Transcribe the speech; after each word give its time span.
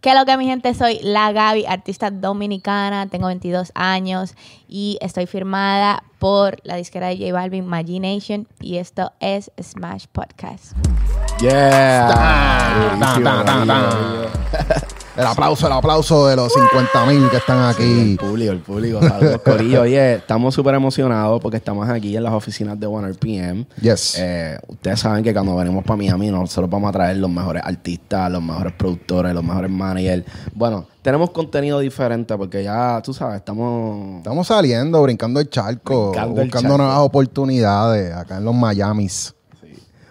¿Qué 0.00 0.10
es 0.10 0.16
lo 0.16 0.24
que 0.24 0.36
mi 0.36 0.46
gente? 0.46 0.72
Soy 0.74 1.00
la 1.02 1.32
Gaby, 1.32 1.66
artista 1.66 2.12
dominicana, 2.12 3.08
tengo 3.08 3.26
22 3.26 3.72
años 3.74 4.34
y 4.68 4.96
estoy 5.00 5.26
firmada 5.26 6.04
por 6.20 6.58
la 6.62 6.76
disquera 6.76 7.08
de 7.08 7.16
J 7.18 7.32
Balvin, 7.32 7.68
Nation 7.68 8.46
y 8.60 8.76
esto 8.76 9.12
es 9.18 9.50
Smash 9.60 10.06
Podcast. 10.12 10.76
Yeah. 11.40 12.14
El 15.18 15.26
aplauso, 15.26 15.66
el 15.66 15.72
aplauso 15.72 16.28
de 16.28 16.36
los 16.36 16.52
50 16.52 17.06
mil 17.06 17.28
que 17.28 17.38
están 17.38 17.68
aquí. 17.68 18.12
El 18.12 18.16
público, 18.16 18.52
el 18.52 18.60
público. 18.60 19.00
Saludos, 19.00 19.40
Corillo. 19.44 19.82
Oye, 19.82 20.14
estamos 20.14 20.54
súper 20.54 20.76
emocionados 20.76 21.40
porque 21.40 21.56
estamos 21.56 21.88
aquí 21.88 22.16
en 22.16 22.22
las 22.22 22.32
oficinas 22.32 22.78
de 22.78 22.86
1RPM. 22.86 23.66
Yes. 23.82 24.14
Eh, 24.16 24.56
ustedes 24.68 25.00
saben 25.00 25.24
que 25.24 25.32
cuando 25.32 25.56
venimos 25.56 25.82
para 25.82 25.96
Miami 25.96 26.30
nosotros 26.30 26.70
vamos 26.70 26.90
a 26.90 26.92
traer 26.92 27.16
los 27.16 27.28
mejores 27.28 27.64
artistas, 27.64 28.30
los 28.30 28.40
mejores 28.40 28.72
productores, 28.74 29.34
los 29.34 29.42
mejores 29.42 29.70
managers. 29.72 30.24
Bueno, 30.54 30.86
tenemos 31.02 31.30
contenido 31.30 31.80
diferente 31.80 32.36
porque 32.36 32.62
ya, 32.62 33.00
tú 33.02 33.12
sabes, 33.12 33.38
estamos... 33.38 34.18
Estamos 34.18 34.46
saliendo, 34.46 35.02
brincando 35.02 35.40
el 35.40 35.50
charco, 35.50 36.10
Brincando 36.10 36.40
el 36.42 36.46
buscando 36.46 36.68
charco. 36.68 36.82
nuevas 36.84 36.98
oportunidades 37.00 38.14
acá 38.14 38.36
en 38.36 38.44
los 38.44 38.54
Miamis. 38.54 39.34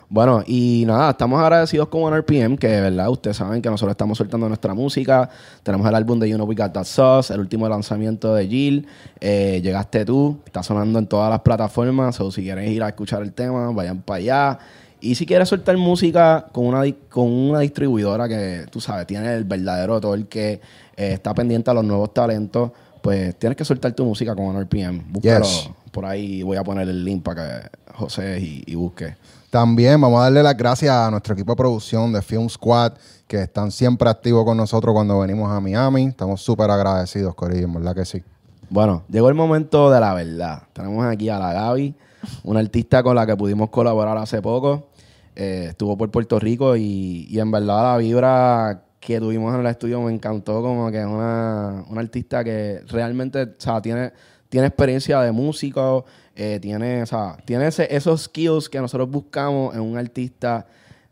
Bueno, 0.10 0.42
y 0.48 0.86
nada, 0.88 1.10
estamos 1.12 1.38
agradecidos 1.42 1.90
con 1.90 2.02
1RPM, 2.04 2.58
que 2.58 2.70
de 2.70 2.80
verdad 2.80 3.10
ustedes 3.10 3.36
saben 3.36 3.62
que 3.62 3.70
nosotros 3.70 3.92
estamos 3.92 4.18
soltando 4.18 4.48
nuestra 4.48 4.74
música. 4.74 5.30
Tenemos 5.64 5.86
el 5.86 5.96
álbum 5.96 6.18
de 6.18 6.30
You 6.30 6.36
Know 6.36 6.48
We 6.48 6.56
Got 6.56 6.72
That 6.72 6.86
Sauce, 6.86 7.34
el 7.34 7.42
último 7.42 7.68
lanzamiento 7.68 8.34
de 8.34 8.48
Jill. 8.48 8.88
Eh, 9.20 9.60
llegaste 9.62 10.06
tú, 10.06 10.40
está 10.46 10.64
sonando 10.64 10.98
en 11.00 11.08
todas 11.08 11.30
las 11.30 11.42
plataformas. 11.42 12.22
O 12.22 12.32
si 12.32 12.42
quieres 12.44 12.70
ir 12.72 12.84
a 12.84 12.88
escuchar 12.88 13.22
el 13.22 13.34
tema, 13.34 13.70
vayan 13.72 14.02
para 14.02 14.18
allá. 14.20 14.60
Y 15.02 15.16
si 15.16 15.26
quieres 15.26 15.50
soltar 15.50 15.76
música 15.76 16.48
con 16.54 16.66
una, 16.68 16.84
con 17.10 17.30
una 17.30 17.60
distribuidora 17.60 18.30
que, 18.30 18.66
tú 18.72 18.80
sabes, 18.80 19.06
tiene 19.08 19.34
el 19.34 19.44
verdadero 19.44 20.00
todo 20.00 20.14
el 20.14 20.28
que 20.28 20.54
eh, 20.96 21.12
está 21.12 21.34
pendiente 21.34 21.70
a 21.70 21.74
los 21.74 21.84
nuevos 21.84 22.14
talentos, 22.14 22.72
pues 23.02 23.38
tienes 23.38 23.58
que 23.58 23.66
soltar 23.66 23.92
tu 23.92 24.06
música 24.06 24.34
con 24.36 24.46
1RPM. 24.56 25.04
Búscalo 25.10 25.44
Yes. 25.46 25.70
por 25.92 26.06
ahí. 26.06 26.44
Voy 26.44 26.56
a 26.56 26.64
poner 26.64 26.88
el 26.88 27.04
link 27.04 27.24
para 27.24 27.44
que 27.62 27.70
José 27.94 28.40
y, 28.40 28.64
y 28.66 28.76
busque. 28.76 29.16
También 29.50 30.02
vamos 30.02 30.20
a 30.20 30.24
darle 30.24 30.44
las 30.44 30.58
gracias 30.58 30.94
a 30.94 31.10
nuestro 31.10 31.34
equipo 31.34 31.54
de 31.54 31.56
producción 31.56 32.12
de 32.12 32.22
Film 32.22 32.50
Squad, 32.50 32.94
que 33.28 33.44
están 33.44 33.72
siempre 33.72 34.10
activos 34.10 34.44
con 34.44 34.58
nosotros 34.58 34.94
cuando 34.94 35.20
venimos 35.20 35.50
a 35.50 35.62
Miami. 35.62 36.08
Estamos 36.08 36.42
súper 36.42 36.70
agradecidos, 36.70 37.34
Corillo, 37.34 37.72
verdad 37.72 37.96
que 37.96 38.04
sí. 38.04 38.24
Bueno, 38.70 39.04
llegó 39.10 39.30
el 39.30 39.36
momento 39.36 39.90
de 39.90 40.02
la 40.02 40.14
verdad. 40.14 40.64
Tenemos 40.74 41.06
aquí 41.06 41.30
a 41.30 41.40
la 41.40 41.54
Gaby, 41.54 41.96
una 42.44 42.60
artista 42.60 43.02
con 43.02 43.16
la 43.16 43.26
que 43.26 43.38
pudimos 43.38 43.70
colaborar 43.70 44.18
hace 44.18 44.42
poco. 44.42 44.90
Eh, 45.36 45.68
estuvo 45.70 45.98
por 45.98 46.12
Puerto 46.12 46.40
Rico 46.40 46.76
y, 46.76 47.28
y 47.30 47.40
en 47.40 47.50
verdad 47.50 47.94
la 47.94 47.98
vibra 47.98 48.84
que 49.00 49.20
tuvimos 49.20 49.54
en 49.54 49.62
el 49.62 49.68
estudio 49.68 50.02
me 50.02 50.12
encantó 50.12 50.62
como 50.62 50.92
que 50.92 51.00
es 51.00 51.06
una, 51.06 51.86
una 51.88 52.02
artista 52.02 52.44
que 52.44 52.82
realmente 52.88 53.44
o 53.44 53.48
sea, 53.58 53.82
tiene, 53.82 54.12
tiene 54.50 54.68
experiencia 54.68 55.22
de 55.22 55.32
músico, 55.32 56.04
eh, 56.38 56.60
tiene, 56.62 57.02
o 57.02 57.06
sea, 57.06 57.36
tiene 57.46 57.68
ese- 57.68 57.94
esos 57.94 58.22
skills 58.24 58.70
que 58.70 58.80
nosotros 58.80 59.10
buscamos 59.10 59.74
en 59.76 59.82
un 59.82 59.98
artista. 59.98 60.66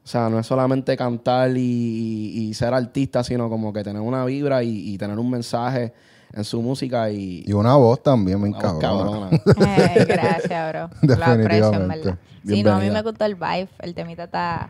O 0.03 0.07
sea, 0.07 0.29
no 0.29 0.37
es 0.39 0.45
solamente 0.45 0.95
cantar 0.95 1.49
y, 1.57 1.59
y- 1.59 2.47
y 2.49 2.53
ser 2.53 2.73
artista, 2.75 3.23
sino 3.23 3.49
como 3.49 3.73
que 3.73 3.83
tener 3.83 4.01
una 4.01 4.23
vibra 4.23 4.61
y, 4.63 4.93
y 4.93 4.97
tener 4.99 5.17
un 5.17 5.29
mensaje 5.31 5.93
en 6.31 6.43
su 6.43 6.61
música 6.61 7.09
y, 7.09 7.43
Y 7.47 7.53
una 7.53 7.75
voz 7.75 8.03
también, 8.03 8.39
cabrona. 8.53 9.29
Eh, 9.57 10.05
gracias, 10.07 10.71
bro. 10.71 10.89
Lo 11.01 11.13
aprecio, 11.25 11.25
en 11.25 11.87
Definitivamente. 11.87 12.05
verdad. 12.07 12.17
Sí, 12.45 12.61
no, 12.61 12.71
a 12.73 12.79
mí 12.79 12.89
me 12.91 13.01
gustó 13.01 13.25
el 13.25 13.33
vibe. 13.35 13.69
El 13.79 13.95
temita 13.95 14.25
está... 14.25 14.69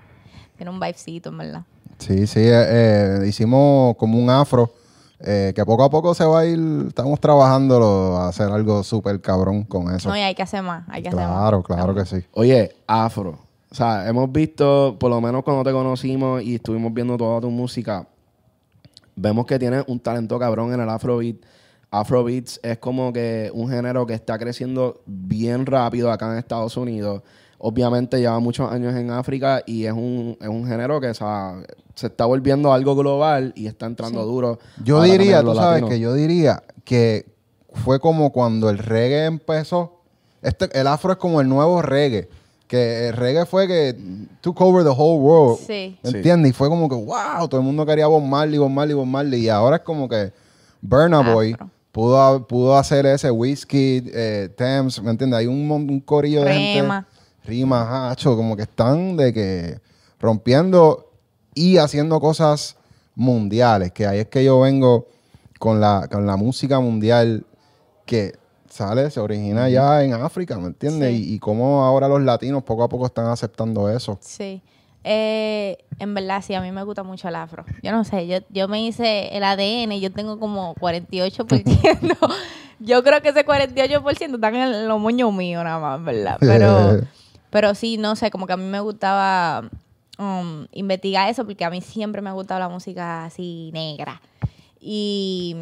Tiene 0.56 0.72
un 0.72 0.80
vibecito, 0.80 1.30
en 1.30 1.38
verdad. 1.38 1.64
Sí, 2.00 2.28
sí, 2.28 2.40
eh, 2.40 3.20
eh, 3.24 3.28
hicimos 3.28 3.98
como 3.98 4.18
un 4.18 4.30
afro, 4.30 4.72
eh, 5.20 5.54
que 5.56 5.66
poco 5.66 5.84
a 5.84 5.90
poco 5.90 6.14
se 6.14 6.26
va 6.26 6.42
a 6.42 6.46
ir, 6.46 6.60
estamos 6.88 7.20
trabajándolo 7.20 8.18
a 8.18 8.30
hacer 8.30 8.52
algo 8.52 8.84
súper 8.84 9.22
cabrón 9.22 9.64
con 9.64 9.94
eso. 9.94 10.10
No, 10.10 10.18
y 10.18 10.22
hay 10.22 10.36
que 10.36 10.44
hacer 10.44 10.62
más. 10.62 10.84
Hay 10.90 11.02
que 11.02 11.10
hacer 11.10 11.20
más. 11.20 11.38
Claro, 11.38 11.64
claro 11.64 11.96
que 11.96 12.06
sí. 12.06 12.18
Oye, 12.34 12.76
Afro. 12.88 13.40
O 13.72 13.76
sea, 13.76 14.08
hemos 14.08 14.32
visto, 14.32 14.96
por 15.00 15.10
lo 15.10 15.20
menos 15.20 15.44
cuando 15.44 15.64
te 15.64 15.72
conocimos 15.72 16.42
y 16.42 16.56
estuvimos 16.56 16.94
viendo 16.94 17.18
toda 17.18 17.42
tu 17.42 17.50
música, 17.50 18.08
vemos 19.16 19.46
que 19.46 19.60
tienes 19.60 19.84
un 19.88 20.00
talento 20.00 20.38
cabrón 20.40 20.74
en 20.74 20.80
el 20.80 20.90
Afrobeat. 20.90 21.38
Afrobeats 21.92 22.60
es 22.64 22.78
como 22.78 23.14
que 23.14 23.52
un 23.54 23.70
género 23.70 24.06
que 24.06 24.14
está 24.14 24.38
creciendo 24.38 25.02
bien 25.06 25.66
rápido 25.66 26.12
acá 26.12 26.32
en 26.32 26.38
Estados 26.38 26.76
Unidos. 26.78 27.22
Obviamente 27.68 28.20
lleva 28.20 28.38
muchos 28.40 28.72
años 28.72 28.96
en 28.96 29.10
África 29.10 29.64
y 29.66 29.86
es 29.86 29.92
un, 29.94 30.38
es 30.40 30.48
un 30.48 30.68
género 30.68 31.02
que 31.02 31.08
o 31.10 31.14
sea, 31.16 31.56
se 31.96 32.08
está 32.08 32.26
volviendo 32.26 32.72
algo 32.72 32.96
global 32.96 33.54
y 33.56 33.66
está 33.66 33.88
entrando 33.88 34.22
Sí. 34.22 34.28
duro. 34.28 34.60
Yo 34.84 35.02
diría, 35.02 35.42
tú 35.42 35.56
sabes 35.56 35.82
latino. 35.82 35.88
que 35.90 36.00
yo 36.00 36.14
diría 36.14 36.62
que 36.84 37.26
fue 37.74 38.00
como 38.00 38.32
cuando 38.32 38.70
el 38.70 38.78
reggae 38.78 39.26
empezó. 39.26 40.02
Este, 40.44 40.70
el 40.80 40.86
afro 40.86 41.14
es 41.14 41.18
como 41.18 41.42
el 41.42 41.50
nuevo 41.50 41.82
reggae. 41.82 42.30
Que 42.68 43.08
el 43.08 43.14
reggae 43.16 43.46
fue 43.48 43.68
que 43.68 43.96
took 44.42 44.62
over 44.62 44.84
the 44.84 44.92
whole 44.96 45.20
world. 45.20 45.58
Sí. 45.66 45.98
¿Entiendes? 46.04 46.52
Y 46.52 46.54
fue 46.54 46.70
como 46.70 46.88
que, 46.88 46.94
wow, 46.96 47.48
todo 47.50 47.60
el 47.60 47.66
mundo 47.66 47.84
quería 47.86 48.06
Bob 48.06 48.22
Marley, 48.24 48.60
Bob 48.60 48.70
Marley, 48.70 48.94
Bob 48.96 49.06
Marley. 49.08 49.42
Y 49.42 49.50
ahora 49.50 49.78
es 49.78 49.82
como 49.82 50.08
que 50.08 50.32
Burna 50.82 51.22
Boy 51.34 51.54
Afro. 51.54 51.70
pudo, 51.92 52.48
pudo 52.48 52.78
hacer 52.78 53.06
ese 53.08 53.32
Whiskey, 53.32 54.04
eh, 54.14 54.50
Thames, 54.56 55.02
¿me 55.02 55.10
entiendes? 55.10 55.40
Hay 55.40 55.48
un, 55.48 55.70
un 55.72 56.00
corillo 56.00 56.44
de 56.44 56.54
gente. 56.54 57.06
Rema. 57.46 57.48
Rima, 57.48 57.82
ajá, 57.84 58.12
hacho, 58.12 58.36
como 58.36 58.56
que 58.56 58.64
están 58.64 59.18
de 59.18 59.34
que 59.34 59.80
rompiendo 60.20 61.12
y 61.54 61.78
haciendo 61.78 62.20
cosas 62.20 62.78
mundiales, 63.16 63.92
que 63.92 64.06
ahí 64.06 64.20
es 64.20 64.28
que 64.28 64.44
yo 64.44 64.60
vengo 64.60 65.08
con 65.60 65.80
la, 65.80 66.08
con 66.12 66.26
la 66.26 66.36
música 66.36 66.80
mundial 66.80 67.46
que 68.06 68.34
sale, 68.70 69.10
se 69.10 69.20
origina 69.20 69.70
ya 69.70 70.04
en 70.04 70.14
África, 70.14 70.58
¿me 70.58 70.68
entiendes? 70.68 71.16
Sí. 71.16 71.32
Y, 71.32 71.36
y 71.36 71.40
cómo 71.40 71.84
ahora 71.84 72.08
los 72.08 72.22
latinos 72.22 72.64
poco 72.64 72.84
a 72.84 72.90
poco 72.90 73.06
están 73.06 73.28
aceptando 73.28 73.90
eso. 73.90 74.18
Sí. 74.22 74.62
Eh, 75.08 75.78
en 76.00 76.16
verdad, 76.16 76.42
sí, 76.42 76.56
a 76.56 76.62
mí 76.62 76.72
me 76.72 76.84
gusta 76.84 77.04
mucho 77.04 77.28
el 77.28 77.36
afro. 77.36 77.64
Yo 77.84 77.92
no 77.92 78.04
sé, 78.04 78.26
yo, 78.26 78.40
yo 78.50 78.68
me 78.68 78.84
hice 78.84 79.38
el 79.38 79.44
ADN 79.44 80.00
yo 80.00 80.12
tengo 80.12 80.40
como 80.40 80.74
48%. 80.76 82.18
yo 82.80 83.04
creo 83.04 83.22
que 83.22 83.30
ese 83.30 83.46
48% 83.46 84.36
están 84.36 84.56
en 84.56 84.88
los 84.88 85.00
moños 85.00 85.32
míos 85.32 85.64
nada 85.64 85.80
más, 85.80 86.04
¿verdad? 86.04 86.38
Pero, 86.40 87.02
pero 87.56 87.74
sí, 87.74 87.96
no 87.98 88.18
sé, 88.18 88.32
como 88.32 88.48
que 88.48 88.52
a 88.52 88.58
mí 88.58 88.66
me 88.66 88.82
gustaba 88.82 89.70
um, 90.20 90.66
investigar 90.74 91.30
eso 91.30 91.46
porque 91.46 91.64
a 91.64 91.70
mí 91.70 91.80
siempre 91.80 92.22
me 92.22 92.30
ha 92.30 92.34
gustado 92.34 92.60
la 92.60 92.68
música 92.68 93.24
así 93.24 93.70
negra. 93.74 94.22
Y, 94.82 95.56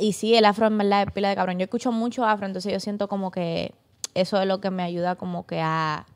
y 0.00 0.14
sí, 0.14 0.34
el 0.34 0.44
afro 0.44 0.66
en 0.66 0.76
verdad 0.76 1.02
es 1.02 1.12
pila 1.12 1.28
de 1.28 1.36
cabrón. 1.36 1.58
Yo 1.60 1.64
escucho 1.64 1.92
mucho 1.92 2.24
afro, 2.24 2.46
entonces 2.46 2.72
yo 2.72 2.80
siento 2.80 3.06
como 3.06 3.30
que 3.30 3.72
eso 4.14 4.40
es 4.42 4.48
lo 4.48 4.60
que 4.60 4.70
me 4.70 4.82
ayuda 4.82 5.14
como 5.14 5.46
que 5.46 5.60
a 5.60 6.06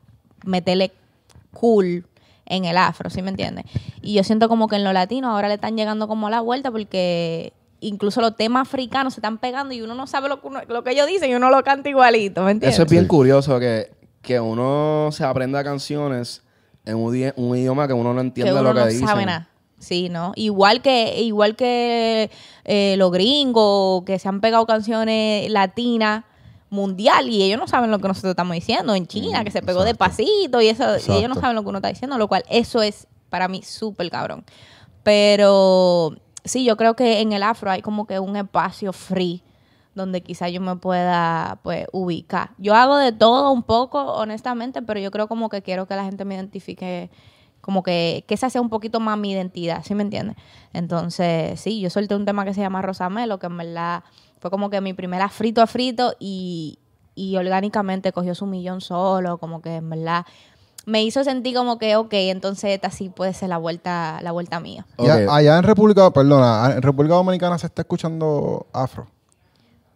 meterle 0.45 0.91
cool 1.53 2.05
en 2.45 2.65
el 2.65 2.75
afro, 2.75 3.09
¿sí 3.09 3.21
me 3.21 3.29
entiendes? 3.29 3.63
Y 4.01 4.13
yo 4.15 4.25
siento 4.25 4.49
como 4.49 4.67
que 4.67 4.75
en 4.75 4.83
lo 4.83 4.91
latino 4.91 5.29
ahora 5.31 5.47
le 5.47 5.53
están 5.53 5.77
llegando 5.77 6.09
como 6.09 6.27
a 6.27 6.31
la 6.31 6.41
vuelta 6.41 6.69
porque 6.69 7.53
incluso 7.79 8.19
los 8.19 8.35
temas 8.35 8.67
africanos 8.67 9.13
se 9.13 9.21
están 9.21 9.37
pegando 9.37 9.73
y 9.73 9.81
uno 9.81 9.95
no 9.95 10.05
sabe 10.05 10.27
lo 10.27 10.41
que, 10.41 10.47
uno- 10.47 10.59
lo 10.67 10.83
que 10.83 10.91
ellos 10.91 11.07
dicen 11.07 11.31
y 11.31 11.35
uno 11.35 11.49
lo 11.49 11.63
canta 11.63 11.87
igualito, 11.87 12.43
¿me 12.43 12.51
entiendes? 12.51 12.75
Eso 12.75 12.83
es 12.83 12.91
bien 12.91 13.07
curioso, 13.07 13.57
que, 13.57 13.97
que 14.21 14.39
uno 14.39 15.09
se 15.11 15.23
aprenda 15.23 15.63
canciones 15.63 16.43
en 16.85 16.95
un, 16.97 17.13
di- 17.13 17.31
un 17.35 17.55
idioma 17.57 17.87
que 17.87 17.93
uno 17.93 18.13
no 18.13 18.21
que 18.21 18.27
entiende 18.27 18.51
uno 18.53 18.63
lo 18.63 18.73
que 18.73 18.79
no 18.81 18.85
dicen. 18.87 19.07
sabe 19.07 19.25
nada. 19.25 19.47
Sí, 19.79 20.09
¿no? 20.09 20.33
Igual 20.35 20.81
que, 20.81 21.21
igual 21.21 21.55
que 21.55 22.29
eh, 22.65 22.95
los 22.97 23.11
gringos 23.11 24.03
que 24.03 24.19
se 24.19 24.27
han 24.27 24.41
pegado 24.41 24.65
canciones 24.65 25.49
latinas 25.49 26.25
mundial 26.69 27.29
y 27.29 27.41
ellos 27.43 27.57
no 27.59 27.67
saben 27.67 27.89
lo 27.89 27.97
que 27.99 28.07
nosotros 28.09 28.31
estamos 28.31 28.53
diciendo 28.55 28.93
en 28.93 29.07
China, 29.07 29.43
que 29.43 29.51
se 29.51 29.61
pegó 29.61 29.83
de 29.85 29.95
pasito 29.95 30.61
y 30.61 30.67
eso, 30.67 30.83
y 30.83 30.97
ellos 30.97 31.07
no 31.07 31.17
Exacto. 31.17 31.41
saben 31.41 31.55
lo 31.55 31.63
que 31.63 31.69
uno 31.69 31.77
está 31.77 31.87
diciendo, 31.87 32.17
lo 32.17 32.27
cual 32.27 32.43
eso 32.49 32.81
es 32.81 33.07
para 33.29 33.47
mí 33.47 33.63
súper 33.63 34.09
cabrón. 34.11 34.43
Pero 35.03 36.15
sí, 36.43 36.63
yo 36.65 36.77
creo 36.77 36.95
que 36.95 37.21
en 37.21 37.31
el 37.33 37.41
afro 37.43 37.71
hay 37.71 37.81
como 37.81 38.05
que 38.05 38.19
un 38.19 38.35
espacio 38.35 38.93
free 38.93 39.41
donde 39.95 40.21
quizá 40.21 40.49
yo 40.49 40.61
me 40.61 40.75
pueda 40.75 41.59
pues 41.63 41.87
ubicar. 41.91 42.51
Yo 42.57 42.75
hago 42.75 42.97
de 42.97 43.11
todo 43.11 43.51
un 43.51 43.63
poco, 43.63 44.01
honestamente, 44.13 44.81
pero 44.81 44.99
yo 44.99 45.11
creo 45.11 45.27
como 45.27 45.49
que 45.49 45.61
quiero 45.61 45.87
que 45.87 45.95
la 45.95 46.05
gente 46.05 46.25
me 46.25 46.35
identifique 46.35 47.09
como 47.61 47.83
que, 47.83 48.23
que 48.27 48.33
esa 48.33 48.49
sea 48.49 48.61
un 48.61 48.69
poquito 48.69 48.99
más 48.99 49.17
mi 49.17 49.31
identidad, 49.31 49.83
¿sí 49.83 49.93
me 49.93 50.03
entiendes? 50.03 50.37
Entonces, 50.73 51.59
sí, 51.59 51.81
yo 51.81 51.89
solté 51.89 52.15
un 52.15 52.25
tema 52.25 52.45
que 52.45 52.53
se 52.53 52.61
llama 52.61 52.81
Rosamelo, 52.81 53.37
que 53.39 53.47
en 53.47 53.57
verdad 53.57 54.03
fue 54.39 54.49
como 54.49 54.69
que 54.69 54.79
mi 54.81 54.93
primera 54.93 55.29
frito 55.29 55.61
a 55.61 55.67
frito 55.67 56.15
y, 56.19 56.79
y 57.15 57.35
orgánicamente 57.35 58.11
cogió 58.13 58.33
su 58.33 58.45
millón 58.45 58.81
solo, 58.81 59.37
como 59.37 59.61
que 59.61 59.75
en 59.75 59.89
verdad 59.89 60.25
me 60.85 61.03
hizo 61.03 61.23
sentir 61.23 61.55
como 61.55 61.77
que, 61.77 61.95
ok, 61.95 62.13
entonces 62.13 62.71
esta 62.71 62.89
sí 62.89 63.09
puede 63.09 63.33
ser 63.33 63.49
la 63.49 63.57
vuelta, 63.57 64.19
la 64.21 64.31
vuelta 64.31 64.59
mía. 64.59 64.85
Allá 64.97 65.57
en 65.57 65.63
República, 65.63 66.11
perdona, 66.11 66.73
en 66.75 66.81
República 66.81 67.15
Dominicana 67.15 67.57
se 67.57 67.67
está 67.67 67.81
escuchando 67.83 68.67
afro. 68.73 69.07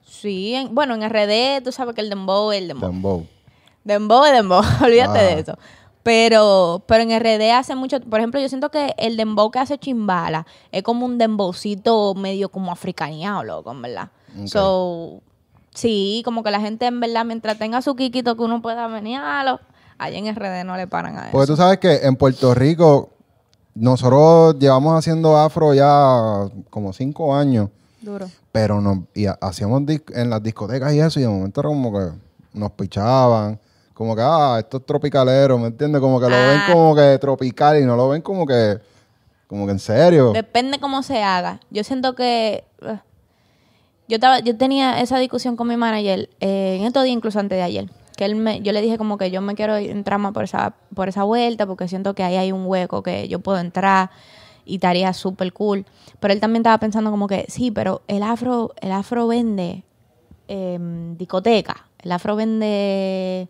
Sí, 0.05 0.53
en- 0.55 0.73
bueno, 0.75 0.93
en 0.95 1.03
RD 1.03 1.61
tú 1.63 1.71
sabes 1.71 1.95
que 1.95 2.01
el 2.01 2.09
dembow 2.09 2.51
es 2.51 2.61
el 2.61 2.67
dembow. 2.69 2.89
Dembow. 2.91 3.25
Dembow 3.83 4.23
es 4.25 4.31
dembow, 4.33 4.61
olvídate 4.83 5.19
Ah. 5.19 5.23
de 5.23 5.39
eso. 5.39 5.57
Pero, 6.03 6.83
pero 6.85 7.03
en 7.03 7.11
RD 7.11 7.51
hace 7.53 7.75
mucho, 7.75 7.99
por 8.01 8.19
ejemplo, 8.19 8.39
yo 8.41 8.49
siento 8.49 8.69
que 8.69 8.93
el 8.97 9.15
dembow 9.15 9.51
que 9.51 9.59
hace 9.59 9.77
Chimbala 9.77 10.45
es 10.71 10.83
como 10.83 11.05
un 11.05 11.17
dembowcito 11.17 12.13
medio 12.15 12.49
como 12.49 12.71
africaneado, 12.73 13.43
loco, 13.45 13.71
en 13.71 13.81
verdad. 13.81 14.09
So, 14.45 15.21
sí, 15.73 16.21
como 16.25 16.43
que 16.43 16.51
la 16.51 16.59
gente 16.59 16.87
en 16.87 16.99
verdad, 16.99 17.23
mientras 17.23 17.57
tenga 17.57 17.81
su 17.81 17.95
quiquito 17.95 18.35
que 18.35 18.43
uno 18.43 18.61
pueda 18.61 18.87
menearlo, 18.89 19.61
allá 19.97 20.17
en 20.17 20.27
RD 20.35 20.65
no 20.65 20.75
le 20.75 20.87
paran 20.87 21.17
a 21.17 21.21
eso. 21.23 21.31
Porque 21.31 21.47
tú 21.47 21.55
sabes 21.55 21.77
que 21.79 22.05
en 22.05 22.17
Puerto 22.17 22.53
Rico 22.53 23.11
nosotros 23.75 24.57
llevamos 24.59 24.97
haciendo 24.97 25.37
afro 25.37 25.73
ya 25.73 26.49
como 26.69 26.91
cinco 26.93 27.33
años, 27.33 27.69
Duro. 28.01 28.27
Pero 28.53 28.79
nos, 28.79 28.99
y 29.13 29.25
ha- 29.25 29.37
hacíamos 29.41 29.81
en 30.13 30.29
las 30.29 30.41
discotecas 30.41 30.93
y 30.93 31.01
eso, 31.01 31.19
y 31.19 31.23
de 31.23 31.27
momento 31.29 31.59
era 31.59 31.67
como 31.69 31.91
que 31.91 32.05
nos 32.53 32.71
pichaban, 32.71 33.59
como 33.93 34.15
que, 34.15 34.21
ah, 34.23 34.57
esto 34.59 34.77
es 34.77 34.85
tropicalero, 34.85 35.57
¿me 35.57 35.67
entiendes? 35.67 35.99
Como 35.99 36.19
que 36.21 36.27
lo 36.29 36.35
ven 36.35 36.59
Ah. 36.61 36.69
como 36.71 36.95
que 36.95 37.17
tropical 37.19 37.81
y 37.81 37.85
no 37.85 37.95
lo 37.97 38.07
ven 38.09 38.21
como 38.21 38.45
que, 38.45 38.77
como 39.47 39.65
que 39.65 39.71
en 39.73 39.79
serio. 39.79 40.31
Depende 40.33 40.79
cómo 40.79 41.03
se 41.03 41.21
haga. 41.21 41.59
Yo 41.71 41.83
siento 41.83 42.15
que. 42.15 42.63
eh, 42.81 42.99
Yo, 44.07 44.15
estaba, 44.15 44.39
yo 44.39 44.55
tenía 44.57 44.99
esa 45.01 45.17
discusión 45.17 45.55
con 45.55 45.67
mi 45.67 45.77
manager 45.77 46.29
eh, 46.41 46.77
en 46.79 46.85
estos 46.85 47.03
días, 47.05 47.15
incluso 47.15 47.39
antes 47.39 47.57
de 47.57 47.63
ayer. 47.63 47.89
Que 48.17 48.25
él 48.25 48.35
me, 48.35 48.61
yo 48.61 48.71
le 48.73 48.81
dije 48.81 48.97
como 48.99 49.17
que 49.17 49.31
yo 49.31 49.41
me 49.41 49.55
quiero 49.55 49.75
entrar 49.77 50.19
más 50.19 50.33
por 50.33 50.43
esa, 50.43 50.75
por 50.93 51.07
esa 51.09 51.23
vuelta 51.23 51.65
porque 51.65 51.87
siento 51.87 52.13
que 52.13 52.21
ahí 52.23 52.35
hay 52.35 52.51
un 52.51 52.65
hueco 52.67 53.01
que 53.01 53.27
yo 53.27 53.39
puedo 53.39 53.57
entrar 53.59 54.11
y 54.65 54.75
estaría 54.75 55.13
súper 55.13 55.53
cool. 55.53 55.85
Pero 56.19 56.33
él 56.33 56.39
también 56.39 56.61
estaba 56.61 56.77
pensando 56.77 57.11
como 57.11 57.27
que 57.27 57.45
sí, 57.49 57.71
pero 57.71 58.01
el 58.07 58.23
afro, 58.23 58.73
el 58.81 58.91
afro 58.91 59.27
vende 59.27 59.83
em, 60.47 61.17
discoteca, 61.17 61.87
el 61.99 62.11
afro 62.11 62.35
vende 62.35 63.47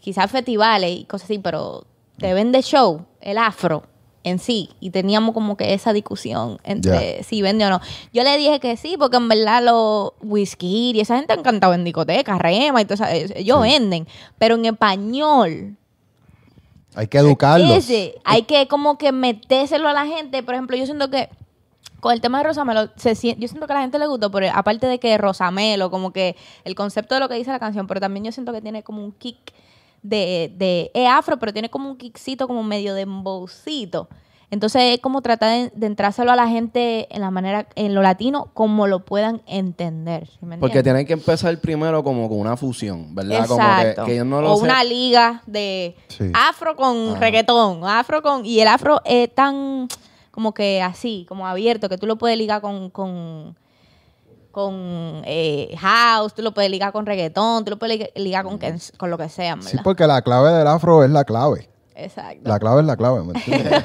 quizás 0.00 0.30
festivales 0.30 0.90
y 0.90 1.04
cosas 1.04 1.26
así, 1.26 1.38
pero 1.38 1.84
te 2.18 2.34
vende 2.34 2.62
show, 2.62 3.04
el 3.20 3.38
afro 3.38 3.84
en 4.24 4.38
sí. 4.38 4.70
Y 4.80 4.90
teníamos 4.90 5.34
como 5.34 5.56
que 5.56 5.74
esa 5.74 5.92
discusión 5.92 6.58
entre 6.64 7.22
si 7.24 7.42
vende 7.42 7.66
o 7.66 7.70
no. 7.70 7.80
Yo 8.12 8.22
le 8.22 8.36
dije 8.36 8.60
que 8.60 8.76
sí, 8.76 8.96
porque 8.98 9.16
en 9.16 9.28
verdad 9.28 9.62
los 9.62 10.12
whisky 10.22 10.92
y 10.94 11.00
esa 11.00 11.16
gente 11.16 11.32
han 11.32 11.42
cantado 11.42 11.74
en 11.74 11.84
discotecas, 11.84 12.38
rema 12.38 12.80
y 12.80 12.84
todo 12.84 12.94
eso, 12.94 13.04
ellos 13.34 13.60
venden. 13.60 14.06
Pero 14.38 14.56
en 14.56 14.66
español, 14.66 15.76
Hay 16.94 17.06
que 17.06 17.18
educarlos. 17.18 17.70
ese, 17.70 18.14
hay 18.24 18.42
que 18.42 18.68
como 18.68 18.98
que 18.98 19.12
metérselo 19.12 19.88
a 19.88 19.92
la 19.92 20.06
gente. 20.06 20.42
Por 20.42 20.54
ejemplo, 20.54 20.76
yo 20.76 20.84
siento 20.84 21.10
que 21.10 21.28
con 22.00 22.12
el 22.12 22.20
tema 22.20 22.38
de 22.38 22.44
Rosamelo, 22.44 22.90
se 22.96 23.14
yo 23.14 23.48
siento 23.48 23.66
que 23.66 23.72
a 23.72 23.76
la 23.76 23.82
gente 23.82 23.98
le 23.98 24.06
gustó, 24.06 24.30
pero 24.30 24.48
aparte 24.52 24.86
de 24.88 24.98
que 24.98 25.16
Rosamelo, 25.18 25.90
como 25.90 26.12
que 26.12 26.36
el 26.64 26.74
concepto 26.74 27.14
de 27.14 27.20
lo 27.20 27.28
que 27.28 27.36
dice 27.36 27.50
la 27.50 27.60
canción, 27.60 27.86
pero 27.86 28.00
también 28.00 28.24
yo 28.24 28.32
siento 28.32 28.52
que 28.52 28.60
tiene 28.60 28.82
como 28.82 29.04
un 29.04 29.12
kick 29.12 29.38
de, 30.02 30.52
de 30.92 31.06
afro, 31.06 31.38
pero 31.38 31.52
tiene 31.52 31.70
como 31.70 31.88
un 31.88 31.96
kickcito 31.96 32.48
como 32.48 32.62
medio 32.64 32.94
de 32.94 33.02
embocito. 33.02 34.08
Entonces 34.52 34.82
es 34.94 35.00
como 35.00 35.22
tratar 35.22 35.48
de, 35.50 35.72
de 35.74 35.86
entrárselo 35.86 36.30
a 36.30 36.36
la 36.36 36.46
gente 36.46 37.08
en 37.10 37.22
la 37.22 37.30
manera, 37.30 37.66
en 37.74 37.94
lo 37.94 38.02
latino, 38.02 38.50
como 38.52 38.86
lo 38.86 39.02
puedan 39.04 39.40
entender. 39.46 40.28
¿sí 40.28 40.44
me 40.44 40.58
Porque 40.58 40.82
tienen 40.82 41.06
que 41.06 41.14
empezar 41.14 41.56
primero 41.58 42.04
como 42.04 42.28
con 42.28 42.38
una 42.38 42.56
fusión, 42.58 43.14
¿verdad? 43.14 43.40
Exacto. 43.40 43.56
Como 43.56 44.06
que, 44.06 44.10
que 44.10 44.12
ellos 44.16 44.26
no 44.26 44.42
lo 44.42 44.52
o 44.52 44.56
sé- 44.58 44.64
una 44.64 44.84
liga 44.84 45.42
de 45.46 45.96
Sí. 46.08 46.30
afro 46.34 46.76
con 46.76 47.18
reggaetón, 47.18 47.82
afro 47.84 48.20
con... 48.22 48.44
Y 48.44 48.60
el 48.60 48.68
afro 48.68 49.00
es 49.06 49.34
tan 49.34 49.88
como 50.30 50.52
que 50.52 50.82
así, 50.82 51.24
como 51.30 51.46
abierto, 51.46 51.88
que 51.88 51.96
tú 51.96 52.06
lo 52.06 52.16
puedes 52.18 52.36
ligar 52.36 52.60
con... 52.60 52.90
con 52.90 53.56
con 54.50 55.22
eh, 55.24 55.74
house, 55.78 56.34
tú 56.34 56.42
lo 56.42 56.52
puedes 56.52 56.70
ligar 56.70 56.92
con 56.92 57.06
reggaetón, 57.06 57.64
tú 57.64 57.70
lo 57.70 57.78
puedes 57.78 58.10
ligar, 58.16 58.44
con, 58.44 58.58
que- 58.58 58.74
con 58.98 59.08
lo 59.08 59.16
que 59.16 59.30
sea, 59.30 59.56
Sí, 59.62 59.78
porque 59.82 60.06
la 60.06 60.20
clave 60.20 60.52
del 60.52 60.66
afro 60.66 61.02
es 61.04 61.10
la 61.10 61.24
clave. 61.24 61.70
Exacto. 61.94 62.48
La 62.48 62.58
clave 62.58 62.80
es 62.80 62.86
la 62.86 62.96
clave, 62.96 63.22
¿me 63.22 63.32
entiendes? 63.32 63.82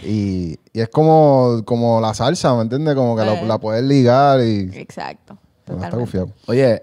y, 0.04 0.58
y 0.72 0.80
es 0.80 0.88
como, 0.88 1.62
como 1.64 2.00
la 2.00 2.14
salsa, 2.14 2.54
¿me 2.54 2.62
entiendes? 2.62 2.94
Como 2.94 3.16
que 3.16 3.24
la, 3.24 3.34
Eh. 3.40 3.46
la 3.46 3.58
puedes 3.58 3.82
ligar 3.84 4.40
y... 4.40 4.70
Exacto. 4.74 5.38
No, 5.66 5.84
está. 5.84 6.26
Oye, 6.46 6.82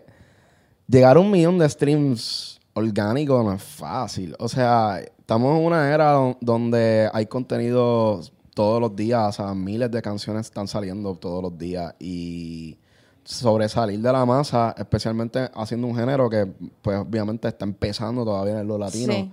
llegar 0.88 1.18
a 1.18 1.20
un 1.20 1.32
millón 1.32 1.58
de 1.58 1.68
streams 1.68 2.60
orgánicos 2.74 3.44
no 3.44 3.54
es 3.54 3.64
fácil. 3.64 4.36
O 4.40 4.48
sea, 4.48 5.00
estamos 5.00 5.58
en 5.60 5.66
una 5.66 5.92
era 5.94 6.12
don- 6.12 6.38
donde 6.42 7.10
hay 7.12 7.26
contenido 7.26 8.22
todos 8.54 8.80
los 8.80 8.96
días. 8.96 9.28
O 9.28 9.32
sea, 9.44 9.54
miles 9.56 9.90
de 9.90 10.02
canciones 10.02 10.46
están 10.46 10.68
saliendo 10.68 11.16
todos 11.16 11.42
los 11.42 11.58
días. 11.58 11.96
Y 12.00 12.78
sobresalir 13.24 14.00
de 14.02 14.12
la 14.12 14.24
masa, 14.26 14.76
especialmente 14.78 15.50
haciendo 15.56 15.88
un 15.88 15.96
género 15.96 16.30
que, 16.30 16.46
pues, 16.84 17.00
obviamente 17.00 17.48
está 17.48 17.66
empezando 17.66 18.24
todavía 18.24 18.60
en 18.62 18.68
lo 18.68 18.78
latino. 18.78 19.14
Sí. 19.14 19.32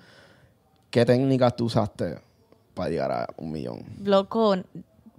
¿Qué 0.93 1.06
técnicas 1.06 1.56
tú 1.56 1.65
usaste 1.65 2.19
para 2.75 2.91
llegar 2.91 3.11
a 3.11 3.27
un 3.39 3.50
millón? 3.50 3.83
Loco, 4.05 4.56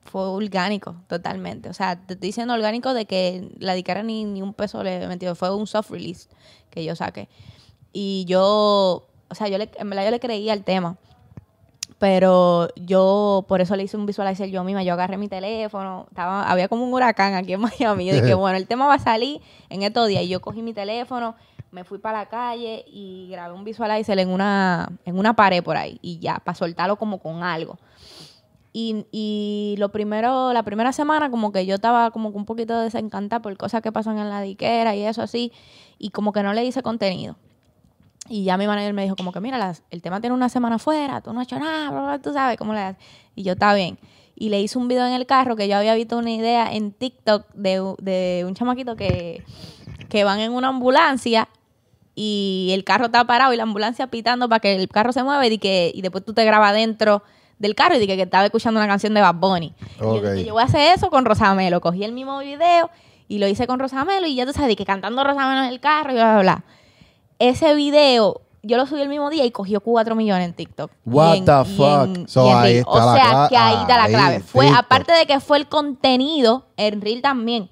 fue 0.04 0.22
orgánico, 0.22 0.98
totalmente. 1.08 1.68
O 1.68 1.74
sea, 1.74 1.96
te 1.96 2.14
estoy 2.14 2.30
diciendo 2.30 2.54
orgánico 2.54 2.94
de 2.94 3.06
que 3.06 3.50
la 3.58 3.74
dicara 3.74 4.04
ni, 4.04 4.24
ni 4.24 4.44
un 4.44 4.54
peso 4.54 4.84
le 4.84 5.02
he 5.02 5.08
metido. 5.08 5.34
Fue 5.34 5.54
un 5.54 5.66
soft 5.66 5.90
release 5.90 6.30
que 6.70 6.86
yo 6.86 6.96
saqué. 6.96 7.28
Y 7.92 8.24
yo, 8.28 9.08
o 9.30 9.36
sea, 9.36 9.48
yo 9.48 9.58
le, 9.58 9.72
en 9.75 9.90
verdad 9.90 10.06
yo 10.06 10.12
le 10.12 10.20
creía 10.20 10.54
al 10.54 10.64
tema. 10.64 10.96
Pero 11.98 12.68
yo, 12.75 13.44
por 13.48 13.60
eso 13.60 13.75
le 13.75 13.81
hice 13.81 13.98
un 13.98 14.06
visualizer 14.06 14.52
yo 14.52 14.64
misma. 14.64 14.84
Yo 14.84 14.94
agarré 14.94 15.18
mi 15.18 15.28
teléfono. 15.28 16.06
Estaba, 16.10 16.48
había 16.52 16.68
como 16.68 16.84
un 16.84 16.94
huracán 16.94 17.34
aquí 17.34 17.54
en 17.54 17.62
Miami. 17.80 18.06
Yo 18.06 18.14
dije, 18.14 18.34
bueno, 18.36 18.58
el 18.58 18.68
tema 18.68 18.86
va 18.86 18.96
a 18.96 19.00
salir 19.00 19.42
en 19.70 19.81
estos 19.81 20.08
días. 20.08 20.22
Y 20.22 20.28
yo 20.28 20.40
cogí 20.40 20.62
mi 20.62 20.74
teléfono, 20.74 21.34
me 21.74 21.84
fui 21.84 21.98
para 21.98 22.20
la 22.20 22.25
calle 22.28 22.86
y 22.88 23.28
grabé 23.31 23.56
un 23.56 23.64
visualizer 23.64 24.18
en 24.20 24.30
una, 24.30 24.90
en 25.06 25.18
una 25.18 25.36
pared 25.36 25.64
por 25.64 25.75
ahí. 25.75 25.98
Y 26.04 26.20
ya, 26.20 26.36
para 26.36 26.56
soltarlo 26.56 26.98
como 26.98 27.18
con 27.18 27.44
algo. 27.44 27.80
Y, 28.72 29.06
y 29.12 29.75
lo 29.80 29.90
primero, 29.90 30.54
la 30.54 30.64
primera 30.64 30.94
semana 30.94 31.31
como 31.31 31.52
que 31.52 31.66
yo 31.66 31.75
estaba 31.75 32.12
como 32.12 32.31
que 32.31 32.38
un 32.38 32.46
poquito 32.46 32.80
desencantada 32.80 33.42
por 33.42 33.58
cosas 33.58 33.81
que 33.81 33.92
pasan 33.92 34.20
en 34.20 34.30
la 34.30 34.42
diquera 34.42 34.96
y 34.96 35.04
eso 35.04 35.22
así, 35.22 35.52
y 36.00 36.10
como 36.10 36.31
que 36.31 36.44
no 36.44 36.54
le 36.54 36.64
hice 36.64 36.81
contenido. 36.81 37.36
Y 38.30 38.44
ya 38.44 38.58
mi 38.58 38.68
manager 38.68 38.94
me 38.94 39.04
dijo 39.04 39.16
como 39.16 39.31
que, 39.31 39.42
mira, 39.42 39.74
el 39.90 40.02
tema 40.02 40.22
tiene 40.22 40.36
una 40.36 40.50
semana 40.50 40.80
fuera, 40.80 41.22
tú 41.22 41.34
no 41.34 41.42
has 41.42 41.48
hecho 41.48 41.60
nada, 41.60 41.92
bla, 41.92 42.02
bla, 42.02 42.20
tú 42.20 42.34
sabes 42.34 42.58
cómo 42.58 42.74
le 42.74 42.80
haces. 42.80 43.04
Y 43.36 43.44
yo, 43.44 43.54
está 43.54 43.74
bien. 43.74 43.98
Y 44.36 44.50
le 44.50 44.62
hice 44.62 44.78
un 44.78 44.88
video 44.88 45.06
en 45.06 45.14
el 45.14 45.25
carro 45.25 45.56
que 45.56 45.68
yo 45.68 45.75
había 45.75 45.94
visto 45.94 46.18
una 46.18 46.31
idea 46.31 46.74
en 46.74 46.92
TikTok 46.92 47.52
de 47.54 48.44
un 48.48 48.54
chamaquito 48.56 48.96
que, 48.96 49.44
que 50.10 50.24
van 50.24 50.40
en 50.40 50.52
una 50.52 50.70
ambulancia 50.70 51.50
y 52.15 52.69
el 52.74 52.83
carro 52.83 53.06
está 53.06 53.24
parado 53.25 53.54
y 53.54 53.57
la 53.57 53.63
ambulancia 53.63 54.07
pitando 54.07 54.48
para 54.50 54.60
que 54.60 54.75
el 54.75 54.88
carro 54.88 55.12
se 55.12 55.24
mueva 55.24 55.45
y, 55.48 55.57
que, 55.57 55.92
y 55.94 56.01
después 56.01 56.24
tú 56.24 56.33
te 56.33 56.45
grabas 56.45 56.74
dentro 56.74 57.24
del 57.60 57.75
carro 57.75 57.95
y 57.95 58.00
dije 58.00 58.15
que 58.15 58.24
estaba 58.24 58.45
escuchando 58.45 58.80
una 58.80 58.88
canción 58.88 59.13
de 59.13 59.21
Bad 59.21 59.36
Bunny. 59.36 59.74
Y 59.98 60.00
yo 60.01 60.21
dije, 60.31 60.45
yo 60.45 60.54
voy 60.54 60.62
a 60.63 60.65
hacer 60.65 60.94
eso 60.95 61.10
con 61.10 61.25
Rosamelo. 61.25 61.81
Cogí 61.81 62.04
el 62.04 62.12
mismo 62.12 62.39
video 62.39 62.89
y 63.27 63.39
lo 63.39 63.48
hice 63.48 63.65
con 63.67 63.79
Rosamelo 63.79 64.27
y 64.27 64.36
ya 64.36 64.46
tú 64.46 64.53
sabes, 64.53 64.75
que 64.75 64.86
cantando 64.86 65.24
Rosamelo 65.24 65.63
en 65.63 65.70
el 65.70 65.79
carro 65.79 66.12
y 66.12 66.15
bla, 66.15 66.34
bla, 66.34 66.41
bla. 66.41 66.63
Ese 67.39 67.74
video 67.74 68.41
yo 68.65 68.77
lo 68.77 68.86
subí 68.86 69.01
el 69.01 69.10
mismo 69.10 69.29
día 69.29 69.43
y 69.43 69.51
cogió 69.51 69.82
4 69.82 70.15
millones 70.15 70.46
en 70.48 70.53
TikTok. 70.53 70.91
What 71.05 71.36
en- 71.38 71.46
the 71.46 71.65
fuck? 71.75 72.15
en- 72.17 72.27
So, 72.29 72.46
y 72.46 72.50
en 72.51 72.58
ahí 72.58 72.63
Reel. 72.74 72.77
está 72.79 72.91
o 72.91 73.15
sea, 73.15 73.48
que 73.50 73.58
ahí 73.58 73.75
está 73.82 73.98
la 73.98 74.08
clave. 74.08 74.39
Fue, 74.39 74.65
TikTok. 74.65 74.84
aparte 74.86 75.12
de 75.13 75.25
que 75.25 75.39
fue 75.41 75.58
el 75.58 75.67
contenido, 75.67 76.67
en 76.77 77.01
Reel 77.01 77.22
también. 77.22 77.70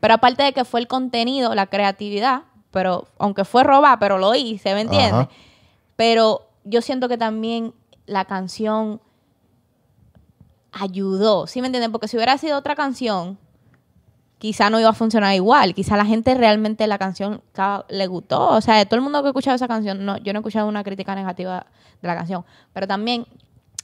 Pero 0.00 0.14
aparte 0.14 0.42
de 0.42 0.52
que 0.52 0.64
fue 0.64 0.80
el 0.80 0.88
contenido, 0.88 1.54
la 1.54 1.66
creatividad, 1.66 2.42
pero 2.74 3.06
aunque 3.18 3.46
fue 3.46 3.64
roba, 3.64 3.98
pero 3.98 4.18
lo 4.18 4.34
hice, 4.34 4.74
¿me 4.74 4.82
entiendes? 4.82 5.28
Pero 5.96 6.42
yo 6.64 6.82
siento 6.82 7.08
que 7.08 7.16
también 7.16 7.72
la 8.04 8.26
canción 8.26 9.00
ayudó, 10.72 11.46
¿sí 11.46 11.60
me 11.60 11.68
entienden? 11.68 11.92
Porque 11.92 12.08
si 12.08 12.16
hubiera 12.16 12.36
sido 12.36 12.58
otra 12.58 12.74
canción, 12.74 13.38
quizá 14.38 14.70
no 14.70 14.80
iba 14.80 14.88
a 14.90 14.92
funcionar 14.94 15.34
igual. 15.34 15.74
Quizá 15.74 15.96
la 15.96 16.04
gente 16.04 16.34
realmente 16.34 16.86
la 16.86 16.98
canción 16.98 17.42
ca- 17.52 17.84
le 17.88 18.06
gustó. 18.08 18.48
O 18.50 18.60
sea, 18.60 18.76
de 18.76 18.84
todo 18.86 18.96
el 18.96 19.02
mundo 19.02 19.20
que 19.22 19.28
ha 19.28 19.30
escuchado 19.30 19.54
esa 19.54 19.68
canción, 19.68 20.04
no, 20.04 20.16
yo 20.18 20.32
no 20.32 20.38
he 20.38 20.40
escuchado 20.40 20.66
una 20.68 20.82
crítica 20.84 21.14
negativa 21.14 21.66
de 22.02 22.08
la 22.08 22.16
canción. 22.16 22.44
Pero 22.72 22.86
también 22.86 23.26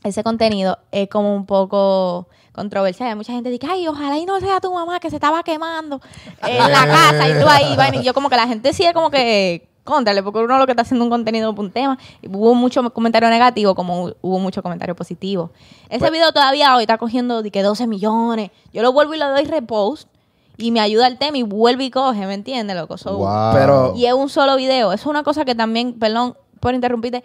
ese 0.05 0.23
contenido 0.25 0.79
es 0.93 1.09
como 1.09 1.35
un 1.35 1.47
poco 1.47 2.27
controversial. 2.53 3.09
Hay 3.11 3.15
mucha 3.15 3.33
gente 3.33 3.49
que 3.51 3.59
dice, 3.59 3.67
ay, 3.71 3.87
ojalá 3.89 4.17
y 4.19 4.27
no 4.27 4.41
sea 4.41 4.61
tu 4.61 4.73
mamá 4.73 4.99
que 5.01 5.11
se 5.11 5.17
estaba 5.17 5.43
quemando 5.43 6.01
en 6.43 6.59
la 6.59 6.87
casa 6.87 7.29
y 7.29 7.41
tú 7.41 7.49
ahí. 7.49 7.77
vaina". 7.77 7.97
Y 7.99 8.03
yo 8.05 8.15
como 8.15 8.29
que 8.31 8.37
la 8.37 8.47
gente 8.49 8.73
sí 8.73 8.85
es 8.85 8.93
como 8.93 9.11
que 9.11 9.69
contrale, 9.85 10.23
porque 10.23 10.39
uno 10.41 10.59
lo 10.59 10.67
que 10.67 10.73
está 10.73 10.83
haciendo 10.83 11.05
un 11.05 11.11
contenido 11.11 11.55
por 11.55 11.65
un 11.65 11.71
tema. 11.71 11.99
Y 12.23 12.29
hubo 12.29 12.55
mucho 12.55 12.89
comentario 12.93 13.29
negativo 13.29 13.75
como 13.75 14.07
hu- 14.09 14.17
hubo 14.21 14.39
mucho 14.39 14.63
comentario 14.63 14.95
positivo. 14.95 15.51
Ese 15.89 15.99
Pues- 16.01 16.13
video 16.13 16.33
todavía 16.33 16.75
hoy 16.77 16.83
está 16.85 16.97
cogiendo 16.99 17.43
de 17.43 17.51
que 17.51 17.63
12 17.63 17.87
millones. 17.87 18.51
Yo 18.73 18.83
lo 18.83 18.93
vuelvo 18.93 19.15
y 19.15 19.19
le 19.19 19.25
doy 19.27 19.45
repost 19.45 20.09
y 20.57 20.71
me 20.71 20.81
ayuda 20.81 21.07
el 21.07 21.19
tema 21.19 21.39
y 21.39 21.43
vuelve 21.43 21.85
y 21.85 21.91
coge, 21.91 22.27
¿me 22.27 22.35
entiendes, 22.35 22.77
loco? 22.77 22.99
So, 22.99 23.17
Wow. 23.17 23.53
Pero- 23.55 23.93
Y 23.97 24.07
es 24.07 24.13
un 24.13 24.29
solo 24.29 24.57
video. 24.57 24.93
Eso 24.93 25.03
es 25.03 25.07
una 25.07 25.23
cosa 25.23 25.45
que 25.45 25.55
también, 25.55 25.99
perdón 25.99 26.37
por 26.61 26.75
interrumpirte, 26.75 27.25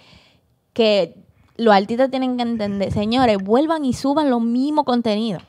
que 0.73 1.15
los 1.57 1.73
artistas 1.73 2.09
tienen 2.09 2.37
que 2.37 2.43
entender. 2.43 2.91
Señores, 2.91 3.37
vuelvan 3.37 3.85
y 3.85 3.93
suban 3.93 4.29
los 4.29 4.41
mismos 4.41 4.85
contenidos. 4.85 5.43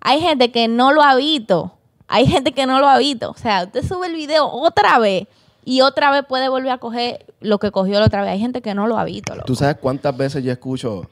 Hay 0.00 0.20
gente 0.20 0.50
que 0.50 0.68
no 0.68 0.92
lo 0.92 1.02
ha 1.02 1.14
visto. 1.16 1.72
Hay 2.06 2.26
gente 2.26 2.52
que 2.52 2.66
no 2.66 2.80
lo 2.80 2.88
ha 2.88 2.98
visto. 2.98 3.30
O 3.30 3.36
sea, 3.36 3.64
usted 3.64 3.84
sube 3.86 4.06
el 4.06 4.14
video 4.14 4.46
otra 4.46 4.98
vez 4.98 5.26
y 5.64 5.82
otra 5.82 6.10
vez 6.10 6.24
puede 6.26 6.48
volver 6.48 6.70
a 6.70 6.78
coger 6.78 7.26
lo 7.40 7.58
que 7.58 7.70
cogió 7.70 8.00
la 8.00 8.06
otra 8.06 8.22
vez. 8.22 8.30
Hay 8.30 8.40
gente 8.40 8.62
que 8.62 8.74
no 8.74 8.86
lo 8.86 8.98
ha 8.98 9.04
visto, 9.04 9.34
loco. 9.34 9.46
¿Tú 9.46 9.54
sabes 9.54 9.76
cuántas 9.80 10.16
veces 10.16 10.42
yo 10.42 10.52
escucho? 10.52 11.06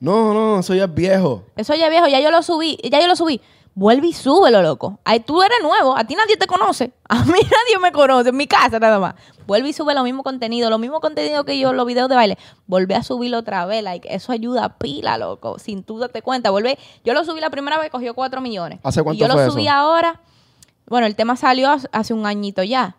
No, 0.00 0.32
no, 0.34 0.60
eso 0.60 0.74
ya 0.74 0.84
es 0.84 0.94
viejo. 0.94 1.44
Eso 1.56 1.74
ya 1.74 1.86
es 1.86 1.90
viejo, 1.90 2.06
ya 2.06 2.20
yo 2.20 2.30
lo 2.30 2.42
subí, 2.42 2.78
ya 2.88 3.00
yo 3.00 3.08
lo 3.08 3.16
subí. 3.16 3.40
Vuelve 3.78 4.08
y 4.08 4.12
súbelo, 4.12 4.60
loco. 4.60 4.98
Ahí 5.04 5.20
tú 5.20 5.40
eres 5.40 5.58
nuevo, 5.62 5.96
a 5.96 6.02
ti 6.02 6.16
nadie 6.16 6.36
te 6.36 6.48
conoce. 6.48 6.90
A 7.08 7.22
mí 7.24 7.30
nadie 7.32 7.78
me 7.80 7.92
conoce, 7.92 8.30
en 8.30 8.36
mi 8.36 8.48
casa 8.48 8.80
nada 8.80 8.98
más. 8.98 9.14
Vuelve 9.46 9.68
y 9.68 9.72
sube 9.72 9.94
lo 9.94 10.02
mismo 10.02 10.24
contenido, 10.24 10.68
lo 10.68 10.78
mismo 10.78 11.00
contenido 11.00 11.44
que 11.44 11.60
yo, 11.60 11.72
los 11.72 11.86
videos 11.86 12.08
de 12.08 12.16
baile. 12.16 12.38
Vuelve 12.66 12.96
a 12.96 13.04
subirlo 13.04 13.38
otra 13.38 13.66
vez, 13.66 13.84
like, 13.84 14.12
eso 14.12 14.32
ayuda 14.32 14.64
a 14.64 14.78
pila, 14.78 15.16
loco. 15.16 15.60
Sin 15.60 15.84
tú 15.84 16.00
darte 16.00 16.22
cuenta, 16.22 16.50
vuelve. 16.50 16.76
Yo 17.04 17.14
lo 17.14 17.24
subí 17.24 17.40
la 17.40 17.50
primera 17.50 17.78
vez, 17.78 17.90
cogió 17.90 18.14
4 18.14 18.40
millones. 18.40 18.80
¿Hace 18.82 19.00
cuánto 19.04 19.16
y 19.16 19.20
yo 19.28 19.32
fue 19.32 19.44
lo 19.46 19.52
subí 19.52 19.66
eso? 19.68 19.72
ahora. 19.76 20.20
Bueno, 20.88 21.06
el 21.06 21.14
tema 21.14 21.36
salió 21.36 21.70
hace- 21.70 21.88
hace 21.92 22.12
un 22.14 22.26
añito 22.26 22.64
ya. 22.64 22.96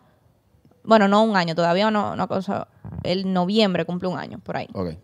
Bueno, 0.82 1.08
no 1.08 1.22
un 1.24 1.36
año, 1.36 1.54
todavía 1.54 1.90
no, 1.90 2.16
no 2.16 2.26
cosa. 2.26 2.68
El 3.02 3.30
noviembre 3.34 3.84
cumple 3.84 4.08
un 4.08 4.18
año, 4.18 4.38
por 4.42 4.56
ahí. 4.56 4.68
Ok. 4.72 4.94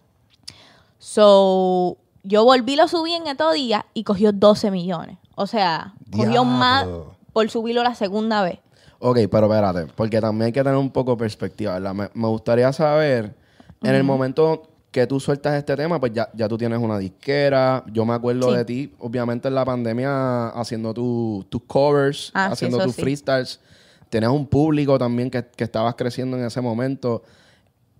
So, 0.99 1.99
yo 2.23 2.45
volví, 2.45 2.77
lo 2.77 2.89
subí 2.89 3.13
en 3.13 3.27
estos 3.27 3.53
días 3.55 3.85
y 3.93 4.05
cogió 4.05 4.33
12 4.33 4.71
millones. 4.71 5.19
O 5.37 5.47
sea, 5.47 5.95
cogió 6.11 6.31
Diablo. 6.31 6.45
más 6.45 6.87
por 7.33 7.49
subirlo 7.49 7.83
la 7.85 7.95
segunda 7.95 8.43
vez. 8.43 8.59
Ok, 8.99 9.19
pero 9.31 9.47
espérate, 9.47 9.93
porque 9.95 10.21
también 10.21 10.47
hay 10.47 10.53
que 10.53 10.63
tener 10.65 10.77
un 10.79 10.91
poco 10.91 11.13
de 11.13 11.19
perspectiva, 11.19 11.75
¿verdad? 11.75 11.95
Me, 11.95 12.09
me 12.15 12.27
gustaría 12.29 12.73
saber, 12.73 13.35
en 13.83 13.95
el 13.95 14.03
momento 14.03 14.63
que 14.91 15.07
tú 15.07 15.21
sueltas 15.21 15.55
este 15.55 15.77
tema, 15.77 16.01
pues 16.01 16.13
ya, 16.15 16.31
ya 16.33 16.49
tú 16.49 16.57
tienes 16.57 16.79
una 16.79 16.97
disquera. 16.99 17.85
Yo 17.93 18.07
me 18.07 18.15
acuerdo 18.15 18.51
Sí. 18.51 18.57
de 18.57 18.65
ti, 18.65 18.95
obviamente 18.99 19.49
en 19.49 19.55
la 19.55 19.65
pandemia, 19.67 20.49
haciendo 20.49 20.95
tu- 20.95 21.45
tus 21.51 21.63
covers, 21.65 22.31
Ah, 22.33 22.47
sí, 22.49 22.53
haciendo 22.55 22.79
eso 22.79 22.87
tus 22.87 22.95
sí. 22.97 23.03
freestyles. 23.03 23.61
Tenías 24.09 24.33
un 24.33 24.47
público 24.47 24.97
también 24.99 25.31
que, 25.31 25.45
que 25.45 25.65
estabas 25.65 25.95
creciendo 25.97 26.39
en 26.39 26.45
ese 26.47 26.63
momento. 26.63 27.23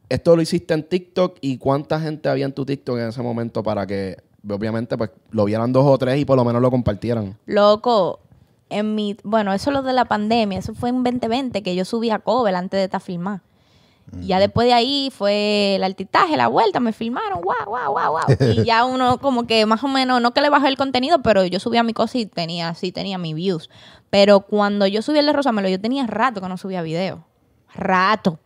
Esto 0.09 0.37
lo 0.37 0.41
hiciste 0.41 0.73
en 0.73 0.85
TikTok 0.85 1.37
y 1.43 1.59
cuánta 1.59 2.01
gente 2.01 2.29
había 2.31 2.47
en 2.47 2.53
tu 2.53 2.65
TikTok 2.65 2.97
en 2.99 3.09
ese 3.09 3.21
momento 3.21 3.63
para 3.63 3.87
que, 3.87 4.17
obviamente, 4.51 4.97
pues 4.97 5.11
lo 5.31 5.45
vieran 5.45 5.73
dos 5.73 5.85
o 5.87 5.99
tres 5.99 6.19
y 6.19 6.25
por 6.25 6.37
lo 6.37 6.45
menos 6.45 6.63
lo 6.63 6.71
compartieran. 6.71 7.39
Loco, 7.47 8.21
en 8.69 8.95
mi. 8.95 9.17
Bueno, 9.23 9.53
eso 9.53 9.71
es 9.71 9.75
lo 9.75 9.83
de 9.83 9.93
la 9.93 10.05
pandemia. 10.05 10.59
Eso 10.59 10.75
fue 10.75 10.91
en 10.91 11.03
2020 11.03 11.63
que 11.63 11.75
yo 11.75 11.85
subí 11.85 12.11
a 12.11 12.19
cover 12.19 12.55
antes 12.55 12.79
de 12.79 12.85
estar 12.85 13.01
filmar. 13.01 13.41
Y 14.21 14.29
Ya 14.29 14.39
después 14.39 14.67
de 14.69 14.73
ahí 14.73 15.11
fue 15.13 15.75
el 15.75 15.85
altitaje, 15.85 16.37
la 16.37 16.47
vuelta, 16.47 16.79
me 16.79 16.93
filmaron, 16.93 17.41
guau, 17.41 17.67
guau, 17.67 17.91
guau, 17.93 18.11
guau. 18.13 18.25
Y 18.55 18.63
ya 18.65 18.85
uno 18.85 19.19
como 19.19 19.47
que 19.47 19.67
más 19.67 19.83
o 19.83 19.89
menos, 19.89 20.21
no 20.23 20.33
que 20.33 20.41
le 20.41 20.49
bajé 20.49 20.69
el 20.69 20.77
contenido, 20.77 21.23
pero 21.23 21.45
yo 21.45 21.59
subía 21.59 21.83
mi 21.83 21.93
cosa 21.93 22.19
y 22.19 22.27
tenía, 22.27 22.73
sí 22.75 22.93
tenía 22.93 23.19
mis 23.19 23.35
views. 23.35 23.69
Pero 24.09 24.41
cuando 24.41 24.87
yo 24.87 25.03
subí 25.03 25.19
el 25.19 25.27
de 25.27 25.33
Rosamelo, 25.33 25.69
yo 25.69 25.81
tenía 25.81 26.07
rato 26.07 26.41
que 26.41 26.49
no 26.49 26.57
subía 26.57 26.83
video. 26.83 27.25
Rato. 27.75 28.39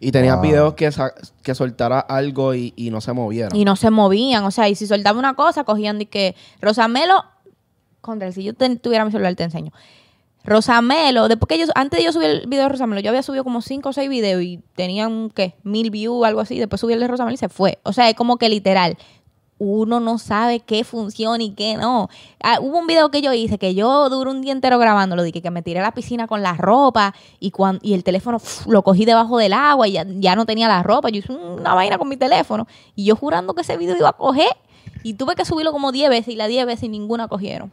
Y 0.00 0.12
tenías 0.12 0.36
Wow. 0.36 0.42
videos 0.44 0.74
que, 0.74 0.92
sa- 0.92 1.12
que 1.42 1.54
soltara 1.54 1.98
algo 2.00 2.54
y, 2.54 2.72
y 2.76 2.90
no 2.90 3.00
se 3.00 3.12
movieran. 3.12 3.54
Y 3.56 3.64
no 3.64 3.74
se 3.76 3.90
movían. 3.90 4.44
O 4.44 4.50
sea, 4.50 4.68
y 4.68 4.74
si 4.74 4.86
soltaba 4.86 5.18
una 5.18 5.34
cosa, 5.34 5.64
cogían 5.64 5.98
de 5.98 6.06
que 6.06 6.36
Rosamelo. 6.60 7.24
Contra, 8.00 8.30
si 8.32 8.44
yo 8.44 8.54
ten- 8.54 8.78
tuviera 8.78 9.04
mi 9.04 9.10
celular, 9.10 9.34
te 9.34 9.42
enseño. 9.42 9.72
Rosamelo, 10.44 11.28
después 11.28 11.48
que 11.48 11.58
yo, 11.58 11.70
antes 11.74 11.98
de 11.98 12.04
yo 12.06 12.12
subir 12.12 12.28
el 12.30 12.46
video 12.46 12.62
de 12.64 12.68
Rosamelo, 12.70 13.00
yo 13.00 13.10
había 13.10 13.22
subido 13.22 13.44
como 13.44 13.60
cinco 13.60 13.90
o 13.90 13.92
seis 13.92 14.08
videos 14.08 14.40
y 14.42 14.60
tenían, 14.76 15.30
¿qué? 15.34 15.54
Mil 15.62 15.90
views, 15.90 16.24
algo 16.26 16.40
así. 16.40 16.58
Después 16.58 16.80
subí 16.80 16.92
el 16.94 17.00
de 17.00 17.08
Rosamelo 17.08 17.34
y 17.34 17.38
se 17.38 17.48
fue. 17.48 17.78
O 17.82 17.92
sea, 17.92 18.08
es 18.08 18.14
como 18.14 18.38
que 18.38 18.48
literal, 18.48 18.96
uno 19.58 19.98
no 20.00 20.18
sabe 20.18 20.60
qué 20.60 20.84
funciona 20.84 21.42
y 21.42 21.50
qué 21.50 21.76
no. 21.76 22.08
Ah, 22.42 22.58
hubo 22.60 22.78
un 22.78 22.86
video 22.86 23.10
que 23.10 23.20
yo 23.22 23.32
hice 23.32 23.58
que 23.58 23.74
yo 23.74 24.08
duré 24.08 24.30
un 24.30 24.40
día 24.40 24.52
entero 24.52 24.78
grabándolo, 24.78 25.22
de 25.22 25.32
que, 25.32 25.50
me 25.50 25.62
tiré 25.62 25.80
a 25.80 25.82
la 25.82 25.92
piscina 25.92 26.26
con 26.28 26.42
la 26.42 26.54
ropa 26.54 27.14
y, 27.40 27.50
cuan- 27.50 27.80
y 27.82 27.94
el 27.94 28.04
teléfono 28.04 28.36
uf, 28.36 28.66
lo 28.66 28.82
cogí 28.82 29.04
debajo 29.04 29.36
del 29.38 29.52
agua 29.52 29.88
y 29.88 29.92
ya, 29.92 30.06
ya 30.08 30.36
no 30.36 30.46
tenía 30.46 30.68
la 30.68 30.82
ropa. 30.82 31.08
Yo 31.08 31.18
hice 31.18 31.32
una 31.32 31.74
vaina 31.74 31.98
con 31.98 32.08
mi 32.08 32.16
teléfono 32.16 32.66
y 32.94 33.04
yo 33.04 33.16
jurando 33.16 33.54
que 33.54 33.62
ese 33.62 33.76
video 33.76 33.96
iba 33.96 34.10
a 34.10 34.12
coger 34.12 34.48
y 35.02 35.14
tuve 35.14 35.34
que 35.34 35.44
subirlo 35.44 35.72
como 35.72 35.90
10 35.92 36.10
veces 36.10 36.28
y 36.34 36.36
las 36.36 36.48
10 36.48 36.66
veces 36.66 36.84
y 36.84 36.88
ninguna 36.88 37.26
cogieron. 37.28 37.70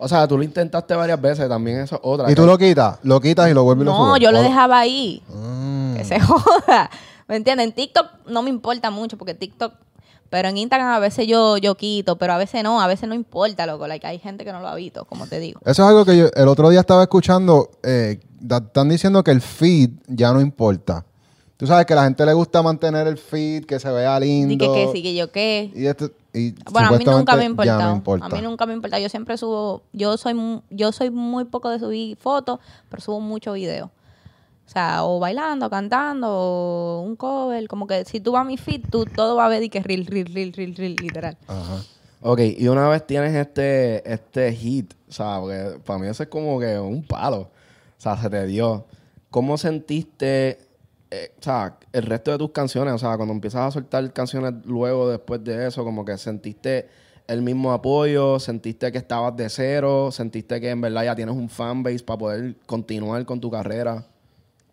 O 0.00 0.06
sea, 0.08 0.28
tú 0.28 0.36
lo 0.38 0.44
intentaste 0.44 0.94
varias 0.94 1.20
veces, 1.20 1.48
también 1.48 1.80
eso 1.80 1.96
es 1.96 2.00
otra. 2.04 2.30
Y 2.30 2.34
tú 2.34 2.46
lo 2.46 2.56
quitas, 2.56 2.98
lo 3.02 3.20
quitas 3.20 3.50
y 3.50 3.54
lo 3.54 3.64
vuelves 3.64 3.82
y 3.82 3.86
lo 3.86 3.92
No, 3.92 4.16
yo 4.16 4.30
lo 4.30 4.40
dejaba 4.42 4.78
ahí. 4.78 5.22
Mm. 5.28 5.94
Que 5.96 6.04
se 6.04 6.20
joda. 6.20 6.88
¿Me 7.26 7.36
entienden? 7.36 7.68
En 7.68 7.74
TikTok 7.74 8.06
no 8.28 8.42
me 8.42 8.50
importa 8.50 8.90
mucho 8.90 9.18
porque 9.18 9.34
TikTok. 9.34 9.72
Pero 10.30 10.48
en 10.48 10.58
Instagram 10.58 10.88
a 10.88 10.98
veces 10.98 11.26
yo, 11.26 11.56
yo 11.56 11.74
quito, 11.76 12.16
pero 12.18 12.34
a 12.34 12.38
veces 12.38 12.62
no, 12.62 12.80
a 12.82 12.86
veces 12.86 13.08
no 13.08 13.14
importa, 13.14 13.66
loco. 13.66 13.86
Like, 13.86 14.06
hay 14.06 14.18
gente 14.18 14.44
que 14.44 14.52
no 14.52 14.60
lo 14.60 14.68
ha 14.68 14.74
visto, 14.74 15.04
como 15.06 15.26
te 15.26 15.40
digo. 15.40 15.60
Eso 15.64 15.82
es 15.82 15.88
algo 15.88 16.04
que 16.04 16.16
yo 16.18 16.26
el 16.34 16.48
otro 16.48 16.68
día 16.70 16.80
estaba 16.80 17.02
escuchando. 17.02 17.70
eh, 17.82 18.20
da- 18.40 18.58
están 18.58 18.88
diciendo 18.88 19.24
que 19.24 19.30
el 19.30 19.40
feed 19.40 19.90
ya 20.06 20.32
no 20.32 20.40
importa. 20.40 21.04
Tú 21.56 21.66
sabes 21.66 21.86
que 21.86 21.92
a 21.92 21.96
la 21.96 22.04
gente 22.04 22.24
le 22.24 22.32
gusta 22.34 22.62
mantener 22.62 23.06
el 23.08 23.18
feed, 23.18 23.64
que 23.64 23.80
se 23.80 23.90
vea 23.90 24.20
lindo. 24.20 24.48
Di 24.48 24.58
que 24.58 24.66
qué, 24.66 24.90
sí, 24.92 25.02
que 25.02 25.14
yo 25.14 25.32
qué. 25.32 25.72
Y 25.74 25.86
esto- 25.86 26.12
y 26.32 26.52
Bueno, 26.70 26.88
a 26.88 26.92
mí 26.92 27.04
nunca 27.04 27.34
me 27.34 27.42
ha 27.42 27.46
importado. 27.46 27.96
importa. 27.96 28.26
A 28.26 28.28
mí 28.28 28.40
nunca 28.42 28.64
me 28.66 28.74
importa. 28.74 29.00
Yo 29.00 29.08
siempre 29.08 29.36
subo, 29.38 29.82
yo 29.92 30.16
soy, 30.18 30.60
yo 30.70 30.92
soy 30.92 31.10
muy 31.10 31.46
poco 31.46 31.68
de 31.70 31.80
subir 31.80 32.16
fotos, 32.16 32.60
pero 32.88 33.02
subo 33.02 33.18
mucho 33.20 33.54
video. 33.54 33.90
O 34.68 34.70
sea, 34.70 35.02
o 35.04 35.18
bailando, 35.18 35.70
cantando, 35.70 36.28
o 36.30 37.00
un 37.00 37.16
cover. 37.16 37.66
Como 37.68 37.86
que 37.86 38.04
si 38.04 38.20
tú 38.20 38.32
vas 38.32 38.42
a 38.42 38.44
mi 38.44 38.58
feed, 38.58 38.82
tú 38.90 39.06
todo 39.06 39.34
va 39.34 39.46
a 39.46 39.48
ver 39.48 39.62
y 39.62 39.70
que 39.70 39.80
reel, 39.82 40.04
reel, 40.04 40.26
reel, 40.26 40.52
reel, 40.52 40.76
reel, 40.76 40.94
literal. 40.96 41.38
Ajá. 41.46 41.82
Ok, 42.20 42.40
y 42.58 42.68
una 42.68 42.86
vez 42.86 43.06
tienes 43.06 43.34
este, 43.34 44.12
este 44.12 44.52
hit, 44.52 44.92
o 45.08 45.12
sea, 45.12 45.38
porque 45.40 45.80
para 45.86 45.98
mí 45.98 46.06
eso 46.08 46.22
es 46.22 46.28
como 46.28 46.60
que 46.60 46.78
un 46.78 47.02
palo. 47.02 47.38
O 47.38 47.50
sea, 47.96 48.18
se 48.18 48.28
te 48.28 48.44
dio. 48.46 48.84
¿Cómo 49.30 49.56
sentiste, 49.56 50.58
eh, 51.10 51.32
o 51.38 51.42
sea, 51.42 51.78
el 51.90 52.02
resto 52.02 52.32
de 52.32 52.36
tus 52.36 52.50
canciones? 52.50 52.92
O 52.92 52.98
sea, 52.98 53.16
cuando 53.16 53.32
empiezas 53.32 53.68
a 53.68 53.70
soltar 53.70 54.12
canciones 54.12 54.52
luego, 54.66 55.08
después 55.08 55.42
de 55.44 55.66
eso, 55.66 55.82
como 55.82 56.04
que 56.04 56.18
sentiste 56.18 56.88
el 57.26 57.40
mismo 57.40 57.72
apoyo, 57.72 58.38
sentiste 58.38 58.92
que 58.92 58.98
estabas 58.98 59.34
de 59.34 59.48
cero, 59.48 60.10
sentiste 60.12 60.60
que 60.60 60.68
en 60.68 60.82
verdad 60.82 61.04
ya 61.04 61.16
tienes 61.16 61.36
un 61.36 61.48
fanbase 61.48 62.00
para 62.00 62.18
poder 62.18 62.56
continuar 62.66 63.24
con 63.24 63.40
tu 63.40 63.50
carrera. 63.50 64.04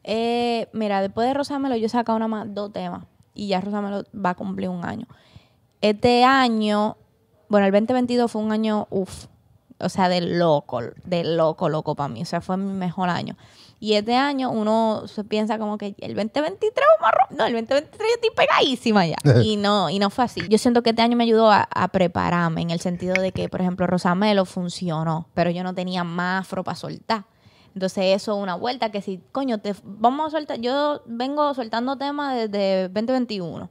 Eh, 0.07 0.67
mira, 0.71 1.01
después 1.01 1.27
de 1.27 1.33
Rosamelo 1.33 1.75
yo 1.75 1.87
he 1.87 1.89
sacado 1.89 2.19
nada 2.19 2.29
más 2.29 2.45
dos 2.53 2.71
temas 2.71 3.05
y 3.33 3.47
ya 3.47 3.59
Rosamelo 3.59 4.03
va 4.15 4.29
a 4.31 4.35
cumplir 4.35 4.69
un 4.69 4.85
año. 4.85 5.07
Este 5.81 6.23
año, 6.23 6.95
bueno, 7.49 7.65
el 7.65 7.71
2022 7.73 8.31
fue 8.31 8.41
un 8.41 8.51
año, 8.51 8.87
uff, 8.91 9.25
o 9.79 9.89
sea, 9.89 10.07
de 10.07 10.21
loco, 10.21 10.79
de 11.03 11.23
loco, 11.23 11.69
loco 11.69 11.95
para 11.95 12.07
mí. 12.07 12.21
O 12.21 12.25
sea, 12.25 12.39
fue 12.41 12.55
mi 12.57 12.71
mejor 12.73 13.09
año. 13.09 13.35
Y 13.79 13.93
este 13.95 14.15
año 14.15 14.51
uno 14.51 15.03
se 15.07 15.23
piensa 15.25 15.57
como 15.59 15.77
que 15.77 15.95
el 15.99 16.15
2023 16.15 16.73
vamos 16.99 17.13
a 17.13 17.17
rom- 17.17 17.37
No, 17.37 17.45
el 17.45 17.53
2023 17.53 17.99
yo 17.99 18.15
estoy 18.15 18.29
pegadísima 18.35 19.05
ya. 19.05 19.17
Y 19.43 19.57
no, 19.57 19.89
y 19.89 19.99
no 19.99 20.09
fue 20.11 20.23
así. 20.23 20.41
Yo 20.47 20.57
siento 20.57 20.81
que 20.81 20.91
este 20.91 21.01
año 21.01 21.17
me 21.17 21.23
ayudó 21.25 21.51
a, 21.51 21.67
a 21.71 21.87
prepararme 21.89 22.61
en 22.61 22.69
el 22.71 22.79
sentido 22.79 23.15
de 23.21 23.31
que, 23.31 23.49
por 23.49 23.59
ejemplo, 23.61 23.85
Rosamelo 23.85 24.45
funcionó, 24.45 25.27
pero 25.33 25.49
yo 25.49 25.63
no 25.63 25.73
tenía 25.73 26.03
más 26.03 26.41
afro 26.45 26.63
para 26.63 26.75
soltar. 26.75 27.25
Entonces 27.75 28.15
eso 28.15 28.37
es 28.37 28.41
una 28.41 28.55
vuelta 28.55 28.89
que 28.89 29.01
si, 29.01 29.19
coño, 29.33 29.59
te 29.59 29.75
vamos 29.83 30.27
a 30.27 30.37
soltar, 30.37 30.59
yo 30.59 31.01
vengo 31.05 31.53
soltando 31.53 31.97
temas 31.97 32.33
desde 32.49 32.87
2021. 32.87 33.69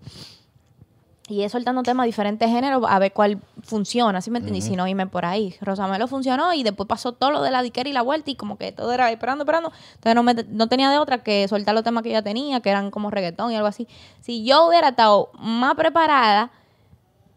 Y 1.27 1.43
es 1.43 1.53
soltando 1.53 1.83
temas 1.83 2.05
de 2.05 2.09
diferentes 2.09 2.51
géneros 2.51 2.85
a 2.87 2.99
ver 2.99 3.15
cuál 3.15 3.41
funciona, 3.63 4.21
¿sí 4.21 4.31
me 4.31 4.41
entiendes? 4.41 4.67
Y 4.67 4.69
si 4.69 4.77
no, 4.77 4.87
irme 4.87 5.07
por 5.07 5.25
ahí. 5.25 5.57
Rosamelo 5.63 6.07
funcionó 6.07 6.53
y 6.53 6.63
después 6.63 6.87
pasó 6.87 7.13
todo 7.13 7.31
lo 7.31 7.41
de 7.41 7.51
la 7.51 7.63
diquera 7.63 7.89
y 7.89 7.95
la 7.95 8.03
vuelta 8.03 8.31
y 8.31 8.35
como 8.35 8.59
que 8.59 8.73
todo 8.73 8.93
era 8.93 9.11
esperando, 9.11 9.45
esperando. 9.45 9.73
Entonces 9.95 10.15
no, 10.15 10.23
me, 10.23 10.35
no 10.35 10.69
tenía 10.69 10.91
de 10.91 10.99
otra 10.99 11.23
que 11.23 11.49
soltar 11.49 11.75
los 11.75 11.83
temas 11.83 12.03
que 12.03 12.11
ya 12.11 12.21
tenía, 12.21 12.61
que 12.61 12.69
eran 12.69 12.91
como 12.91 13.11
reggaetón 13.11 13.53
y 13.53 13.57
algo 13.57 13.69
así. 13.69 13.89
Si 14.21 14.45
yo 14.45 14.67
hubiera 14.69 14.91
estado 14.91 15.31
más 15.39 15.77
preparada 15.77 16.51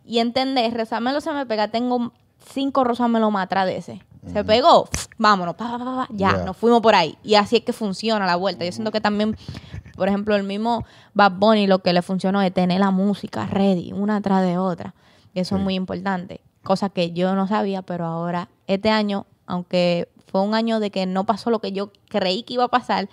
y 0.04 0.20
entender, 0.20 0.76
Rosamelo 0.76 1.22
se 1.22 1.32
me 1.32 1.46
pega, 1.46 1.70
tengo 1.70 2.12
cinco 2.46 2.84
Rosamelo 2.84 3.32
más 3.32 3.46
atrás 3.46 3.68
de 3.68 3.78
ese. 3.78 4.02
Se 4.26 4.44
pegó, 4.44 4.90
vámonos, 5.18 5.56
pa, 5.56 5.72
pa, 5.72 5.78
pa, 5.78 5.86
pa, 5.86 6.08
ya, 6.12 6.44
nos 6.44 6.58
fuimos 6.58 6.82
por 6.82 6.96
ahí. 6.96 7.18
Y 7.24 7.36
así 7.36 7.58
es 7.58 7.64
que 7.64 7.74
funciona 7.74 8.26
la 8.26 8.36
vuelta. 8.36 8.66
Yo 8.66 8.72
siento 8.72 8.92
que 8.92 9.02
también, 9.02 9.38
por 9.96 10.08
ejemplo, 10.08 10.36
el 10.36 10.44
mismo 10.44 10.86
Bad 11.14 11.34
Bunny 11.34 11.68
lo 11.68 11.80
que 11.80 11.94
le 11.94 12.02
funcionó 12.02 12.42
es 12.42 12.54
tener 12.54 12.80
la 12.80 12.92
música 12.92 13.46
ready, 13.46 13.94
una 13.94 14.18
atrás 14.18 14.44
de 14.44 14.58
otra. 14.58 14.94
Y 15.34 15.40
eso 15.40 15.56
es 15.56 15.62
muy 15.62 15.76
importante. 15.76 16.42
Cosa 16.64 16.90
que 16.90 17.12
yo 17.12 17.36
no 17.36 17.48
sabía, 17.48 17.82
pero 17.82 18.06
ahora, 18.06 18.50
este 18.68 18.90
año, 18.90 19.26
aunque 19.46 20.10
fue 20.30 20.42
un 20.42 20.54
año 20.54 20.80
de 20.80 20.92
que 20.92 21.06
no 21.06 21.26
pasó 21.26 21.50
lo 21.50 21.60
que 21.60 21.72
yo 21.72 21.92
creí 22.10 22.44
que 22.44 22.56
iba 22.56 22.66
a 22.66 22.70
pasar, 22.70 23.08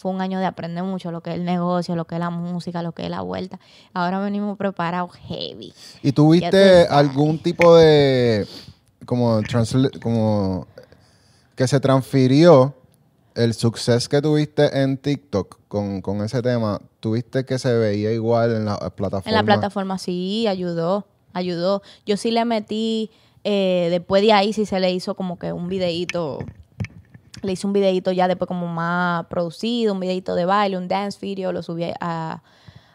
fue 0.00 0.10
un 0.10 0.22
año 0.22 0.38
de 0.38 0.46
aprender 0.46 0.82
mucho 0.82 1.10
lo 1.10 1.20
que 1.20 1.30
es 1.30 1.36
el 1.36 1.44
negocio, 1.44 1.94
lo 1.94 2.06
que 2.06 2.14
es 2.14 2.20
la 2.20 2.30
música, 2.30 2.82
lo 2.82 2.92
que 2.92 3.04
es 3.04 3.10
la 3.10 3.20
vuelta. 3.20 3.60
Ahora 3.92 4.18
venimos 4.20 4.56
preparados 4.56 5.12
heavy. 5.28 5.74
¿Y 6.02 6.12
tuviste 6.12 6.86
algún 6.86 7.38
tipo 7.38 7.76
de 7.76 8.46
como 9.06 9.40
como 10.02 10.66
que 11.56 11.66
se 11.68 11.80
transfirió 11.80 12.74
el 13.34 13.54
suceso 13.54 14.08
que 14.08 14.20
tuviste 14.22 14.82
en 14.82 14.96
TikTok 14.98 15.58
con, 15.68 16.00
con 16.02 16.22
ese 16.22 16.42
tema? 16.42 16.80
¿Tuviste 17.00 17.44
que 17.44 17.58
se 17.58 17.72
veía 17.74 18.12
igual 18.12 18.54
en 18.54 18.64
la 18.66 18.78
plataforma? 18.90 19.30
En 19.30 19.34
la 19.34 19.42
plataforma 19.44 19.98
sí, 19.98 20.46
ayudó, 20.46 21.06
ayudó. 21.32 21.82
Yo 22.06 22.16
sí 22.16 22.30
le 22.30 22.44
metí, 22.44 23.10
eh, 23.44 23.88
después 23.90 24.22
de 24.22 24.32
ahí 24.32 24.52
sí 24.52 24.66
se 24.66 24.80
le 24.80 24.92
hizo 24.92 25.14
como 25.14 25.38
que 25.38 25.52
un 25.52 25.68
videíto, 25.68 26.40
le 27.42 27.52
hice 27.52 27.66
un 27.66 27.72
videíto 27.72 28.12
ya 28.12 28.28
después 28.28 28.48
como 28.48 28.66
más 28.66 29.26
producido, 29.26 29.94
un 29.94 30.00
videíto 30.00 30.34
de 30.34 30.44
baile, 30.44 30.76
un 30.76 30.88
dance 30.88 31.18
video, 31.20 31.52
lo 31.52 31.62
subí 31.62 31.84
a, 32.00 32.42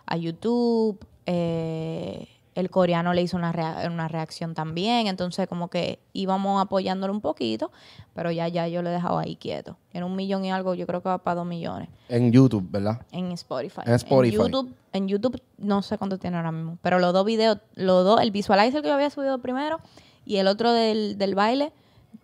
a 0.05 0.17
YouTube. 0.17 0.99
eh, 1.25 2.27
el 2.55 2.69
coreano 2.69 3.13
le 3.13 3.21
hizo 3.21 3.37
una, 3.37 3.51
rea- 3.51 3.83
una 3.91 4.07
reacción 4.07 4.53
también. 4.55 5.07
Entonces, 5.07 5.47
como 5.47 5.69
que 5.69 5.99
íbamos 6.13 6.61
apoyándolo 6.61 7.13
un 7.13 7.21
poquito, 7.21 7.71
pero 8.13 8.31
ya, 8.31 8.47
ya 8.47 8.67
yo 8.67 8.81
lo 8.81 8.89
he 8.89 8.93
dejado 8.93 9.17
ahí 9.19 9.35
quieto. 9.35 9.77
Era 9.93 10.05
un 10.05 10.15
millón 10.15 10.43
y 10.45 10.51
algo, 10.51 10.73
yo 10.73 10.87
creo 10.87 11.01
que 11.03 11.09
va 11.09 11.17
para 11.19 11.35
dos 11.35 11.45
millones 11.45 11.89
En 12.09 12.31
YouTube, 12.31 12.65
¿verdad? 12.71 13.01
en 13.11 13.31
Spotify. 13.33 13.81
En 13.85 13.93
Spotify. 13.93 14.37
YouTube, 14.37 14.73
en 14.93 15.07
YouTube 15.07 15.41
no 15.57 15.81
sé 15.81 15.97
cuánto 15.97 16.17
tiene 16.17 16.37
ahora 16.37 16.51
mismo, 16.51 16.77
pero 16.81 16.97
los 16.99 17.11
dos 17.13 17.25
videos, 17.25 17.59
los 17.75 18.03
dos, 18.05 18.21
el 18.21 18.31
visualizer 18.31 18.81
que 18.81 18.87
yo 18.87 18.93
había 18.95 19.09
subido 19.09 19.37
primero 19.39 19.79
y 20.25 20.37
el 20.37 20.47
otro 20.47 20.71
del, 20.71 21.17
del 21.17 21.35
baile 21.35 21.73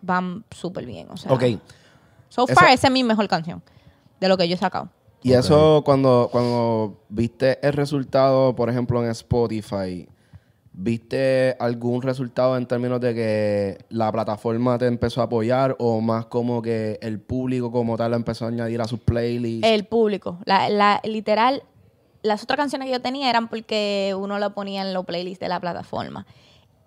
van 0.00 0.44
súper 0.50 0.86
bien. 0.86 1.08
O 1.10 1.16
sea, 1.16 1.32
Ok. 1.32 1.44
so 2.30 2.44
Esa- 2.48 2.54
far 2.54 2.70
esa 2.72 2.86
es 2.88 2.92
mi 2.92 3.04
mejor 3.04 3.28
canción 3.28 3.62
de 4.18 4.28
lo 4.28 4.36
que 4.38 4.48
yo 4.48 4.54
he 4.54 4.58
sacado. 4.58 4.88
Y 5.24 5.34
eso 5.34 5.82
cuando, 5.84 6.28
cuando 6.32 6.96
viste 7.08 7.64
el 7.64 7.74
resultado, 7.74 8.56
por 8.56 8.68
ejemplo, 8.68 9.00
en 9.04 9.10
Spotify, 9.10 10.08
¿viste 10.72 11.56
algún 11.58 12.02
resultado 12.02 12.56
en 12.56 12.66
términos 12.66 13.00
de 13.00 13.14
que 13.14 13.84
la 13.90 14.10
plataforma 14.10 14.78
te 14.78 14.86
empezó 14.86 15.20
a 15.20 15.24
apoyar 15.24 15.76
o 15.78 16.00
más 16.00 16.26
como 16.26 16.62
que 16.62 16.98
el 17.02 17.20
público 17.20 17.70
como 17.70 17.96
tal 17.96 18.12
lo 18.12 18.16
empezó 18.16 18.46
a 18.46 18.48
añadir 18.48 18.80
a 18.80 18.84
sus 18.84 19.00
playlists? 19.00 19.66
El 19.66 19.84
público, 19.84 20.38
la, 20.44 21.00
literal, 21.04 21.62
las 22.22 22.42
otras 22.42 22.56
canciones 22.56 22.86
que 22.86 22.92
yo 22.92 23.02
tenía 23.02 23.28
eran 23.28 23.48
porque 23.48 24.14
uno 24.18 24.38
lo 24.38 24.54
ponía 24.54 24.82
en 24.82 24.94
los 24.94 25.04
playlists 25.04 25.40
de 25.40 25.48
la 25.48 25.60
plataforma. 25.60 26.26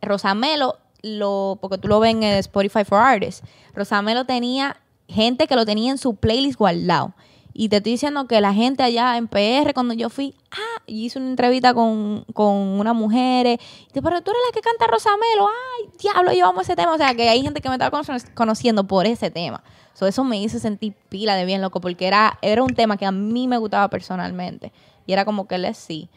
Rosamelo, 0.02 0.78
lo, 1.02 1.60
porque 1.62 1.78
tú 1.78 1.88
lo 1.88 2.00
ves 2.00 2.16
en 2.16 2.24
Spotify 2.24 2.84
for 2.84 2.98
Artists, 2.98 3.44
Rosamelo 3.74 4.26
tenía 4.26 4.78
gente 5.08 5.48
que 5.48 5.56
lo 5.56 5.66
tenía 5.66 5.92
en 5.92 5.98
su 5.98 6.16
playlist 6.16 6.58
guardado. 6.58 7.14
Y 7.58 7.70
te 7.70 7.78
estoy 7.78 7.94
diciendo 7.94 8.28
que 8.28 8.42
la 8.42 8.54
gente 8.54 8.84
allá 8.84 9.16
en 9.16 9.30
PR, 9.30 9.74
cuando 9.74 9.94
yo 9.94 10.10
fui, 10.10 10.36
ah, 10.52 10.82
y 10.86 11.06
hice 11.06 11.20
una 11.20 11.30
entrevista 11.30 11.74
con, 11.74 12.26
con 12.34 12.52
una 12.54 12.92
mujer, 12.92 13.48
y 13.48 13.58
te, 13.94 14.02
pero 14.02 14.22
tú 14.22 14.32
eres 14.32 14.42
la 14.50 14.54
que 14.54 14.60
canta 14.60 14.88
Rosamelo, 14.88 15.48
ay, 15.48 15.90
diablo, 15.98 16.32
amo 16.50 16.60
ese 16.60 16.76
tema. 16.76 16.94
O 16.94 16.98
sea, 16.98 17.16
que 17.16 17.30
hay 17.30 17.42
gente 17.42 17.62
que 17.62 17.70
me 17.70 17.76
estaba 17.76 17.92
cono- 17.98 18.20
conociendo 18.34 18.84
por 18.86 19.06
ese 19.06 19.32
tema. 19.32 19.64
So, 19.94 20.06
eso 20.06 20.26
me 20.26 20.38
hizo 20.38 20.60
sentir 20.60 20.96
pila 21.08 21.36
de 21.38 21.46
bien 21.46 21.62
loco, 21.62 21.80
porque 21.80 22.08
era, 22.08 22.38
era 22.42 22.62
un 22.62 22.76
tema 22.76 22.98
que 22.98 23.06
a 23.06 23.14
mí 23.14 23.48
me 23.48 23.58
gustaba 23.58 23.88
personalmente. 23.90 24.74
Y 25.08 25.14
era 25.14 25.24
como 25.24 25.48
que 25.48 25.58
les 25.58 25.78
sí. 25.78 26.10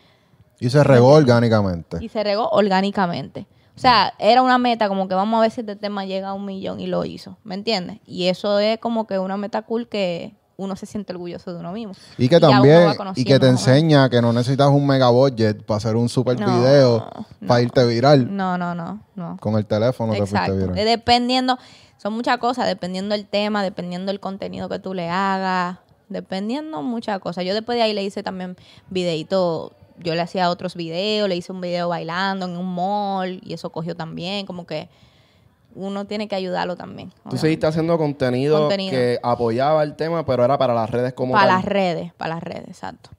Y 0.58 0.70
se 0.70 0.82
regó 0.82 1.10
orgánicamente. 1.12 1.98
Y 2.00 2.08
se 2.08 2.24
regó 2.24 2.48
orgánicamente. 2.48 3.46
O 3.76 3.78
sea, 3.78 4.12
era 4.18 4.42
una 4.42 4.58
meta 4.58 4.88
como 4.88 5.06
que 5.06 5.14
vamos 5.14 5.38
a 5.38 5.42
ver 5.42 5.52
si 5.52 5.60
este 5.60 5.76
tema 5.76 6.04
llega 6.04 6.30
a 6.30 6.34
un 6.34 6.44
millón 6.44 6.80
y 6.80 6.88
lo 6.88 7.04
hizo. 7.04 7.38
¿Me 7.44 7.54
entiendes? 7.54 8.00
Y 8.06 8.26
eso 8.26 8.58
es 8.58 8.78
como 8.80 9.06
que 9.06 9.20
una 9.20 9.36
meta 9.36 9.62
cool 9.62 9.86
que 9.86 10.34
uno 10.58 10.74
se 10.74 10.86
siente 10.86 11.12
orgulloso 11.12 11.52
de 11.52 11.60
uno 11.60 11.72
mismo. 11.72 11.94
Y 12.18 12.28
que 12.28 12.40
también, 12.40 12.90
y 13.14 13.24
que 13.24 13.38
te 13.38 13.46
enseña 13.46 14.10
que 14.10 14.20
no 14.20 14.32
necesitas 14.32 14.68
un 14.68 14.84
mega 14.88 15.08
budget 15.08 15.62
para 15.62 15.78
hacer 15.78 15.94
un 15.94 16.08
super 16.08 16.38
No, 16.38 16.46
video 16.46 17.08
para 17.46 17.62
irte 17.62 17.86
viral. 17.86 18.36
No, 18.36 18.58
no, 18.58 18.74
no, 18.74 19.00
no. 19.14 19.36
Con 19.40 19.54
el 19.56 19.66
teléfono 19.66 20.12
te 20.14 20.18
Exacto. 20.18 20.52
fuiste 20.52 20.72
viral. 20.72 20.84
Dependiendo, 20.84 21.58
son 21.96 22.12
muchas 22.12 22.38
cosas, 22.38 22.66
dependiendo 22.66 23.14
del 23.14 23.24
tema, 23.26 23.62
dependiendo 23.62 24.10
del 24.10 24.18
contenido 24.18 24.68
que 24.68 24.80
tú 24.80 24.94
le 24.94 25.08
hagas, 25.08 25.78
dependiendo 26.08 26.82
muchas 26.82 27.20
cosas. 27.20 27.44
Yo 27.44 27.54
después 27.54 27.76
de 27.76 27.82
ahí 27.82 27.92
le 27.92 28.02
hice 28.02 28.24
también 28.24 28.56
videito, 28.90 29.74
yo 30.00 30.16
le 30.16 30.22
hacía 30.22 30.50
otros 30.50 30.74
videos, 30.74 31.28
le 31.28 31.36
hice 31.36 31.52
un 31.52 31.60
video 31.60 31.88
bailando 31.88 32.46
en 32.46 32.56
un 32.56 32.74
mall 32.74 33.40
y 33.44 33.54
eso 33.54 33.70
cogió 33.70 33.94
también, 33.94 34.44
como 34.44 34.66
que 34.66 34.88
uno 35.74 36.06
tiene 36.06 36.28
que 36.28 36.34
ayudarlo 36.34 36.76
también. 36.76 37.12
Tú 37.30 37.36
seguiste 37.36 37.66
haciendo 37.66 37.96
contenido, 37.98 38.58
Contenido. 38.60 38.90
que 38.92 39.18
apoyaba 39.22 39.82
el 39.82 39.94
tema, 39.96 40.24
pero 40.26 40.44
era 40.44 40.58
para 40.58 40.74
las 40.74 40.90
redes 40.90 41.12
como 41.12 41.32
Para 41.34 41.46
tal. 41.46 41.56
las 41.56 41.64
redes, 41.64 42.12
para 42.14 42.34
las 42.34 42.42
redes, 42.42 42.68
exacto. 42.68 43.10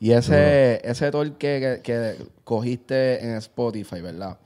Y 0.00 0.12
ese, 0.12 0.80
ese 0.88 1.10
tour 1.10 1.32
que, 1.32 1.80
que, 1.82 2.16
cogiste 2.44 3.24
en 3.24 3.36
Spotify, 3.36 4.00
¿verdad? 4.02 4.36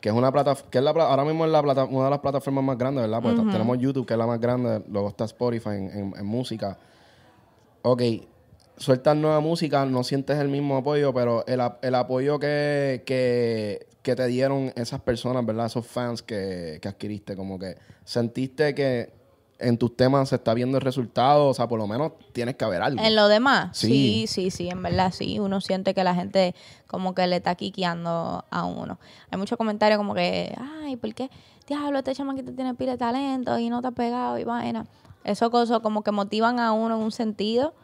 Que 0.00 0.10
es 0.10 0.14
una 0.14 0.30
plataforma, 0.30 0.70
que 0.70 0.78
es 0.78 0.84
la, 0.84 0.90
ahora 0.90 1.24
mismo 1.24 1.44
es 1.46 1.50
la 1.50 1.62
plata- 1.62 1.84
una 1.84 2.04
de 2.04 2.10
las 2.10 2.18
plataformas 2.20 2.62
más 2.62 2.76
grandes, 2.78 3.02
¿verdad? 3.02 3.20
Porque 3.22 3.50
tenemos 3.50 3.78
YouTube, 3.78 4.06
que 4.06 4.14
es 4.14 4.18
la 4.18 4.26
más 4.26 4.38
grande, 4.40 4.82
luego 4.88 5.08
está 5.08 5.24
Spotify 5.24 5.70
en, 5.70 5.90
en- 5.90 6.14
en 6.18 6.26
música. 6.26 6.76
Ok, 7.82 8.02
sueltas 8.76 9.16
nueva 9.16 9.40
música, 9.40 9.84
no 9.86 10.04
sientes 10.04 10.38
el 10.38 10.48
mismo 10.48 10.76
apoyo, 10.76 11.12
pero 11.14 11.44
el, 11.46 11.60
el 11.82 11.94
apoyo 11.94 12.38
que, 12.38 13.02
que, 13.06 13.86
que 14.08 14.16
te 14.16 14.26
dieron 14.26 14.72
esas 14.74 15.02
personas, 15.02 15.44
¿verdad? 15.44 15.66
Esos 15.66 15.86
fans 15.86 16.22
que, 16.22 16.78
que 16.80 16.88
adquiriste, 16.88 17.36
como 17.36 17.58
que 17.58 17.76
sentiste 18.04 18.74
que 18.74 19.12
en 19.58 19.76
tus 19.76 19.94
temas 19.98 20.30
se 20.30 20.36
está 20.36 20.54
viendo 20.54 20.78
el 20.78 20.82
resultado, 20.82 21.48
o 21.48 21.52
sea, 21.52 21.68
por 21.68 21.78
lo 21.78 21.86
menos 21.86 22.12
tienes 22.32 22.56
que 22.56 22.64
haber 22.64 22.80
algo. 22.80 23.02
En 23.02 23.14
lo 23.14 23.28
demás, 23.28 23.76
Sí. 23.76 24.26
sí, 24.26 24.26
sí, 24.26 24.50
sí, 24.50 24.68
en 24.70 24.82
verdad 24.82 25.12
sí. 25.12 25.38
Uno 25.40 25.60
siente 25.60 25.92
que 25.92 26.04
la 26.04 26.14
gente 26.14 26.54
como 26.86 27.14
que 27.14 27.26
le 27.26 27.36
está 27.36 27.54
quiqueando 27.54 28.46
a 28.50 28.64
uno. 28.64 28.98
Hay 29.30 29.38
muchos 29.38 29.58
comentarios 29.58 29.98
como 29.98 30.14
que, 30.14 30.56
ay, 30.82 30.96
¿por 30.96 31.14
qué? 31.14 31.28
Diablo, 31.66 31.98
este 31.98 32.14
chamaquito 32.14 32.52
tiene 32.52 32.74
pila 32.74 32.92
de 32.92 32.98
talento 32.98 33.58
y 33.58 33.68
no 33.68 33.82
te 33.82 33.88
ha 33.88 33.90
pegado 33.90 34.38
y 34.38 34.44
vaina. 34.44 34.86
Eso 35.22 35.50
cosas 35.50 35.80
como 35.80 36.02
que 36.02 36.12
motivan 36.12 36.60
a 36.60 36.72
uno 36.72 36.96
en 36.96 37.02
un 37.02 37.12
sentido 37.12 37.74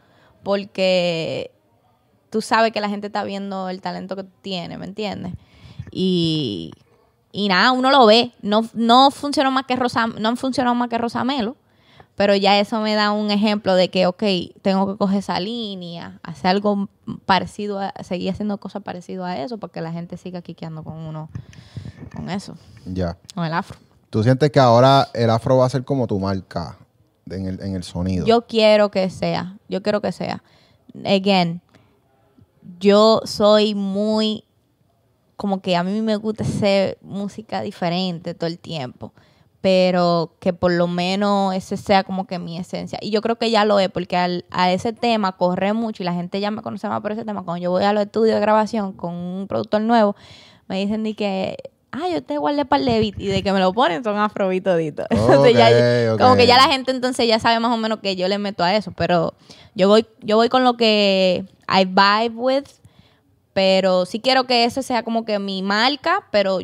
porque 0.41 1.51
tú 2.31 2.41
sabes 2.41 2.71
que 2.71 2.81
la 2.81 2.89
gente 2.89 3.07
está 3.07 3.23
viendo 3.23 3.69
el 3.69 3.79
talento 3.81 4.15
que 4.15 4.23
tú 4.23 4.31
tienes, 4.41 4.79
¿me 4.79 4.85
entiendes? 4.85 5.33
Y, 5.97 6.73
y 7.31 7.47
nada, 7.47 7.71
uno 7.71 7.89
lo 7.89 8.05
ve. 8.05 8.33
No, 8.41 8.67
no 8.73 9.11
funcionó 9.11 9.49
más 9.49 9.65
que 9.65 9.77
Rosa, 9.77 10.07
no 10.07 10.27
han 10.27 10.35
funcionado 10.35 10.75
más 10.75 10.89
que 10.89 10.97
Rosamelo. 10.97 11.55
Pero 12.15 12.35
ya 12.35 12.59
eso 12.59 12.79
me 12.81 12.95
da 12.95 13.11
un 13.11 13.31
ejemplo 13.31 13.75
de 13.75 13.89
que, 13.89 14.07
ok, 14.07 14.23
tengo 14.61 14.87
que 14.87 14.97
coger 14.97 15.19
esa 15.19 15.39
línea, 15.39 16.19
hacer 16.23 16.47
algo 16.51 16.87
parecido, 17.25 17.79
a, 17.79 17.93
seguir 18.03 18.31
haciendo 18.31 18.57
cosas 18.57 18.83
parecidas 18.83 19.25
a 19.27 19.41
eso, 19.41 19.57
porque 19.57 19.81
la 19.81 19.91
gente 19.91 20.15
siga 20.15 20.41
quiqueando 20.41 20.83
con 20.83 20.93
uno, 20.97 21.29
con 22.15 22.29
eso, 22.29 22.55
Ya. 22.85 23.17
con 23.33 23.45
el 23.45 23.53
afro. 23.53 23.79
¿Tú 24.09 24.23
sientes 24.23 24.49
que 24.49 24.59
ahora 24.61 25.09
el 25.13 25.29
afro 25.29 25.57
va 25.57 25.65
a 25.65 25.69
ser 25.69 25.83
como 25.83 26.07
tu 26.07 26.17
marca 26.17 26.77
en 27.29 27.47
el, 27.47 27.61
en 27.61 27.75
el 27.75 27.83
sonido? 27.83 28.25
Yo 28.25 28.43
quiero 28.47 28.91
que 28.91 29.09
sea, 29.09 29.57
yo 29.67 29.83
quiero 29.83 29.99
que 29.99 30.13
sea. 30.13 30.41
Again, 31.05 31.61
yo 32.79 33.19
soy 33.25 33.75
muy, 33.75 34.44
como 35.37 35.61
que 35.61 35.75
a 35.75 35.83
mí 35.83 36.01
me 36.01 36.15
gusta 36.15 36.43
hacer 36.43 36.97
música 37.01 37.61
diferente 37.61 38.33
todo 38.33 38.47
el 38.47 38.57
tiempo, 38.59 39.11
pero 39.61 40.35
que 40.39 40.53
por 40.53 40.71
lo 40.71 40.87
menos 40.87 41.55
ese 41.55 41.75
sea 41.77 42.03
como 42.03 42.27
que 42.27 42.37
mi 42.39 42.57
esencia. 42.57 42.99
Y 43.01 43.09
yo 43.09 43.21
creo 43.21 43.37
que 43.37 43.49
ya 43.49 43.65
lo 43.65 43.79
es, 43.79 43.89
porque 43.89 44.15
al- 44.15 44.45
a 44.51 44.71
ese 44.71 44.93
tema 44.93 45.31
corre 45.37 45.73
mucho 45.73 46.03
y 46.03 46.05
la 46.05 46.13
gente 46.13 46.39
ya 46.39 46.51
me 46.51 46.61
conoce 46.61 46.87
más 46.87 47.01
por 47.01 47.11
ese 47.11 47.25
tema. 47.25 47.43
Cuando 47.43 47.63
yo 47.63 47.71
voy 47.71 47.83
a 47.83 47.91
los 47.93 48.03
estudios 48.05 48.35
de 48.35 48.41
grabación 48.41 48.93
con 48.93 49.13
un 49.15 49.47
productor 49.47 49.81
nuevo, 49.81 50.15
me 50.67 50.77
dicen 50.79 51.03
de 51.03 51.15
que, 51.15 51.57
ah, 51.91 52.07
yo 52.11 52.21
te 52.23 52.37
guardé 52.37 52.65
para 52.65 52.83
el 52.83 53.03
y 53.17 53.27
de 53.27 53.41
que 53.41 53.51
me 53.53 53.59
lo 53.59 53.73
ponen 53.73 54.03
son 54.03 54.17
afrobeat 54.17 54.63
toditos. 54.63 55.07
Entonces 55.11 55.53
ya- 55.55 55.69
Ok, 56.13 56.19
como 56.19 56.35
que 56.35 56.45
ya 56.47 56.57
la 56.57 56.71
gente 56.71 56.91
entonces 56.91 57.27
ya 57.27 57.39
sabe 57.39 57.59
más 57.59 57.71
o 57.73 57.77
menos 57.77 57.99
que 58.01 58.15
yo 58.15 58.27
le 58.27 58.37
meto 58.37 58.63
a 58.63 58.75
eso, 58.75 58.91
pero 58.91 59.33
yo 59.73 59.87
voy, 59.87 60.05
yo 60.21 60.35
voy 60.37 60.49
con 60.49 60.63
lo 60.63 60.77
que 60.77 61.43
I 61.67 61.85
vibe 61.85 62.35
with, 62.35 62.65
pero 63.55 64.05
sí 64.05 64.19
quiero 64.19 64.43
que 64.43 64.65
ese 64.65 64.83
sea 64.83 65.01
como 65.03 65.23
que 65.23 65.39
mi 65.39 65.63
marca, 65.63 66.25
pero 66.29 66.59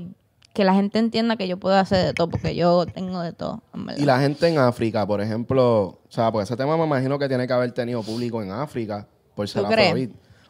que 0.54 0.66
la 0.66 0.74
gente 0.74 1.00
entienda 1.00 1.38
que 1.38 1.48
yo 1.48 1.56
puedo 1.58 1.78
hacer 1.78 2.06
de 2.06 2.14
todo, 2.14 2.30
porque 2.30 2.54
yo 2.54 2.86
tengo 2.86 3.22
de 3.22 3.32
todo. 3.32 3.64
en 3.74 3.86
verdad. 3.86 4.02
Y 4.02 4.06
la 4.06 4.20
gente 4.20 4.46
en 4.50 4.58
África, 4.58 5.08
por 5.08 5.22
ejemplo, 5.22 5.84
o 5.84 6.00
sea, 6.10 6.30
pues 6.34 6.50
ese 6.50 6.58
tema 6.58 6.76
me 6.76 6.84
imagino 6.84 7.18
que 7.18 7.30
tiene 7.30 7.48
que 7.48 7.54
haber 7.54 7.72
tenido 7.72 8.04
público 8.04 8.44
en 8.44 8.52
África 8.52 9.08
por 9.34 9.48
ser 9.48 9.64
¿Tú 9.64 9.70
crees? 9.70 9.88
afrobeat. 9.88 10.10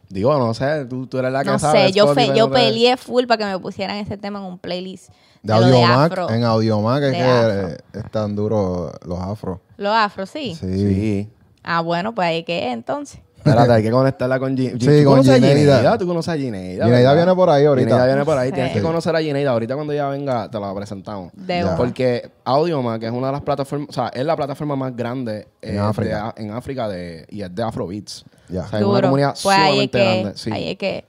Digo, 0.09 0.35
no 0.39 0.51
sé, 0.55 0.85
tú, 0.85 1.05
tú 1.05 1.19
eres 1.19 1.31
la 1.31 1.43
que 1.43 1.51
no 1.51 1.59
sabe. 1.59 1.85
sé, 1.87 1.91
yo, 1.93 2.13
fe- 2.15 2.35
yo 2.35 2.47
no 2.47 2.53
peleé 2.53 2.97
full 2.97 3.25
para 3.27 3.37
que 3.45 3.51
me 3.53 3.59
pusieran 3.59 3.97
ese 3.97 4.17
tema 4.17 4.39
en 4.39 4.45
un 4.45 4.57
playlist 4.57 5.09
De 5.43 5.53
de, 5.53 5.59
de 5.59 5.65
Audiomac, 5.67 6.11
afro. 6.11 6.29
en 6.31 6.43
Audiomac 6.43 7.03
es 7.03 7.11
De 7.11 7.17
que 7.17 7.23
afro. 7.23 7.77
están 7.99 8.35
duros 8.35 8.91
los 9.05 9.19
afros. 9.19 9.59
Los 9.77 9.93
afro, 9.93 10.25
sí. 10.25 10.55
Sí. 10.59 10.67
Sí. 10.77 11.29
Ah, 11.63 11.79
bueno, 11.81 12.15
pues 12.15 12.27
ahí 12.27 12.43
que 12.43 12.67
es, 12.67 12.73
entonces. 12.73 13.21
Espérate, 13.43 13.71
hay 13.73 13.83
que 13.83 13.91
conectarla 13.91 14.39
con 14.39 14.55
Gin- 14.55 14.79
Sí, 14.79 14.85
¿Tú 14.85 14.85
con 15.03 15.03
conoces 15.13 15.31
a 15.31 15.35
Gineida. 15.35 15.55
Gineida? 15.77 15.97
¿Tú 15.97 16.07
conoces 16.07 16.33
a 16.33 16.37
Gineida? 16.37 16.85
Gineida 16.85 17.13
viene 17.13 17.33
por 17.35 17.49
ahí 17.49 17.65
ahorita. 17.65 17.87
Gineida 17.89 18.05
viene 18.05 18.25
por 18.25 18.37
ahí. 18.37 18.49
Sí. 18.49 18.53
Tienes 18.55 18.73
que 18.73 18.81
conocer 18.81 19.15
a 19.15 19.21
Gineida. 19.21 19.51
Ahorita 19.51 19.75
cuando 19.75 19.93
ella 19.93 20.07
venga, 20.09 20.49
te 20.49 20.59
la 20.59 20.73
presentamos. 20.75 21.31
De 21.33 21.57
Ya. 21.59 21.65
una. 21.65 21.75
Porque 21.75 22.29
Audiomac, 22.45 22.99
que 22.99 23.07
es 23.07 23.11
una 23.11 23.27
de 23.27 23.33
las 23.33 23.41
plataformas, 23.41 23.89
o 23.89 23.93
sea, 23.93 24.07
es 24.09 24.23
la 24.25 24.35
plataforma 24.35 24.75
más 24.75 24.95
grande 24.95 25.47
eh, 25.61 25.71
En 25.73 25.79
África. 25.79 26.33
de- 26.35 26.43
en 26.43 26.51
África 26.51 26.87
de, 26.87 27.25
y 27.29 27.41
es 27.41 27.53
de 27.55 27.63
Afrobeats. 27.63 28.25
Ya. 28.49 28.61
O 28.61 28.67
sea, 28.67 28.79
es 28.79 28.85
una 28.85 28.95
Duro. 28.95 29.07
comunidad 29.07 29.35
Pues 29.41 29.57
ahí 29.57 29.61
es 29.63 29.69
sumamente 29.69 29.97
que, 29.97 30.03
grande. 30.21 30.37
Sí. 30.37 30.51
ahí 30.51 30.69
es 30.69 30.77
que. 30.77 31.05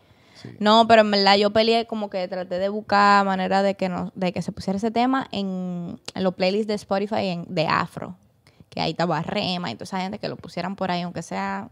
No, 0.59 0.89
pero 0.89 1.03
en 1.03 1.11
verdad 1.13 1.37
yo 1.37 1.51
peleé 1.53 1.87
como 1.87 2.11
que 2.11 2.27
traté 2.29 2.59
de 2.59 2.69
buscar 2.69 3.25
manera 3.25 3.63
de 3.63 3.75
que 3.77 3.89
no, 3.89 4.11
de 4.17 4.33
que 4.33 4.43
se 4.43 4.51
pusiera 4.53 4.77
ese 4.77 4.91
tema 4.91 5.29
en, 5.31 6.01
en 6.15 6.25
los 6.25 6.35
playlists 6.35 6.67
de 6.67 6.75
Spotify 6.75 7.27
en- 7.29 7.45
de 7.49 7.67
Afro. 7.69 8.17
Que 8.69 8.81
ahí 8.81 8.93
estaba 8.93 9.21
Rema 9.23 9.71
y 9.71 9.75
toda 9.75 9.85
esa 9.85 10.01
gente 10.01 10.19
que 10.19 10.29
lo 10.29 10.37
pusieran 10.37 10.75
por 10.77 10.91
ahí, 10.91 11.03
aunque 11.03 11.23
sea 11.23 11.69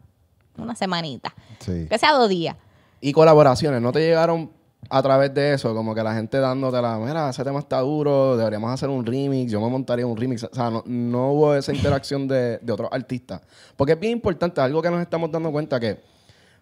una 0.63 0.75
semanita. 0.75 1.35
Sí. 1.59 1.87
Que 1.89 1.99
sea 1.99 2.13
dos 2.13 2.29
días. 2.29 2.57
Y 3.01 3.13
colaboraciones, 3.13 3.81
¿no 3.81 3.93
te 3.93 4.01
llegaron 4.01 4.51
a 4.89 5.03
través 5.03 5.33
de 5.33 5.55
eso? 5.55 5.75
Como 5.75 5.95
que 5.95 6.03
la 6.03 6.15
gente 6.15 6.39
dándote 6.39 6.81
la, 6.83 6.99
mira, 6.99 7.31
ese 7.31 7.43
tema 7.45 7.61
está 7.61 7.81
duro, 7.81 8.37
deberíamos 8.37 8.71
hacer 8.71 8.89
un 8.89 9.05
remix, 9.05 9.51
yo 9.51 9.61
me 9.61 9.69
montaría 9.69 10.07
un 10.07 10.17
remix. 10.17 10.45
O 10.45 10.51
sea, 10.53 10.71
no, 10.71 10.83
no 10.87 11.33
hubo 11.33 11.55
esa 11.55 11.73
interacción 11.73 12.29
de, 12.29 12.59
de 12.59 12.73
otros 12.73 12.89
artistas. 12.93 13.41
Porque 13.77 13.93
es 13.93 14.01
bien 14.01 14.13
importante, 14.13 14.61
algo 14.61 14.83
que 14.83 14.91
nos 14.91 15.01
estamos 15.01 15.31
dando 15.31 15.51
cuenta 15.51 15.81
que 15.81 16.01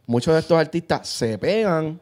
muchos 0.06 0.34
de 0.34 0.40
estos 0.40 0.58
artistas 0.58 1.08
se 1.08 1.38
pegan 1.38 2.00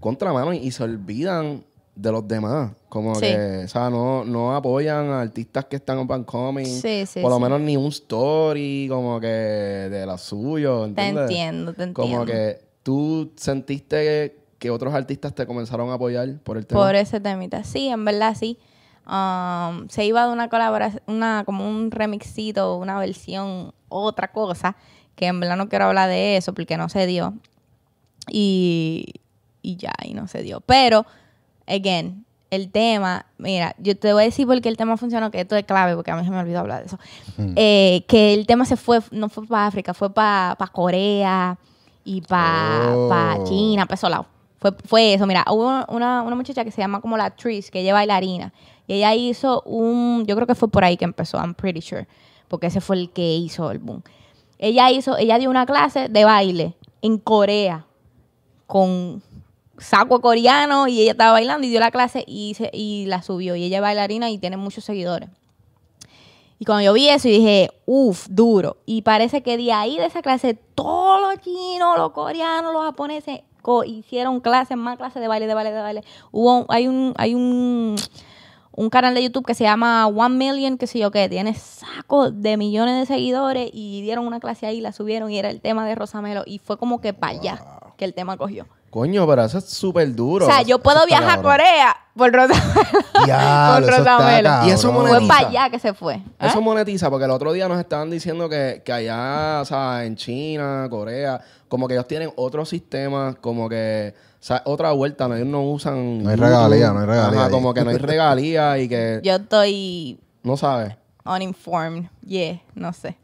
contra 0.00 0.32
mano 0.32 0.52
y 0.52 0.70
se 0.70 0.82
olvidan 0.82 1.64
de 2.00 2.12
los 2.12 2.26
demás. 2.26 2.72
Como 2.88 3.14
Sí. 3.14 3.20
que, 3.26 3.62
o 3.64 3.68
sea, 3.68 3.90
no, 3.90 4.24
no 4.24 4.54
apoyan 4.56 5.10
a 5.10 5.20
artistas 5.20 5.66
que 5.66 5.76
están 5.76 5.98
and 5.98 6.24
coming. 6.24 6.64
Sí, 6.64 7.04
sí, 7.06 7.20
Por 7.20 7.30
lo 7.30 7.38
menos 7.38 7.60
ni 7.60 7.76
un 7.76 7.86
story 7.88 8.86
como 8.88 9.20
que 9.20 9.26
de 9.26 10.06
la 10.06 10.18
suyo, 10.18 10.80
Te 10.82 10.88
¿entiendes? 10.88 11.22
entiendo, 11.24 11.72
te 11.74 11.82
entiendo. 11.84 12.00
Como 12.16 12.24
que 12.26 12.60
tú 12.82 13.32
sentiste 13.36 14.36
que 14.58 14.70
otros 14.70 14.92
artistas 14.92 15.34
te 15.34 15.46
comenzaron 15.46 15.90
a 15.90 15.94
apoyar 15.94 16.28
por 16.42 16.56
el 16.56 16.66
tema. 16.66 16.80
Por 16.80 16.94
ese 16.94 17.20
temita. 17.20 17.64
Sí, 17.64 17.88
en 17.88 18.04
verdad 18.04 18.34
sí. 18.38 18.58
Um, 19.06 19.88
se 19.88 20.04
iba 20.04 20.26
de 20.26 20.32
una 20.32 20.48
colaboración, 20.48 21.02
una, 21.06 21.42
como 21.44 21.68
un 21.68 21.90
remixito, 21.90 22.76
una 22.76 22.98
versión, 22.98 23.72
otra 23.88 24.30
cosa, 24.32 24.76
que 25.16 25.26
en 25.26 25.40
verdad 25.40 25.56
no 25.56 25.68
quiero 25.68 25.86
hablar 25.86 26.08
de 26.08 26.36
eso 26.36 26.52
porque 26.54 26.76
no 26.76 26.88
se 26.88 27.06
dio. 27.06 27.34
Y, 28.28 29.14
y 29.62 29.76
ya, 29.76 29.92
y 30.04 30.14
no 30.14 30.28
se 30.28 30.42
dio. 30.42 30.60
Pero, 30.60 31.06
again, 31.66 32.24
el 32.50 32.70
tema, 32.70 33.26
mira, 33.38 33.74
yo 33.78 33.96
te 33.96 34.12
voy 34.12 34.22
a 34.22 34.24
decir 34.26 34.46
por 34.46 34.60
qué 34.60 34.68
el 34.68 34.76
tema 34.76 34.96
funcionó, 34.96 35.30
que 35.30 35.40
esto 35.40 35.54
es 35.56 35.64
clave, 35.64 35.94
porque 35.94 36.10
a 36.10 36.16
mí 36.16 36.24
se 36.24 36.30
me 36.30 36.38
olvidó 36.40 36.60
hablar 36.60 36.80
de 36.80 36.86
eso. 36.86 36.98
Eh, 37.56 38.04
que 38.08 38.34
el 38.34 38.46
tema 38.46 38.64
se 38.64 38.76
fue, 38.76 39.00
no 39.12 39.28
fue 39.28 39.46
para 39.46 39.66
África, 39.66 39.94
fue 39.94 40.12
para 40.12 40.56
Corea 40.72 41.58
y 42.04 42.20
para 42.22 42.92
Oh. 42.96 43.44
China, 43.44 43.86
para 43.86 43.94
esos 43.94 44.10
lados. 44.10 44.26
Fue, 44.58 44.72
fue 44.84 45.14
eso, 45.14 45.26
mira, 45.26 45.44
hubo 45.48 45.84
una, 45.88 46.22
una 46.22 46.34
muchacha 46.36 46.64
que 46.64 46.70
se 46.70 46.80
llama 46.82 47.00
como 47.00 47.16
la 47.16 47.30
Tris, 47.30 47.70
que 47.70 47.80
ella 47.80 47.90
es 47.90 47.94
bailarina. 47.94 48.52
Y 48.88 48.94
ella 48.94 49.14
hizo 49.14 49.62
un, 49.62 50.24
yo 50.26 50.34
creo 50.34 50.46
que 50.46 50.54
fue 50.56 50.68
por 50.68 50.82
ahí 50.84 50.96
que 50.96 51.04
empezó, 51.04 51.38
I'm 51.38 51.54
pretty 51.54 51.80
sure, 51.80 52.08
porque 52.48 52.66
ese 52.66 52.80
fue 52.80 52.96
el 52.96 53.10
que 53.10 53.36
hizo 53.36 53.70
el 53.70 53.78
boom. 53.78 54.02
Ella 54.58 54.90
hizo, 54.90 55.16
ella 55.16 55.38
dio 55.38 55.48
una 55.48 55.64
clase 55.66 56.08
de 56.08 56.24
baile 56.24 56.74
en 57.00 57.16
Corea 57.18 57.86
con 58.66 59.22
saco 59.80 60.20
coreano 60.20 60.86
y 60.86 61.00
ella 61.00 61.12
estaba 61.12 61.32
bailando 61.32 61.66
y 61.66 61.70
dio 61.70 61.80
la 61.80 61.90
clase 61.90 62.22
y, 62.26 62.54
se- 62.54 62.70
y 62.72 63.06
la 63.06 63.22
subió. 63.22 63.56
Y 63.56 63.64
ella 63.64 63.78
es 63.78 63.82
bailarina 63.82 64.30
y 64.30 64.38
tiene 64.38 64.56
muchos 64.56 64.84
seguidores. 64.84 65.28
Y 66.58 66.66
cuando 66.66 66.84
yo 66.84 66.92
vi 66.92 67.08
eso, 67.08 67.26
y 67.26 67.32
dije, 67.32 67.70
uff, 67.86 68.26
duro. 68.28 68.76
Y 68.84 69.00
parece 69.02 69.42
que 69.42 69.56
de 69.56 69.72
ahí 69.72 69.96
de 69.96 70.04
esa 70.04 70.20
clase, 70.20 70.54
todos 70.74 71.20
los 71.22 71.40
chinos, 71.42 71.96
los 71.96 72.12
coreanos, 72.12 72.72
los 72.74 72.84
japoneses 72.84 73.40
hicieron 73.86 74.40
clases, 74.40 74.76
más 74.76 74.96
clases 74.98 75.22
de 75.22 75.28
baile, 75.28 75.46
de 75.46 75.54
baile, 75.54 75.72
de 75.72 75.80
baile. 75.80 76.04
Hubo, 76.32 76.66
hay 76.68 76.86
un, 76.86 77.14
hay 77.16 77.34
un, 77.34 77.96
un 78.72 78.90
canal 78.90 79.14
de 79.14 79.22
YouTube 79.22 79.46
que 79.46 79.54
se 79.54 79.64
llama 79.64 80.06
One 80.06 80.34
Million, 80.36 80.76
que 80.76 80.86
sé 80.86 80.98
yo 80.98 81.10
qué, 81.10 81.28
tiene 81.30 81.54
saco 81.54 82.30
de 82.30 82.56
millones 82.58 82.98
de 82.98 83.06
seguidores 83.14 83.70
y 83.72 84.02
dieron 84.02 84.26
una 84.26 84.40
clase 84.40 84.66
ahí, 84.66 84.80
la 84.82 84.92
subieron 84.92 85.30
y 85.30 85.38
era 85.38 85.48
el 85.50 85.62
tema 85.62 85.86
de 85.86 85.94
Rosamelo. 85.94 86.42
Y 86.44 86.58
fue 86.58 86.76
como 86.78 87.00
que 87.00 87.14
para 87.14 87.38
allá 87.38 87.64
que 87.96 88.04
el 88.04 88.12
tema 88.12 88.36
cogió. 88.36 88.66
Coño, 88.90 89.24
pero 89.26 89.44
eso 89.44 89.58
es 89.58 89.66
súper 89.66 90.12
duro. 90.14 90.46
O 90.46 90.48
sea, 90.48 90.62
yo 90.62 90.80
puedo 90.80 91.06
viajar 91.06 91.38
a. 91.38 91.42
Corea 91.42 91.96
por 92.16 92.32
Rosamelo. 92.32 92.60
Eso 93.20 93.88
está 93.88 93.98
Rosamelo. 94.18 94.50
Y 94.66 94.70
eso 94.70 94.92
Fue 94.92 95.02
monetiza. 95.02 95.28
para 95.34 95.48
allá 95.48 95.70
que 95.70 95.78
se 95.78 95.94
fue. 95.94 96.14
¿eh? 96.16 96.22
Eso 96.40 96.60
monetiza, 96.60 97.08
porque 97.08 97.24
el 97.24 97.30
otro 97.30 97.52
día 97.52 97.68
nos 97.68 97.78
estaban 97.78 98.10
diciendo 98.10 98.48
que, 98.48 98.82
que 98.84 98.92
allá, 98.92 99.60
o 99.62 99.64
sea, 99.64 100.04
en 100.04 100.16
China, 100.16 100.86
Corea, 100.90 101.40
como 101.68 101.86
que 101.86 101.94
ellos 101.94 102.08
tienen 102.08 102.32
otro 102.36 102.64
sistema, 102.66 103.36
como 103.40 103.68
que, 103.68 104.12
o 104.16 104.42
sea, 104.42 104.60
otra 104.64 104.90
vuelta, 104.92 105.28
no, 105.28 105.36
ellos 105.36 105.46
no 105.46 105.62
usan. 105.62 106.24
No 106.24 106.30
hay 106.30 106.36
regalía, 106.36 106.92
no 106.92 107.00
hay 107.00 107.06
regalía 107.06 107.40
Ajá, 107.42 107.50
como 107.50 107.72
que 107.72 107.84
no 107.84 107.90
hay 107.90 107.98
regalía 107.98 108.78
y 108.78 108.88
que 108.88 109.20
Yo 109.22 109.36
estoy 109.36 110.18
no 110.42 110.56
sabes. 110.56 110.96
uninformed. 111.24 112.06
Yeah, 112.26 112.60
no 112.74 112.92
sé. 112.92 113.16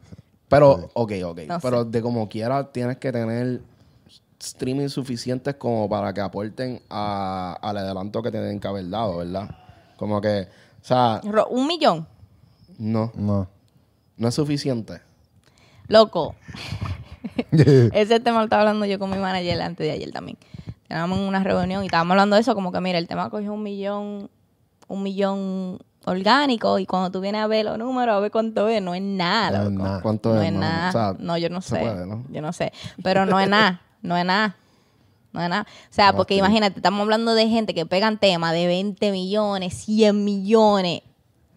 Pero, 0.47 0.89
ok, 0.93 1.11
ok. 1.25 1.39
No 1.47 1.59
pero 1.59 1.83
de 1.83 2.01
como 2.01 2.29
quiera 2.29 2.63
tienes 2.71 2.97
que 2.97 3.11
tener 3.11 3.61
streaming 4.39 4.87
suficientes 4.89 5.55
como 5.55 5.89
para 5.89 6.13
que 6.13 6.21
aporten 6.21 6.81
a- 6.89 7.57
al 7.61 7.77
adelanto 7.77 8.21
que 8.21 8.31
tienen 8.31 8.59
que 8.59 8.67
haber 8.67 8.89
dado, 8.89 9.17
¿verdad? 9.17 9.49
Como 9.97 10.21
que, 10.21 10.47
o 10.81 10.85
sea, 10.85 11.21
Ro- 11.23 11.47
Un 11.49 11.67
millón. 11.67 12.07
no, 12.77 13.11
No. 13.15 13.47
no 14.17 14.27
es 14.27 14.35
suficiente. 14.35 15.01
Loco. 15.87 16.35
Ese 17.51 18.19
tema 18.19 18.39
lo 18.39 18.43
estaba 18.45 18.61
hablando 18.63 18.85
yo 18.85 18.99
con 18.99 19.09
mi 19.09 19.17
manager 19.17 19.61
antes 19.61 19.85
de 19.87 19.91
ayer 19.91 20.11
también. 20.11 20.37
Estábamos 20.83 21.19
en 21.19 21.25
una 21.25 21.43
reunión 21.43 21.83
y 21.83 21.87
estábamos 21.87 22.11
hablando 22.11 22.35
de 22.35 22.41
eso, 22.41 22.55
como 22.55 22.71
que 22.71 22.79
mira, 22.81 22.97
el 22.97 23.07
tema 23.07 23.29
cogió 23.29 23.53
un 23.53 23.63
millón, 23.63 24.29
un 24.87 25.03
millón 25.03 25.79
orgánico 26.05 26.79
y 26.79 26.85
cuando 26.85 27.11
tú 27.11 27.19
vienes 27.19 27.41
a 27.41 27.47
ver 27.47 27.65
los 27.65 27.77
números, 27.77 28.15
a 28.15 28.19
ver 28.19 28.31
cuánto 28.31 28.69
es, 28.69 28.81
no 28.81 28.93
es 28.95 29.01
nada, 29.01 29.59
No 29.59 29.63
es 29.65 29.71
loco. 29.73 29.83
nada. 29.83 30.01
¿Cuánto 30.01 30.33
no 30.35 30.41
es, 30.41 30.47
es 30.47 30.53
nada. 30.53 30.89
O 30.89 30.91
sea, 30.91 31.15
no, 31.19 31.37
yo 31.37 31.49
no 31.49 31.61
sé. 31.61 31.79
puede, 31.79 32.05
¿no? 32.05 32.23
Yo 32.29 32.41
no 32.41 32.53
sé. 32.53 32.71
Pero 33.03 33.25
no 33.25 33.39
es 33.39 33.49
nada. 33.49 33.81
No 34.01 34.17
es 34.17 34.25
nada. 34.25 34.55
No 35.33 35.41
es 35.41 35.49
nada. 35.49 35.67
O 35.89 35.93
sea, 35.93 36.13
porque 36.13 36.35
imagínate, 36.35 36.79
estamos 36.79 37.01
hablando 37.01 37.33
de 37.33 37.47
gente 37.47 37.73
que 37.73 37.85
pegan 37.85 38.17
temas 38.19 38.53
de 38.53 38.65
20 38.67 39.11
millones, 39.11 39.73
100 39.75 40.23
millones. 40.23 41.01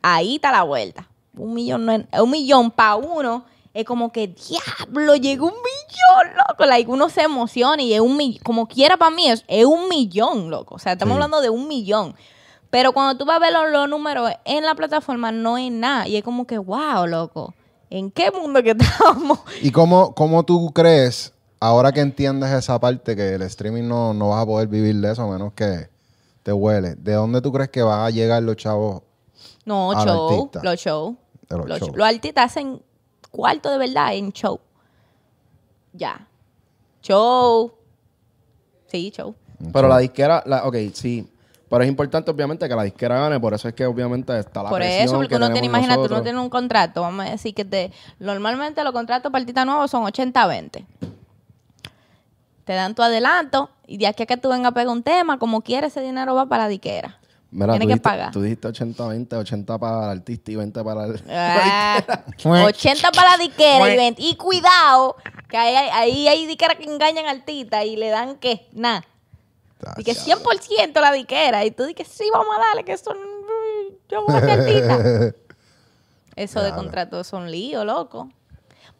Ahí 0.03 0.37
está 0.37 0.50
la 0.53 0.62
vuelta. 0.62 1.09
Un 1.37 1.55
millón, 1.55 1.87
no 1.87 1.92
es- 1.92 2.05
un 2.20 2.31
millón 2.31 2.70
para 2.70 2.96
uno 2.96 3.44
es 3.72 3.85
como 3.85 4.11
que, 4.11 4.26
diablo, 4.26 5.14
llegó 5.14 5.46
un 5.46 5.53
millón, 5.55 6.37
loco. 6.48 6.66
Like, 6.66 6.90
uno 6.90 7.09
se 7.09 7.22
emociona 7.22 7.81
y 7.83 7.94
es 7.94 8.00
un 8.00 8.16
millón. 8.16 8.42
Como 8.42 8.66
quiera 8.66 8.96
para 8.96 9.12
mí, 9.14 9.29
es, 9.29 9.44
es 9.46 9.64
un 9.64 9.88
millón, 9.88 10.50
loco. 10.50 10.74
O 10.74 10.79
sea, 10.79 10.92
estamos 10.94 11.12
Sí. 11.12 11.16
hablando 11.16 11.40
de 11.40 11.50
un 11.50 11.68
millón. 11.68 12.14
Pero 12.70 12.92
cuando 12.92 13.16
tú 13.16 13.24
vas 13.24 13.37
a 13.37 13.40
ver 13.40 13.53
los, 13.53 13.70
los 13.70 13.88
números 13.88 14.31
en 14.44 14.64
la 14.64 14.74
plataforma, 14.74 15.31
no 15.33 15.57
es 15.57 15.70
nada. 15.72 16.07
Y 16.09 16.16
es 16.16 16.24
como 16.24 16.46
que, 16.46 16.59
wow, 16.59 17.07
loco. 17.07 17.55
¿En 17.90 18.11
qué 18.11 18.31
mundo 18.33 18.62
que 18.62 18.70
estamos? 18.79 19.38
¿Y 19.62 19.70
cómo, 19.70 20.14
cómo 20.14 20.44
tú 20.44 20.72
crees, 20.74 21.33
ahora 21.61 21.92
que 21.92 22.01
entiendes 22.01 22.51
esa 22.51 22.81
parte, 22.81 23.14
que 23.14 23.35
el 23.35 23.42
streaming 23.42 23.87
no, 23.87 24.12
no 24.14 24.31
vas 24.31 24.42
a 24.42 24.46
poder 24.46 24.68
vivir 24.68 24.96
de 24.96 25.12
eso 25.12 25.23
a 25.23 25.31
menos 25.31 25.53
que 25.53 25.88
te 26.42 26.53
huele? 26.53 26.94
¿De 26.96 27.12
dónde 27.12 27.40
tú 27.40 27.53
crees 27.53 27.70
que 27.70 27.83
van 27.83 28.01
a 28.01 28.11
llegar 28.11 28.42
los 28.42 28.57
chavos? 28.57 29.03
No, 29.64 29.92
show. 29.92 30.51
Los 30.62 30.81
shows. 30.81 31.16
Los 31.49 31.81
show. 31.81 31.94
Los 31.94 32.09
artistas 32.09 32.46
hacen 32.46 32.83
cuarto 33.31 33.70
de 33.70 33.79
verdad 33.79 34.14
en 34.14 34.33
show. 34.33 34.59
Ya. 35.92 36.27
Show. 37.03 37.73
Sí, 38.87 39.12
show. 39.14 39.35
Pero 39.73 39.88
la 39.88 39.99
disquera, 39.99 40.42
la, 40.46 40.64
ok, 40.66 40.77
sí. 40.94 41.29
Pero 41.68 41.85
es 41.85 41.88
importante, 41.88 42.29
obviamente, 42.31 42.68
que 42.68 42.75
la 42.75 42.83
disquera 42.83 43.20
gane. 43.20 43.38
Por 43.38 43.55
eso 43.55 43.68
es 43.68 43.75
que, 43.75 43.87
obviamente, 43.87 44.37
está 44.37 44.64
la 44.64 44.70
Por 44.70 44.81
presión 44.81 45.05
eso, 45.05 45.14
porque 45.14 45.29
que 45.29 45.37
uno 45.37 45.53
tiene, 45.53 45.68
imagínate, 45.68 46.01
uno 46.01 46.23
tiene 46.23 46.40
un 46.40 46.51
contrato. 46.51 47.03
Vamos 47.03 47.27
a 47.27 47.31
decir 47.31 47.55
que 47.55 47.64
te, 47.64 47.92
normalmente 48.18 48.83
los 48.83 48.92
contratos 48.92 49.31
para 49.31 49.42
artistas 49.42 49.66
nuevos 49.66 49.88
son 49.88 50.03
80-20. 50.03 50.85
Te 52.70 52.76
dan 52.76 52.94
tu 52.94 53.02
adelanto 53.02 53.68
y 53.85 53.98
de 53.98 54.06
aquí 54.06 54.22
a 54.22 54.26
que 54.26 54.37
tú 54.37 54.48
vengas 54.48 54.70
a 54.70 54.74
pegar 54.74 54.87
un 54.90 55.02
tema, 55.02 55.40
como 55.40 55.61
quieres, 55.61 55.90
ese 55.90 56.06
dinero 56.06 56.37
va 56.37 56.46
para 56.46 56.62
la 56.62 56.68
disquera. 56.68 57.18
Mira, 57.50 57.72
Tiene 57.72 57.80
tú 57.85 57.88
que 57.88 57.94
dijiste- 57.94 58.02
pagar. 58.09 58.30
Tú 58.30 58.42
dijiste 58.42 58.68
80-20, 58.68 59.33
80 59.38 59.76
para 59.78 60.04
el 60.04 60.18
artista 60.18 60.52
y 60.52 60.54
20 60.54 60.85
para 60.85 61.04
el... 61.06 61.20
Ah, 61.28 62.00
80 62.44 63.11
para 63.11 63.30
la 63.37 63.42
disquera 63.42 63.92
y 63.92 63.96
20. 63.96 64.22
Y 64.22 64.37
cuidado, 64.37 65.16
que 65.48 65.56
ahí 65.56 65.74
hay, 65.74 65.88
ahí 65.88 66.28
hay 66.28 66.46
disqueras 66.46 66.76
que 66.76 66.85
engañan 66.85 67.26
al 67.26 67.38
artista 67.38 67.85
y 67.85 67.96
le 67.96 68.09
dan 68.09 68.37
que 68.37 68.68
nada. 68.70 69.04
Y 69.96 70.04
que 70.04 70.12
100% 70.12 71.00
la 71.00 71.11
disquera. 71.11 71.64
Y 71.64 71.72
tú 71.72 71.83
dices, 71.87 72.06
sí, 72.06 72.22
vamos 72.33 72.54
a 72.56 72.61
darle, 72.68 72.85
que 72.85 72.96
son. 72.96 73.16
Yo 74.09 74.24
voy 74.24 74.37
a 74.37 74.40
ser 74.42 74.50
artista. 74.50 75.35
Eso 76.37 76.62
de 76.62 76.72
contratos 76.72 77.26
son 77.26 77.50
líos, 77.50 77.85
loco. 77.85 78.30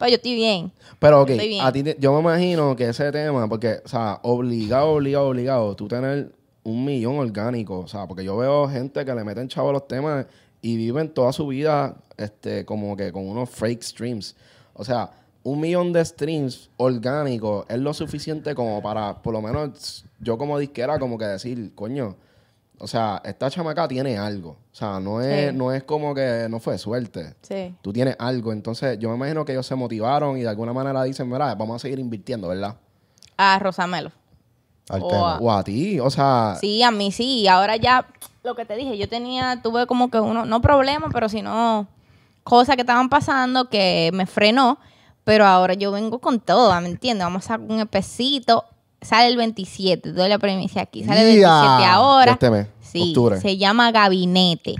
Pero 0.01 0.09
yo 0.11 0.17
estoy 0.17 0.35
bien. 0.35 0.73
Pero 0.99 1.23
ok, 1.23 1.29
bien. 1.29 1.65
a 1.65 1.71
ti 1.71 1.83
te- 1.85 1.97
yo 2.01 2.13
me 2.15 2.21
imagino 2.21 2.75
que 2.75 2.89
ese 2.89 3.13
tema, 3.13 3.49
porque, 3.49 3.81
o 3.85 3.89
sea, 3.89 4.19
obligado, 4.23 4.89
obligado, 4.95 5.29
obligado, 5.29 5.77
tú 5.77 5.87
tener 5.87 6.33
un 6.65 6.85
millón 6.85 7.19
orgánico, 7.19 7.79
o 7.81 7.87
sea, 7.87 8.07
porque 8.09 8.25
yo 8.25 8.37
veo 8.37 8.69
gente 8.69 9.05
que 9.05 9.15
le 9.15 9.23
meten 9.25 9.47
chavo 9.49 9.71
a 9.71 9.73
los 9.75 9.87
temas 9.87 10.27
y 10.63 10.77
viven 10.77 11.11
toda 11.11 11.33
su 11.33 11.47
vida 11.47 11.97
este, 12.17 12.65
como 12.65 12.97
que 12.97 13.13
con 13.13 13.29
unos 13.29 13.49
fake 13.51 13.83
streams. 13.83 14.35
O 14.75 14.85
sea, 14.85 15.11
un 15.43 15.61
millón 15.61 15.93
de 15.93 16.05
streams 16.05 16.71
orgánicos 16.77 17.65
es 17.69 17.79
lo 17.79 17.95
suficiente 17.95 18.55
como 18.55 18.83
para, 18.83 19.23
por 19.23 19.33
lo 19.33 19.41
menos, 19.41 20.05
yo 20.19 20.37
como 20.37 20.59
disquera, 20.59 20.99
como 20.99 21.17
que 21.19 21.25
decir, 21.27 21.75
coño, 21.75 22.17
o 22.81 22.87
sea, 22.87 23.21
esta 23.25 23.51
chamaca 23.51 23.87
tiene 23.87 24.17
algo. 24.19 24.51
O 24.73 24.75
sea, 24.75 24.99
no 25.01 25.21
es, 25.21 25.51
Sí. 25.51 25.57
no 25.57 25.73
es 25.73 25.83
como 25.85 26.15
que 26.15 26.47
no 26.51 26.59
fue 26.61 26.79
suerte 26.79 27.35
Sí. 27.43 27.75
tú 27.83 27.93
tienes 27.93 28.17
algo. 28.19 28.53
Entonces, 28.53 28.99
yo 28.99 29.09
me 29.11 29.17
imagino 29.17 29.45
que 29.45 29.53
ellos 29.53 29.67
se 29.67 29.75
motivaron 29.75 30.37
y 30.39 30.43
de 30.43 30.49
alguna 30.49 30.73
manera 30.73 31.03
dicen, 31.05 31.29
mira, 31.31 31.55
vamos 31.55 31.77
a 31.77 31.79
seguir 31.79 31.99
invirtiendo, 31.99 32.49
¿verdad? 32.49 32.77
A 33.37 33.59
Rosamelo. 33.59 34.11
Al 34.89 35.03
O 35.03 35.09
tema. 35.09 35.35
a- 35.37 35.39
O 35.39 35.53
a 35.53 35.63
ti, 35.63 36.01
o 36.01 36.11
sea, 36.11 36.57
Sí, 36.61 36.83
a 36.83 36.91
mí 36.91 37.13
sí. 37.13 37.47
Ahora 37.47 37.77
ya, 37.77 38.07
lo 38.43 38.55
que 38.57 38.65
te 38.65 38.75
dije, 38.77 38.99
yo 38.99 39.09
tenía, 39.09 39.61
tuve 39.63 39.87
como 39.87 40.11
que 40.11 40.19
uno, 40.19 40.45
no 40.47 40.61
problemas, 40.61 41.11
pero 41.13 41.29
sino 41.29 41.87
cosas 42.43 42.75
que 42.75 42.83
estaban 42.83 43.09
pasando 43.09 43.69
que 43.69 44.11
me 44.15 44.27
frenó. 44.27 44.79
Pero 45.23 45.47
ahora 45.47 45.75
yo 45.75 45.93
vengo 45.93 46.19
con 46.19 46.41
todo, 46.41 46.81
¿me 46.81 46.89
entiendes? 46.89 47.25
Vamos 47.27 47.45
a 47.45 47.49
sacar 47.49 47.61
un 47.71 47.79
especito. 47.79 48.65
Sale 49.03 49.29
el 49.29 49.37
27, 49.37 50.13
doy 50.13 50.29
la 50.29 50.39
premisa 50.39 50.83
aquí. 50.83 51.05
Sale 51.05 51.33
el 51.35 51.41
Ya. 51.41 51.61
27 51.61 51.85
ahora. 51.91 52.33
Este 52.33 52.51
mes, 52.51 52.67
Sí, 52.81 53.09
octubre. 53.11 53.41
se 53.41 53.57
llama 53.57 53.91
Gabinete. 53.93 54.75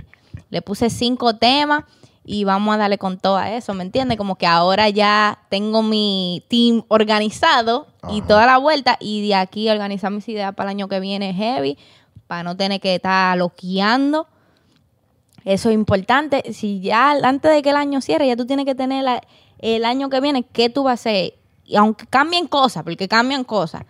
Le 0.49 0.61
puse 0.61 0.89
cinco 0.89 1.35
temas 1.37 1.83
y 2.23 2.43
vamos 2.43 2.75
a 2.75 2.77
darle 2.77 2.97
con 2.99 3.17
todo 3.17 3.37
a 3.37 3.51
eso, 3.51 3.73
¿me 3.73 3.83
entiendes? 3.83 4.17
Como 4.17 4.35
que 4.35 4.45
ahora 4.45 4.89
ya 4.89 5.39
tengo 5.49 5.81
mi 5.81 6.43
team 6.49 6.83
organizado 6.87 7.87
y 8.11 8.21
toda 8.21 8.45
la 8.45 8.57
vuelta 8.57 8.97
y 8.99 9.27
de 9.27 9.35
aquí 9.35 9.69
organizar 9.69 10.11
mis 10.11 10.27
ideas 10.29 10.53
para 10.53 10.69
el 10.69 10.77
año 10.77 10.87
que 10.87 10.99
viene 10.99 11.33
heavy, 11.33 11.77
para 12.27 12.43
no 12.43 12.55
tener 12.55 12.79
que 12.79 12.95
estar 12.95 13.35
loqueando. 13.37 14.27
Eso 15.43 15.69
es 15.69 15.73
importante. 15.75 16.53
Si 16.53 16.79
ya 16.81 17.11
antes 17.11 17.51
de 17.51 17.61
que 17.63 17.71
el 17.71 17.75
año 17.75 18.01
cierre, 18.01 18.27
ya 18.27 18.35
tú 18.35 18.45
tienes 18.45 18.65
que 18.65 18.75
tener 18.75 19.03
la- 19.03 19.21
el 19.59 19.83
año 19.85 20.09
que 20.09 20.21
viene, 20.21 20.43
¿qué 20.43 20.69
tú 20.69 20.83
vas 20.83 20.91
a 20.91 20.93
hacer? 21.09 21.33
Y 21.65 21.75
aunque 21.75 22.05
cambien 22.05 22.47
cosas, 22.47 22.83
porque 22.83 23.07
cambian 23.07 23.43
cosas, 23.43 23.83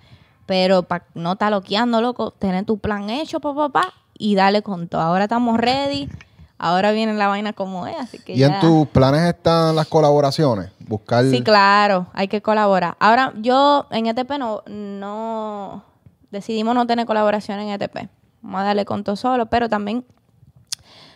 pero 0.51 0.83
para 0.83 1.05
no 1.13 1.31
estar 1.31 1.49
loqueando, 1.49 2.01
loco, 2.01 2.31
tener 2.31 2.65
tu 2.65 2.77
plan 2.77 3.09
hecho, 3.09 3.39
papá, 3.39 3.69
papá, 3.69 3.93
y 4.17 4.35
darle 4.35 4.61
con 4.61 4.89
todo. 4.89 4.99
Ahora 4.99 5.23
estamos 5.23 5.57
ready. 5.57 6.09
Ahora 6.57 6.91
viene 6.91 7.13
la 7.13 7.29
vaina 7.29 7.53
como 7.53 7.87
es, 7.87 7.95
así 7.97 8.19
que 8.19 8.33
¿Y 8.33 8.39
ya. 8.39 8.47
en 8.47 8.59
tus 8.59 8.85
planes 8.89 9.21
están 9.21 9.77
las 9.77 9.87
colaboraciones? 9.87 10.69
Buscar... 10.79 11.23
Sí, 11.23 11.41
claro, 11.41 12.07
hay 12.11 12.27
que 12.27 12.41
colaborar. 12.41 12.97
Ahora, 12.99 13.31
yo 13.37 13.87
en 13.91 14.07
ETP 14.07 14.31
no, 14.37 14.63
no 14.67 15.85
decidimos 16.31 16.75
no 16.75 16.85
tener 16.85 17.05
colaboración 17.05 17.61
en 17.61 17.69
ETP. 17.69 18.09
Vamos 18.41 18.59
a 18.59 18.65
darle 18.65 18.83
con 18.83 19.05
todo 19.05 19.15
solo, 19.15 19.45
pero 19.45 19.69
también, 19.69 20.03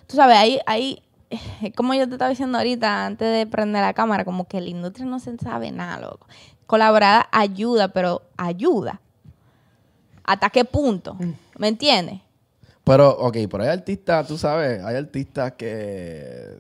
tú 0.07 0.15
sabes, 0.15 0.37
ahí, 0.37 0.61
ahí, 0.65 1.03
es 1.29 1.73
como 1.75 1.93
yo 1.93 2.07
te 2.07 2.13
estaba 2.13 2.29
diciendo 2.29 2.57
ahorita, 2.57 3.05
antes 3.05 3.33
de 3.33 3.45
prender 3.47 3.81
la 3.81 3.91
cámara, 3.91 4.23
como 4.23 4.47
que 4.47 4.61
la 4.61 4.69
industria 4.69 5.05
no 5.05 5.19
se 5.19 5.37
sabe 5.39 5.73
nada, 5.73 5.99
loco. 5.99 6.25
Colaborar 6.67 7.27
ayuda, 7.33 7.89
pero 7.89 8.21
ayuda. 8.37 9.01
¿Hasta 10.25 10.49
qué 10.49 10.65
punto? 10.65 11.17
¿Me 11.57 11.67
entiendes? 11.67 12.21
Pero, 12.83 13.09
ok, 13.17 13.37
pero 13.49 13.63
hay 13.63 13.69
artistas, 13.69 14.27
tú 14.27 14.37
sabes, 14.37 14.83
hay 14.83 14.95
artistas 14.95 15.53
que 15.53 16.59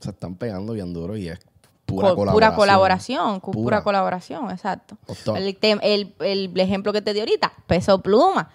se 0.00 0.10
están 0.10 0.34
pegando 0.34 0.72
bien 0.74 0.92
duro 0.92 1.16
y 1.16 1.28
es 1.28 1.38
pura 1.86 2.10
Co- 2.10 2.16
colaboración. 2.16 2.34
Pura 2.34 2.54
colaboración, 2.56 3.40
pura, 3.40 3.52
Pura. 3.52 3.82
colaboración, 3.84 4.50
exacto. 4.50 4.96
El, 5.34 5.58
tem- 5.58 5.80
el- 5.82 6.14
el 6.20 6.60
ejemplo 6.60 6.92
que 6.92 7.00
te 7.02 7.12
di 7.14 7.20
ahorita, 7.20 7.52
peso 7.66 8.00
pluma. 8.02 8.50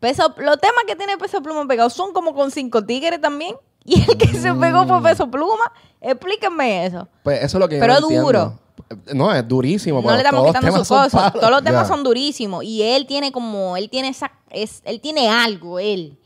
Peso, 0.00 0.34
los 0.38 0.60
temas 0.60 0.84
que 0.86 0.96
tiene 0.96 1.16
peso 1.16 1.42
pluma 1.42 1.66
pegados 1.66 1.94
son 1.94 2.12
como 2.12 2.34
con 2.34 2.50
cinco 2.50 2.84
tigres 2.84 3.20
también. 3.20 3.56
Y 3.86 4.00
el 4.00 4.16
que 4.16 4.28
se 4.28 4.52
pegó 4.54 4.84
Mm. 4.84 4.88
por 4.88 5.02
peso 5.02 5.30
pluma, 5.30 5.70
explíquenme 6.00 6.86
eso. 6.86 7.06
Pues 7.22 7.42
eso 7.42 7.58
es 7.58 7.60
lo 7.60 7.68
que 7.68 7.74
yo 7.76 7.80
Pero 7.82 8.00
no 8.00 8.10
es 8.10 8.18
duro. 8.22 8.58
No, 9.12 9.32
es 9.34 9.46
durísimo. 9.46 10.02
No 10.02 10.10
le 10.10 10.18
estamos 10.18 10.42
todos 10.42 10.46
los 10.46 10.54
quitando 10.54 10.72
temas 10.72 10.88
su 10.88 10.94
son 10.94 11.04
cosa. 11.04 11.30
Todos 11.32 11.50
los 11.50 11.64
temas 11.64 11.88
son 11.88 12.02
durísimos. 12.02 12.64
Y 12.64 12.82
él 12.82 13.06
tiene 13.06 13.32
como, 13.32 13.76
él 13.76 13.88
tiene 13.90 14.08
esa, 14.08 14.30
es, 14.50 14.82
él 14.84 15.00
tiene 15.00 15.28
algo, 15.28 15.78
él. 15.78 16.18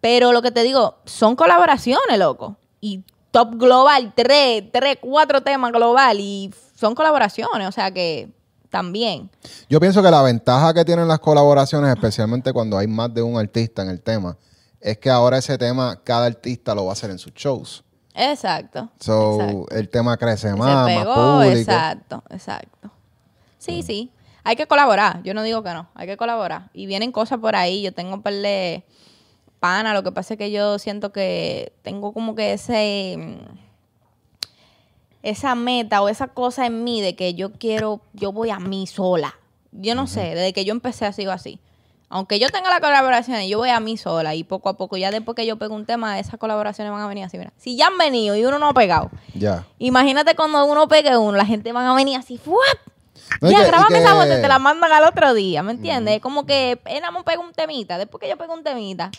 Pero 0.00 0.32
lo 0.32 0.42
que 0.42 0.50
te 0.50 0.62
digo, 0.62 0.96
son 1.04 1.36
colaboraciones, 1.36 2.18
loco. 2.18 2.56
Y 2.80 3.04
top 3.30 3.56
global, 3.56 4.12
tres, 4.14 4.64
tres, 4.72 4.98
cuatro 5.00 5.42
temas 5.42 5.72
global. 5.72 6.18
Y 6.18 6.52
son 6.74 6.94
colaboraciones, 6.94 7.68
o 7.68 7.72
sea 7.72 7.92
que 7.92 8.30
también. 8.70 9.30
Yo 9.68 9.78
pienso 9.78 10.02
que 10.02 10.10
la 10.10 10.22
ventaja 10.22 10.74
que 10.74 10.84
tienen 10.84 11.06
las 11.06 11.20
colaboraciones, 11.20 11.94
especialmente 11.94 12.52
cuando 12.52 12.78
hay 12.78 12.88
más 12.88 13.12
de 13.12 13.22
un 13.22 13.38
artista 13.38 13.82
en 13.82 13.90
el 13.90 14.00
tema, 14.00 14.36
es 14.80 14.98
que 14.98 15.10
ahora 15.10 15.38
ese 15.38 15.56
tema 15.58 16.00
cada 16.02 16.26
artista 16.26 16.74
lo 16.74 16.86
va 16.86 16.90
a 16.90 16.92
hacer 16.94 17.10
en 17.10 17.18
sus 17.18 17.32
shows. 17.34 17.84
Exacto. 18.14 18.90
So, 19.00 19.40
exacto. 19.40 19.74
el 19.74 19.88
tema 19.88 20.16
crece 20.16 20.54
más, 20.54 20.68
se 20.68 20.74
más 20.74 20.86
pegó, 20.86 21.14
público. 21.14 21.58
exacto, 21.58 22.22
exacto. 22.30 22.90
Sí, 23.58 23.82
sí. 23.82 24.10
Hay 24.44 24.56
que 24.56 24.66
colaborar. 24.66 25.22
Yo 25.22 25.34
no 25.34 25.42
digo 25.42 25.62
que 25.62 25.72
no. 25.72 25.88
Hay 25.94 26.06
que 26.06 26.16
colaborar. 26.16 26.70
Y 26.74 26.86
vienen 26.86 27.12
cosas 27.12 27.38
por 27.38 27.54
ahí. 27.54 27.82
Yo 27.82 27.92
tengo 27.92 28.14
un 28.14 28.22
par 28.22 28.34
de 28.34 28.84
pana. 29.60 29.94
Lo 29.94 30.02
que 30.02 30.10
pasa 30.10 30.34
es 30.34 30.38
que 30.38 30.50
yo 30.50 30.78
siento 30.80 31.12
que 31.12 31.72
tengo 31.82 32.12
como 32.12 32.34
que 32.34 32.54
ese 32.54 33.16
mm, 33.18 33.62
esa 35.22 35.54
meta 35.54 36.02
o 36.02 36.08
esa 36.08 36.28
cosa 36.28 36.66
en 36.66 36.84
mí 36.84 37.00
de 37.00 37.14
que 37.14 37.34
yo 37.34 37.52
quiero, 37.52 38.00
yo 38.12 38.32
voy 38.32 38.50
a 38.50 38.58
mí 38.58 38.86
sola. 38.86 39.34
Yo 39.70 39.94
no 39.94 40.06
sé, 40.06 40.34
desde 40.34 40.52
que 40.52 40.64
yo 40.64 40.72
empecé 40.72 41.06
ha 41.06 41.12
sido 41.12 41.32
así. 41.32 41.60
Aunque 42.14 42.38
yo 42.38 42.50
tenga 42.50 42.68
la 42.68 42.78
colaboración, 42.78 43.40
yo 43.48 43.56
voy 43.56 43.70
a 43.70 43.80
mí 43.80 43.96
sola 43.96 44.34
y 44.34 44.44
poco 44.44 44.68
a 44.68 44.76
poco, 44.76 44.98
ya 44.98 45.10
después 45.10 45.34
que 45.34 45.46
yo 45.46 45.56
pego 45.56 45.74
un 45.74 45.86
tema, 45.86 46.18
esas 46.18 46.38
colaboraciones 46.38 46.92
van 46.92 47.00
a 47.00 47.06
venir 47.06 47.24
así. 47.24 47.38
Mira, 47.38 47.54
si 47.56 47.74
ya 47.74 47.86
han 47.86 47.96
venido 47.96 48.36
y 48.36 48.44
uno 48.44 48.58
no 48.58 48.68
ha 48.68 48.74
pegado, 48.74 49.10
Ya. 49.32 49.64
Imagínate 49.78 50.36
cuando 50.36 50.62
uno 50.66 50.86
pegue 50.88 51.16
uno, 51.16 51.38
la 51.38 51.46
gente 51.46 51.72
van 51.72 51.86
a 51.86 51.94
venir 51.94 52.18
así, 52.18 52.36
¡fuap! 52.36 52.60
No, 53.40 53.50
ya, 53.50 53.64
grábame 53.64 53.98
esa 53.98 54.26
y 54.26 54.42
te 54.42 54.46
la 54.46 54.58
mandan 54.58 54.92
al 54.92 55.04
otro 55.04 55.32
día, 55.32 55.62
¿me 55.62 55.72
entiendes? 55.72 56.20
Como 56.20 56.44
que 56.44 56.78
más 57.10 57.24
pega 57.24 57.40
un 57.40 57.52
temita, 57.52 57.96
después 57.96 58.20
que 58.20 58.28
yo 58.28 58.36
pego 58.36 58.52
un 58.52 58.62
temita, 58.62 59.10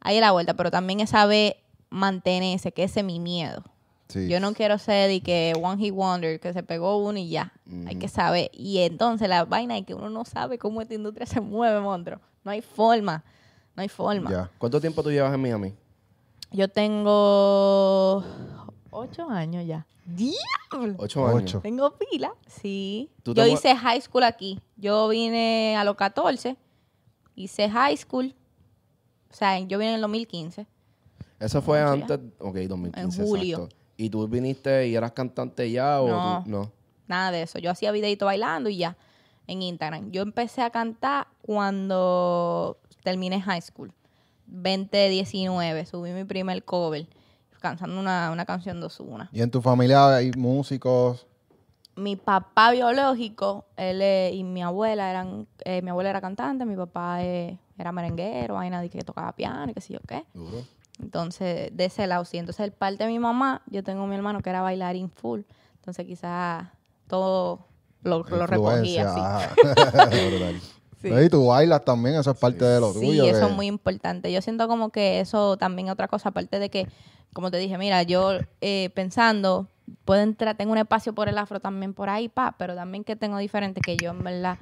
ahí 0.00 0.16
es 0.16 0.20
la 0.20 0.32
vuelta, 0.32 0.52
pero 0.52 0.70
también 0.70 1.00
es 1.00 1.10
saber 1.10 1.56
mantenerse, 1.88 2.70
que 2.70 2.84
ese 2.84 3.00
es 3.00 3.06
mi 3.06 3.18
miedo. 3.18 3.62
Sí. 4.08 4.28
Yo 4.28 4.38
no 4.38 4.52
quiero 4.54 4.78
ser 4.78 5.08
de 5.08 5.20
que 5.20 5.52
One 5.60 5.82
Hit 5.82 5.94
Wonder, 5.94 6.38
que 6.38 6.52
se 6.52 6.62
pegó 6.62 6.98
uno 6.98 7.18
y 7.18 7.28
ya. 7.28 7.52
Hay 7.86 7.96
que 7.96 8.08
saber. 8.08 8.50
Y 8.52 8.78
entonces 8.78 9.28
la 9.28 9.44
vaina 9.44 9.76
es 9.76 9.84
que 9.84 9.94
uno 9.94 10.10
no 10.10 10.24
sabe 10.24 10.58
cómo 10.58 10.80
esta 10.80 10.94
industria 10.94 11.26
se 11.26 11.40
mueve, 11.40 11.80
monstruo. 11.80 12.20
No 12.44 12.52
hay 12.52 12.62
forma. 12.62 13.24
No 13.74 13.82
hay 13.82 13.88
forma. 13.88 14.30
Ya. 14.30 14.50
¿Cuánto 14.58 14.80
tiempo 14.80 15.02
tú 15.02 15.10
llevas 15.10 15.34
en 15.34 15.40
Miami? 15.40 15.74
Yo 16.52 16.68
tengo 16.68 18.24
ocho 18.90 19.28
años 19.28 19.66
ya. 19.66 19.86
¡Diablo! 20.06 20.94
Ocho 20.98 21.26
años. 21.26 21.42
Ocho. 21.42 21.60
Tengo 21.60 21.96
pila, 21.98 22.32
sí. 22.46 23.10
¿Tú 23.24 23.34
te 23.34 23.40
Yo 23.40 23.46
hice 23.48 23.74
high 23.74 24.00
school 24.00 24.22
aquí. 24.22 24.60
Yo 24.76 25.08
vine 25.08 25.76
a 25.76 25.82
los 25.82 25.96
14. 25.96 26.56
Hice 27.34 27.68
high 27.68 27.96
school. 27.96 28.34
O 29.30 29.34
sea, 29.34 29.58
yo 29.58 29.78
vine 29.78 29.90
en 29.90 29.94
el 29.96 30.00
2015. 30.02 30.66
Eso 31.40 31.60
fue 31.60 31.82
Ocho 31.82 31.96
ya. 31.96 32.14
antes, 32.14 32.20
ok, 32.38 32.56
2015. 32.56 33.00
En 33.00 33.26
julio. 33.28 33.56
exacto. 33.64 33.76
¿Y 33.96 34.10
tú 34.10 34.26
viniste 34.28 34.88
y 34.88 34.94
eras 34.94 35.12
cantante 35.12 35.70
ya 35.70 36.00
o 36.00 36.08
No. 36.08 36.42
tú- 36.44 36.50
no? 36.50 36.72
Nada 37.08 37.30
de 37.30 37.42
eso. 37.42 37.58
Yo 37.58 37.70
hacía 37.70 37.92
videito 37.92 38.26
bailando 38.26 38.68
y 38.68 38.78
ya. 38.78 38.96
En 39.46 39.62
Instagram. 39.62 40.10
Yo 40.10 40.22
empecé 40.22 40.60
a 40.62 40.70
cantar 40.70 41.28
cuando 41.40 42.78
terminé 43.04 43.40
high 43.40 43.62
school. 43.62 43.92
2019. 44.46 45.86
Subí 45.86 46.10
mi 46.10 46.24
primer 46.24 46.64
cover. 46.64 47.06
Cantando 47.60 47.98
una, 47.98 48.30
una 48.32 48.44
canción 48.44 48.80
de 48.80 48.86
Ozuna. 48.86 49.28
¿Y 49.32 49.40
en 49.42 49.50
tu 49.50 49.60
familia 49.62 50.14
hay 50.16 50.30
músicos? 50.32 51.26
mi 51.98 52.14
papá 52.14 52.72
biológico 52.72 53.64
él 53.78 54.02
eh, 54.02 54.30
y 54.34 54.44
mi 54.44 54.62
abuela 54.62 55.08
eran 55.08 55.46
eh, 55.64 55.80
mi 55.80 55.88
abuela 55.88 56.10
era 56.10 56.20
cantante 56.20 56.66
mi 56.66 56.76
papá 56.76 57.24
eh, 57.24 57.58
era 57.78 57.90
merenguero 57.90 58.56
vaina 58.56 58.82
de 58.82 58.90
que 58.90 59.00
tocaba 59.00 59.32
piano 59.32 59.70
y 59.70 59.72
qué 59.72 59.80
sé 59.80 59.94
yo 59.94 60.00
qué 60.06 60.26
Duro. 60.34 60.58
Entonces 61.00 61.70
de 61.76 61.84
ese 61.84 62.06
lado 62.06 62.24
sí 62.24 62.38
entonces 62.38 62.64
el 62.64 62.72
parte 62.72 63.04
de 63.04 63.10
mi 63.10 63.18
mamá 63.18 63.62
yo 63.66 63.82
tengo 63.84 64.06
mi 64.06 64.14
hermano 64.16 64.40
que 64.40 64.50
era 64.50 64.62
bailarín 64.62 65.10
full 65.10 65.42
entonces 65.76 66.06
quizás 66.06 66.66
todo 67.06 67.66
lo, 68.02 68.24
lo 68.28 68.46
recogía 68.46 69.10
así. 69.10 69.20
Sí. 71.02 71.08
Y 71.08 71.28
tú 71.28 71.46
bailas 71.46 71.84
también, 71.84 72.16
eso 72.16 72.30
es 72.30 72.38
parte 72.38 72.64
de 72.64 72.80
lo 72.80 72.92
Sí, 72.92 73.00
tuyo. 73.00 73.26
eso 73.26 73.40
que- 73.40 73.46
es 73.46 73.52
muy 73.56 73.66
importante. 73.66 74.32
Yo 74.32 74.40
siento 74.40 74.66
como 74.66 74.90
que 74.90 75.20
eso 75.20 75.56
también 75.56 75.88
es 75.88 75.92
otra 75.92 76.08
cosa, 76.08 76.30
aparte 76.30 76.58
de 76.58 76.70
que, 76.70 76.88
como 77.34 77.50
te 77.50 77.58
dije, 77.58 77.76
mira, 77.78 78.02
yo 78.02 78.40
eh, 78.60 78.90
pensando, 78.94 79.68
puedo 80.04 80.22
entrar, 80.22 80.56
tengo 80.56 80.72
un 80.72 80.78
espacio 80.78 81.14
por 81.14 81.28
el 81.28 81.36
afro 81.38 81.60
también 81.60 81.92
por 81.94 82.08
ahí, 82.08 82.28
pa, 82.28 82.54
pero 82.58 82.74
también 82.74 83.04
que 83.04 83.14
tengo 83.14 83.36
diferente, 83.38 83.82
que 83.82 83.98
yo 83.98 84.10
en 84.10 84.24
verdad, 84.24 84.58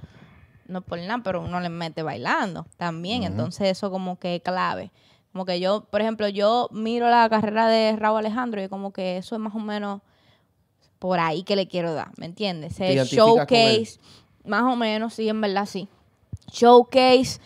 no 0.67 0.81
por 0.83 0.99
nada, 0.99 1.21
pero 1.23 1.41
uno 1.41 1.61
le 1.61 1.69
mete 1.69 2.03
bailando 2.03 2.67
también, 2.77 3.23
entonces 3.23 3.69
eso 3.71 3.91
como 3.91 4.19
que 4.19 4.35
es 4.37 4.43
clave. 4.43 4.91
Como 5.35 5.47
que 5.47 5.59
yo, 5.59 5.83
por 5.91 6.01
ejemplo, 6.01 6.29
yo 6.29 6.69
miro 6.71 7.11
la 7.11 7.29
carrera 7.29 7.67
de 7.67 7.97
Raúl 7.97 8.19
Alejandro 8.19 8.63
y 8.63 8.69
como 8.69 8.93
que 8.93 9.17
eso 9.17 9.35
es 9.35 9.41
más 9.41 9.53
o 9.53 9.59
menos 9.59 10.01
por 11.01 11.19
ahí 11.19 11.43
que 11.43 11.57
le 11.57 11.67
quiero 11.67 11.93
dar, 11.93 12.13
¿me 12.19 12.27
entiendes? 12.27 12.79
Showcase, 12.79 13.99
más 14.45 14.63
o 14.63 14.77
menos, 14.77 15.15
sí, 15.15 15.29
en 15.29 15.41
verdad 15.41 15.67
sí. 15.67 15.89
Showcase, 16.53 17.41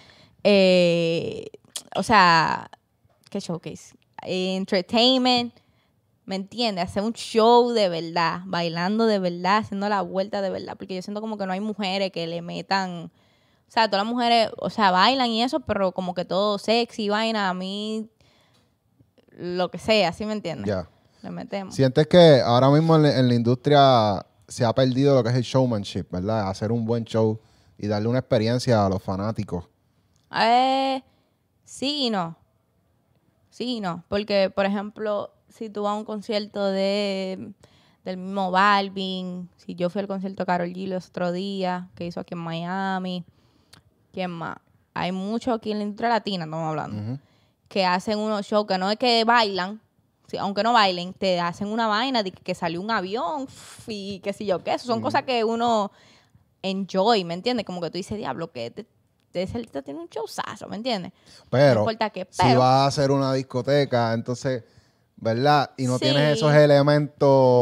eh, 0.44 1.46
o 1.96 2.03
sea, 2.03 2.70
¿qué 3.31 3.40
showcase? 3.40 3.94
Entertainment, 4.20 5.55
¿me 6.27 6.37
entiendes? 6.37 6.85
Hacer 6.85 7.03
un 7.03 7.14
show 7.14 7.70
de 7.70 7.88
verdad, 7.88 8.42
bailando 8.44 9.07
de 9.07 9.18
verdad, 9.18 9.61
haciendo 9.61 9.88
la 9.88 10.03
vuelta 10.03 10.42
de 10.42 10.51
verdad, 10.51 10.77
porque 10.77 10.94
yo 10.94 11.01
siento 11.01 11.22
como 11.22 11.38
que 11.38 11.46
no 11.46 11.55
hay 11.55 11.61
mujeres 11.61 12.12
que 12.12 12.27
le 12.27 12.42
metan, 12.42 13.11
o 13.68 13.70
sea, 13.70 13.88
todas 13.88 14.04
las 14.04 14.12
mujeres, 14.12 14.50
o 14.59 14.70
sea, 14.70 14.90
bailan 14.90 15.28
y 15.28 15.42
eso, 15.42 15.61
pero 15.61 15.92
como 15.92 16.14
que 16.14 16.24
todo 16.24 16.59
sexy, 16.59 17.09
vaina, 17.11 17.50
a 17.50 17.54
mí, 17.54 18.09
lo 19.37 19.70
que 19.70 19.78
sea, 19.78 20.12
¿sí 20.12 20.24
me 20.24 20.33
entiendes? 20.33 20.66
Ya. 20.66 20.88
Le 21.22 21.31
metemos. 21.31 21.74
Sientes 21.74 22.07
que 22.07 22.40
ahora 22.44 22.70
mismo 22.70 22.96
en, 22.96 23.02
la- 23.02 23.18
en 23.18 23.28
la 23.28 23.35
industria 23.35 24.24
se 24.46 24.64
ha 24.64 24.72
perdido 24.74 25.14
lo 25.14 25.22
que 25.22 25.31
es 25.31 25.35
el 25.37 25.42
showmanship, 25.42 26.07
¿verdad? 26.11 26.48
Hacer 26.48 26.72
un 26.72 26.85
buen 26.87 27.04
show 27.04 27.38
y 27.76 27.87
darle 27.88 28.09
una 28.09 28.20
experiencia 28.20 28.85
a 28.87 28.88
los 28.88 29.02
fanáticos. 29.02 29.64
Eh, 30.35 31.02
sí 31.64 32.07
y 32.07 32.11
no. 32.11 32.37
Sí 33.50 33.76
y 33.76 33.81
no. 33.81 34.04
Porque, 34.09 34.50
por 34.54 34.64
ejemplo, 34.64 35.33
si 35.48 35.68
tú 35.70 35.83
vas 35.83 35.92
a 35.92 35.94
un 35.96 36.04
concierto 36.04 36.64
de 36.66 37.52
del 38.04 38.16
mismo 38.16 38.50
Balvin, 38.50 39.50
si 39.57 39.74
yo 39.74 39.90
fui 39.90 40.00
al 40.00 40.07
concierto 40.09 40.42
de 40.42 40.46
Carol 40.46 40.68
G 40.72 40.87
los 40.88 41.09
otro 41.09 41.31
día, 41.33 41.90
que 41.94 42.07
hizo 42.07 42.20
aquí 42.20 42.33
en 42.35 42.38
Miami, 42.40 43.24
¿quién 44.18 44.33
más? 44.33 44.57
Hay 44.94 45.12
muchos 45.12 45.54
aquí 45.54 45.70
en 45.70 45.78
la 45.78 45.85
industria 45.85 46.09
latina, 46.09 46.42
estamos 46.42 46.68
hablando, 46.70 47.20
que 47.68 47.87
hacen 47.87 48.18
unos 48.18 48.44
shows 48.44 48.66
que 48.66 48.76
no 48.76 48.90
es 48.90 48.98
que 48.98 49.22
bailan, 49.22 49.81
aunque 50.40 50.64
no 50.64 50.72
bailen, 50.72 51.12
te 51.14 51.38
hacen 51.38 51.68
una 51.68 51.87
vaina 51.87 52.24
de 52.24 52.33
que, 52.33 52.52
salió 52.57 52.81
un 52.81 52.90
avión 52.90 53.46
y 53.87 54.18
qué 54.18 54.33
sé 54.33 54.44
yo 54.44 54.59
qué. 54.64 54.74
Eso 54.74 54.87
son 54.87 55.00
cosas 55.00 55.22
que 55.22 55.44
uno 55.44 55.92
enjoy, 56.62 57.22
¿me 57.22 57.35
entiendes? 57.35 57.64
Como 57.64 57.81
que 57.81 57.90
tú 57.90 57.96
dices, 57.98 58.18
diablo, 58.18 58.50
que 58.50 58.72
te, 58.72 58.87
te, 59.31 59.42
ese 59.42 59.59
artista 59.59 59.83
tiene 59.83 60.00
un 60.00 60.09
showzazo, 60.09 60.66
¿me 60.66 60.74
entiendes? 60.74 61.12
Pero, 61.48 61.74
No 61.74 61.81
importa 61.83 62.11
qué, 62.11 62.26
si 62.28 62.42
pero- 62.42 62.59
vas 62.59 62.81
a 62.81 62.87
hacer 62.87 63.12
una 63.12 63.33
discoteca, 63.35 64.12
entonces, 64.14 64.64
¿verdad? 65.20 65.70
Y 65.76 65.87
no 65.87 65.94
Sí. 65.98 66.04
tienes 66.04 66.37
esos 66.37 66.52
elementos, 66.54 67.18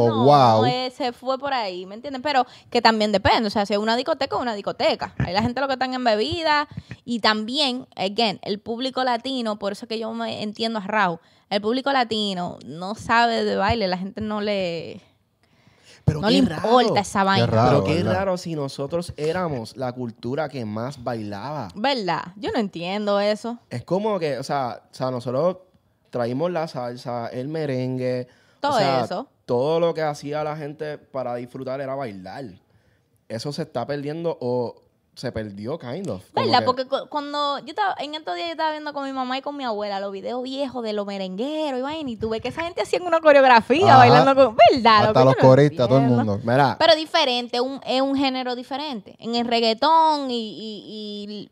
No, 0.09 0.23
wow. 0.25 0.65
eh, 0.65 0.91
se 0.95 1.11
fue 1.11 1.37
por 1.39 1.53
ahí, 1.53 1.85
¿me 1.85 1.95
entienden? 1.95 2.21
Pero 2.21 2.45
que 2.69 2.81
también 2.81 3.11
depende, 3.11 3.47
o 3.47 3.49
sea, 3.49 3.65
si 3.65 3.73
es 3.73 3.79
una 3.79 3.95
discoteca 3.95 4.35
es 4.35 4.41
una 4.41 4.53
discoteca. 4.53 5.13
Hay 5.17 5.33
la 5.33 5.41
gente 5.41 5.59
lo 5.61 5.67
que 5.67 5.73
están 5.73 5.93
en 5.93 6.03
bebida 6.03 6.67
y 7.05 7.19
también, 7.19 7.87
again, 7.95 8.39
el 8.43 8.59
público 8.59 9.03
latino, 9.03 9.57
por 9.59 9.71
eso 9.71 9.85
es 9.85 9.89
que 9.89 9.99
yo 9.99 10.13
me 10.13 10.43
entiendo 10.43 10.79
a 10.79 10.83
Raúl, 10.83 11.19
el 11.49 11.61
público 11.61 11.91
latino 11.91 12.59
no 12.65 12.93
sabe 12.95 13.43
de 13.43 13.55
baile, 13.55 13.87
la 13.87 13.97
gente 13.97 14.21
no 14.21 14.41
le, 14.41 15.01
Pero 16.05 16.21
no 16.21 16.27
qué 16.27 16.41
le 16.41 16.47
raro. 16.47 16.67
importa 16.81 16.99
esa 17.01 17.23
vaina. 17.23 17.47
raro. 17.47 17.69
Pero 17.69 17.83
qué 17.85 17.95
¿verdad? 18.03 18.13
raro 18.13 18.37
si 18.37 18.53
nosotros 18.55 19.13
éramos 19.17 19.75
la 19.77 19.91
cultura 19.93 20.47
que 20.49 20.63
más 20.65 21.03
bailaba. 21.03 21.69
¿Verdad? 21.75 22.33
Yo 22.35 22.51
no 22.51 22.59
entiendo 22.59 23.19
eso. 23.19 23.57
Es 23.69 23.83
como 23.83 24.19
que, 24.19 24.37
o 24.37 24.43
sea, 24.43 24.83
o 24.91 24.93
sea, 24.93 25.09
nosotros 25.11 25.57
traímos 26.09 26.51
la 26.51 26.67
salsa, 26.67 27.27
el 27.27 27.47
merengue. 27.47 28.27
Todo 28.59 28.73
o 28.75 28.77
sea, 28.77 29.03
eso. 29.03 29.27
Todo 29.45 29.79
lo 29.79 29.93
que 29.93 30.01
hacía 30.01 30.43
la 30.43 30.55
gente 30.57 30.97
para 30.97 31.35
disfrutar 31.35 31.79
era 31.81 31.95
bailar. 31.95 32.45
Eso 33.29 33.51
se 33.53 33.63
está 33.63 33.85
perdiendo 33.85 34.37
o 34.41 34.75
se 35.13 35.31
perdió, 35.31 35.79
kind 35.79 36.07
of. 36.09 36.23
¿Verdad? 36.33 36.59
que- 36.59 36.65
Porque 36.65 36.85
cu- 36.85 37.07
cuando 37.09 37.57
yo 37.59 37.69
estaba, 37.69 37.95
en 37.99 38.13
estos 38.13 38.35
días 38.35 38.47
yo 38.49 38.51
estaba 38.51 38.71
viendo 38.71 38.93
con 38.93 39.03
mi 39.03 39.11
mamá 39.11 39.37
y 39.37 39.41
con 39.41 39.57
mi 39.57 39.63
abuela 39.63 39.99
los 39.99 40.11
videos 40.11 40.43
viejos 40.43 40.83
de 40.83 40.93
los 40.93 41.07
merengueros 41.07 41.79
y 41.79 41.81
vaina, 41.81 42.09
y 42.11 42.17
tuve 42.17 42.39
que 42.39 42.49
esa 42.49 42.61
gente 42.63 42.83
hacía 42.83 43.01
una 43.01 43.19
coreografía 43.19 43.87
Ajá. 43.87 43.97
bailando 43.97 44.35
con. 44.35 44.55
¿Verdad? 44.71 45.07
Hasta 45.07 45.25
los 45.25 45.35
no 45.35 45.41
coristas, 45.41 45.87
todo 45.87 45.97
el 45.97 46.05
mundo. 46.05 46.39
Mira, 46.43 46.75
Pero 46.79 46.95
diferente, 46.95 47.59
un, 47.59 47.81
es 47.85 47.99
un 48.01 48.15
género 48.15 48.55
diferente. 48.55 49.15
En 49.19 49.33
el 49.33 49.47
reggaetón 49.47 50.29
y, 50.29 50.35
y- 50.37 51.25
y 51.27 51.51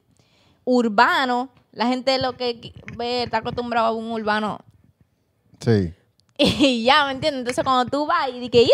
urbano, 0.66 1.50
la 1.72 1.88
gente 1.88 2.18
lo 2.20 2.36
que 2.36 2.74
ve 2.98 3.24
está 3.24 3.38
acostumbrado 3.38 3.88
a 3.88 3.92
un 3.94 4.12
urbano 4.12 4.60
Sí. 5.62 5.94
y 6.38 6.84
ya, 6.84 7.06
¿me 7.06 7.12
entiendes? 7.12 7.40
Entonces 7.42 7.64
cuando 7.64 7.90
tú 7.90 8.06
vas 8.06 8.30
y 8.30 8.50
"Yip", 8.50 8.72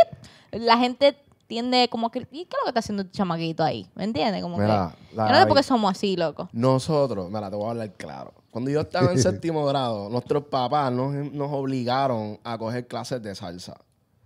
la 0.51 0.77
gente 0.77 1.15
tiende 1.47 1.89
como 1.89 2.10
que, 2.10 2.19
¿y 2.32 2.45
qué 2.45 2.56
es 2.56 2.58
lo 2.60 2.63
que 2.63 2.69
está 2.69 2.80
haciendo 2.80 3.04
este 3.04 3.13
chamaquito 3.17 3.63
ahí? 3.63 3.88
¿Me 3.93 4.04
entiendes? 4.06 4.41
Como 4.41 4.58
Mira, 4.58 4.95
que, 5.10 5.15
la 5.15 5.27
yo 5.27 5.34
no 5.34 5.39
sé 5.41 5.45
por 5.47 5.58
qué 5.58 5.63
somos 5.63 5.91
así, 5.91 6.15
loco. 6.15 6.49
nosotros, 6.54 7.30
mira, 7.30 7.49
te 7.49 7.56
voy 7.56 7.67
a 7.67 7.69
hablar 7.71 7.91
claro. 7.93 8.34
Cuando 8.49 8.71
yo 8.71 8.82
estaba 8.82 9.12
en 9.12 9.17
séptimo 9.21 9.65
grado, 9.65 10.10
nuestros 10.10 10.45
papás 10.45 10.91
nos, 10.91 11.13
nos 11.13 11.51
obligaron 11.51 12.39
a 12.43 12.58
coger 12.58 12.88
clases 12.88 13.21
de 13.21 13.36
salsa. 13.36 13.77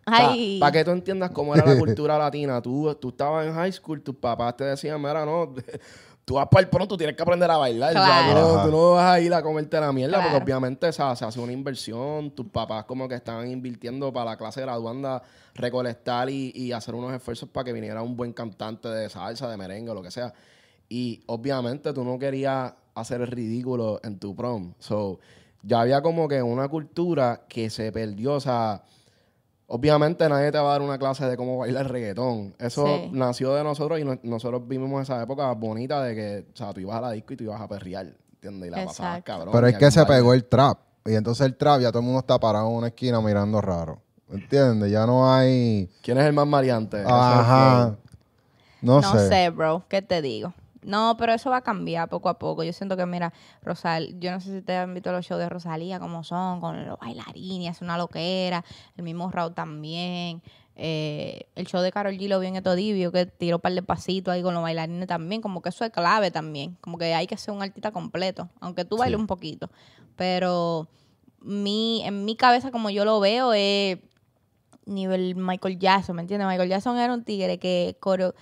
Ay. 0.06 0.60
Para 0.60 0.72
que 0.72 0.86
tú 0.86 0.92
entiendas 0.92 1.32
cómo 1.32 1.56
era 1.56 1.66
la 1.66 1.76
cultura 1.80 2.18
latina, 2.18 2.62
tú, 2.62 2.94
tú 3.02 3.10
estabas 3.10 3.48
en 3.48 3.54
high 3.56 3.72
school, 3.72 4.02
tus 4.02 4.16
papás 4.16 4.56
te 4.56 4.64
decían, 4.64 5.02
mira, 5.02 5.26
no, 5.26 5.52
tú 6.26 6.34
vas 6.34 6.48
para 6.50 6.64
el 6.64 6.70
pronto, 6.70 6.88
tú 6.90 6.98
tienes 6.98 7.16
que 7.16 7.22
aprender 7.22 7.50
a 7.52 7.58
bailar. 7.58 7.92
o 7.92 7.94
sea, 7.94 8.04
Claro. 8.04 8.34
tú, 8.34 8.40
no, 8.48 8.54
Ajá. 8.56 8.66
tú 8.66 8.72
no 8.72 8.92
vas 8.94 9.06
a 9.14 9.20
ir 9.20 9.34
a 9.34 9.44
comerte 9.44 9.80
la 9.80 9.92
mierda, 9.94 10.22
porque 10.22 10.44
obviamente 10.44 10.88
o 10.88 10.92
sea, 10.92 11.16
se 11.16 11.24
hace 11.24 11.40
una 11.40 11.52
inversión, 11.52 12.32
tus 12.32 12.48
papás 12.48 12.86
como 12.86 13.08
que 13.08 13.14
estaban 13.16 13.48
invirtiendo 13.50 14.12
para 14.12 14.32
la 14.32 14.38
clase 14.38 14.62
graduanda, 14.62 15.22
recolectar 15.54 16.30
y, 16.30 16.52
y 16.56 16.72
hacer 16.72 16.96
unos 16.96 17.14
esfuerzos 17.14 17.48
para 17.50 17.66
que 17.66 17.74
viniera 17.74 18.02
un 18.02 18.18
buen 18.18 18.34
cantante 18.34 18.90
de 18.90 19.10
salsa, 19.10 19.48
de 19.50 19.56
merengue, 19.58 19.94
lo 19.94 20.02
que 20.02 20.12
sea. 20.12 20.34
Y 20.90 21.22
obviamente 21.28 21.94
tú 21.94 22.04
no 22.04 22.18
querías 22.20 22.74
hacer 22.96 23.22
el 23.22 23.28
ridículo 23.28 24.00
en 24.04 24.18
tu 24.20 24.36
prom. 24.36 24.74
So, 24.80 25.20
ya 25.64 25.82
había 25.82 26.02
como 26.02 26.28
que 26.28 26.42
una 26.42 26.68
cultura 26.70 27.42
que 27.48 27.70
se 27.70 27.92
perdió, 27.92 28.34
o 28.34 28.40
sea... 28.40 28.82
Obviamente 29.68 30.30
nadie 30.30 30.52
te 30.52 30.60
va 30.60 30.70
a 30.70 30.72
dar 30.74 30.82
una 30.84 30.98
clase 31.00 31.26
de 31.26 31.36
cómo 31.36 31.58
bailar 31.58 31.90
reggaetón. 31.92 32.54
Eso 32.60 32.86
Sí. 32.86 33.10
nació 33.14 33.54
de 33.56 33.64
nosotros 33.64 34.00
y 34.00 34.04
no- 34.04 34.20
nosotros 34.24 34.68
vivimos 34.68 35.02
esa 35.02 35.22
época 35.24 35.52
bonita 35.54 36.04
de 36.04 36.16
que, 36.16 36.46
o 36.54 36.56
sea, 36.56 36.72
tú 36.74 36.82
ibas 36.82 36.98
a 36.98 37.02
la 37.02 37.12
disco 37.12 37.34
y 37.34 37.38
tú 37.38 37.44
ibas 37.46 37.60
a 37.60 37.68
perrear, 37.68 38.14
¿entiendes? 38.36 38.68
Y 38.68 38.72
la 38.72 38.86
pasabas 38.86 39.24
cabrón. 39.24 39.50
Pero 39.52 39.68
es 39.68 39.78
que 39.78 39.90
se 39.92 40.02
baile. 40.02 40.16
pegó 40.16 40.34
el 40.34 40.46
trap. 40.46 40.78
Y 41.06 41.16
entonces 41.16 41.46
el 41.46 41.56
trap 41.56 41.82
ya 41.82 41.90
todo 41.90 42.00
el 42.00 42.06
mundo 42.06 42.20
está 42.20 42.40
parado 42.40 42.68
en 42.70 42.76
una 42.76 42.88
esquina 42.88 43.20
mirando 43.22 43.60
raro. 43.62 44.02
¿Entiendes? 44.32 44.92
Ya 44.92 45.06
no 45.06 45.32
hay... 45.32 45.90
¿Quién 46.02 46.18
es 46.18 46.26
el 46.26 46.34
más 46.34 46.48
el 47.02 47.08
Ajá. 47.08 47.96
No, 48.82 49.02
No, 49.02 49.14
sé. 49.14 49.28
sé. 49.30 49.50
bro. 49.50 49.84
¿Qué 49.88 50.02
te 50.02 50.22
digo? 50.22 50.54
No, 50.86 51.16
pero 51.18 51.34
eso 51.34 51.50
va 51.50 51.58
a 51.58 51.62
cambiar 51.62 52.08
poco 52.10 52.30
a 52.30 52.38
poco. 52.38 52.64
Yo 52.64 52.72
siento 52.72 52.96
que, 52.96 53.06
mira, 53.08 53.34
Rosal, 53.64 54.20
yo 54.20 54.32
no 54.32 54.40
sé 54.40 54.52
si 54.52 54.58
ustedes 54.60 54.82
han 54.82 54.94
visto 54.94 55.12
los 55.12 55.26
shows 55.26 55.40
de 55.40 55.50
Rosalía, 55.50 56.00
como 56.00 56.24
son, 56.24 56.62
con 56.62 56.86
los 56.86 57.00
bailarines, 57.00 57.78
es 57.78 57.82
una 57.82 57.98
loquera. 57.98 58.64
El 58.96 59.04
mismo 59.04 59.32
Raúl 59.32 59.54
también. 59.56 60.44
Eh, 60.76 61.48
el 61.56 61.66
show 61.66 61.82
de 61.82 61.92
Carol 61.92 62.14
G 62.14 62.28
lo 62.28 62.40
vi 62.40 62.48
en 62.48 62.58
Etodivio, 62.58 63.12
que 63.12 63.26
tiró 63.26 63.58
un 63.58 63.62
par 63.62 63.74
de 63.74 63.82
pasitos 63.82 64.32
ahí 64.34 64.44
con 64.44 64.54
los 64.54 64.62
bailarines 64.62 65.08
también. 65.08 65.42
Como 65.42 65.62
que 65.64 65.70
eso 65.70 65.84
es 65.86 65.92
clave 65.92 66.30
también. 66.30 66.78
Como 66.82 67.00
que 67.00 67.16
hay 67.16 67.26
que 67.26 67.36
ser 67.36 67.54
un 67.54 67.64
artista 67.64 67.92
completo, 67.92 68.50
aunque 68.60 68.86
tú 68.86 68.98
bailes 68.98 69.20
un 69.20 69.28
poquito. 69.28 69.72
Pero 70.16 70.88
mi, 71.42 72.04
en 72.06 72.26
mi 72.26 72.36
cabeza, 72.36 72.70
como 72.70 72.92
yo 72.92 73.06
lo 73.06 73.20
veo, 73.20 73.54
es 73.54 73.98
nivel 74.86 75.36
Michael 75.36 75.80
Jackson, 75.80 76.16
¿me 76.16 76.22
entiendes? 76.22 76.48
Michael 76.48 76.70
Jackson 76.70 76.98
era 77.00 77.12
un 77.12 77.24
tigre 77.24 77.58
que 77.58 77.98
coreo- 78.00 78.36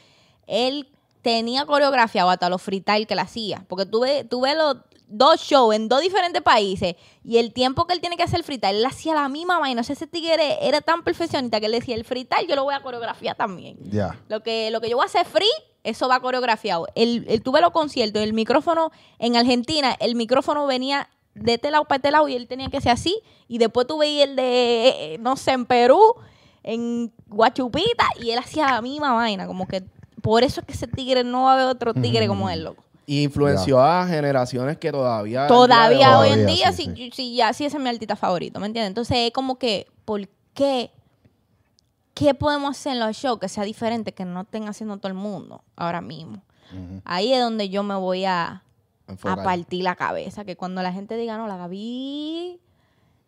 él 0.45 0.89
tenía 1.23 1.65
coreografiado 1.65 2.29
hasta 2.29 2.49
los 2.49 2.61
freestyle 2.61 3.07
que 3.07 3.15
él 3.15 3.19
hacía. 3.19 3.65
Porque 3.67 3.87
tú 3.87 4.01
ves 4.01 4.55
los 4.55 4.77
dos 5.07 5.41
shows 5.41 5.75
en 5.75 5.87
dos 5.89 6.01
diferentes 6.01 6.41
países 6.41 6.95
y 7.23 7.37
el 7.37 7.53
tiempo 7.53 7.85
que 7.85 7.93
él 7.93 8.01
tiene 8.01 8.17
que 8.17 8.23
hacer 8.23 8.39
el 8.39 8.43
freestyle, 8.43 8.77
él 8.77 8.85
hacía 8.85 9.13
la 9.13 9.29
misma 9.29 9.59
vaina. 9.59 9.81
O 9.81 9.83
sea, 9.83 9.93
ese 9.93 10.07
tigre 10.07 10.57
era 10.61 10.81
tan 10.81 11.03
perfeccionista 11.03 11.59
que 11.59 11.67
él 11.67 11.71
decía, 11.71 11.95
el 11.95 12.03
freestyle 12.03 12.47
yo 12.47 12.55
lo 12.55 12.63
voy 12.63 12.75
a 12.75 12.81
coreografiar 12.81 13.35
también. 13.35 13.77
Ya. 13.89 14.19
Lo 14.27 14.41
que, 14.41 14.69
lo 14.71 14.81
que 14.81 14.89
yo 14.89 14.97
voy 14.97 15.03
a 15.03 15.07
hacer 15.07 15.25
free, 15.25 15.45
eso 15.83 16.07
va 16.07 16.19
coreografiado. 16.19 16.87
El, 16.95 17.25
el, 17.29 17.41
tuve 17.41 17.61
los 17.61 17.71
conciertos, 17.71 18.21
el 18.21 18.33
micrófono 18.33 18.91
en 19.19 19.35
Argentina, 19.35 19.95
el 19.99 20.15
micrófono 20.15 20.65
venía 20.65 21.09
de 21.35 21.55
este 21.55 21.71
lado 21.71 21.85
para 21.85 21.97
este 21.97 22.11
lado 22.11 22.27
y 22.27 22.35
él 22.35 22.47
tenía 22.47 22.69
que 22.69 22.81
ser 22.81 22.91
así. 22.91 23.19
Y 23.47 23.59
después 23.59 23.87
tuve 23.87 24.23
el 24.23 24.35
de, 24.35 24.87
eh, 24.87 25.17
no 25.19 25.37
sé, 25.37 25.51
en 25.51 25.65
Perú, 25.65 26.15
en 26.63 27.13
Guachupita, 27.27 28.07
y 28.19 28.31
él 28.31 28.39
hacía 28.39 28.65
la 28.65 28.81
misma 28.81 29.13
vaina. 29.13 29.45
Como 29.45 29.67
que 29.67 29.83
por 30.23 30.41
eso 30.41 30.61
es 30.61 30.65
que 30.65 30.71
ese 30.71 30.87
tigre 30.87 31.25
no 31.25 31.43
va 31.43 31.51
a 31.51 31.53
haber 31.55 31.65
otro 31.65 31.93
tigre 31.93 32.29
como 32.29 32.49
él, 32.49 32.63
loco. 32.63 32.81
Y 33.05 33.23
influenció 33.23 33.81
a 33.81 34.07
generaciones 34.07 34.77
que 34.77 34.89
todavía... 34.89 35.47
Todavía 35.47 36.17
hoy 36.17 36.29
en 36.29 36.45
día, 36.45 36.71
sí, 36.71 36.89
sí, 36.95 37.11
sí, 37.13 37.35
ya 37.35 37.51
sí 37.51 37.65
ese 37.65 37.75
es 37.75 37.83
mi 37.83 37.89
artista 37.89 38.15
favorito, 38.15 38.57
¿me 38.61 38.67
entiendes? 38.67 38.87
Entonces 38.87 39.17
es 39.17 39.31
como 39.31 39.59
que, 39.59 39.85
¿por 40.05 40.29
qué? 40.53 40.91
¿Qué 42.13 42.33
podemos 42.33 42.71
hacer 42.71 42.93
en 42.93 43.01
los 43.01 43.17
shows 43.17 43.37
que 43.37 43.49
sea 43.49 43.65
diferente 43.65 44.13
que 44.13 44.23
no 44.23 44.41
estén 44.43 44.69
haciendo 44.69 44.95
todo 44.95 45.09
el 45.09 45.13
mundo 45.13 45.61
ahora 45.75 45.99
mismo? 45.99 46.41
Ahí 47.03 47.33
es 47.33 47.41
donde 47.41 47.67
yo 47.67 47.83
me 47.83 47.95
voy 47.95 48.23
a, 48.23 48.63
Enfocar. 49.09 49.41
a 49.41 49.43
partir 49.43 49.83
la 49.83 49.97
cabeza, 49.97 50.45
que 50.45 50.55
cuando 50.55 50.81
la 50.81 50.93
gente 50.93 51.17
diga, 51.17 51.37
no, 51.37 51.49
la 51.49 51.57
Gaby, 51.57 52.61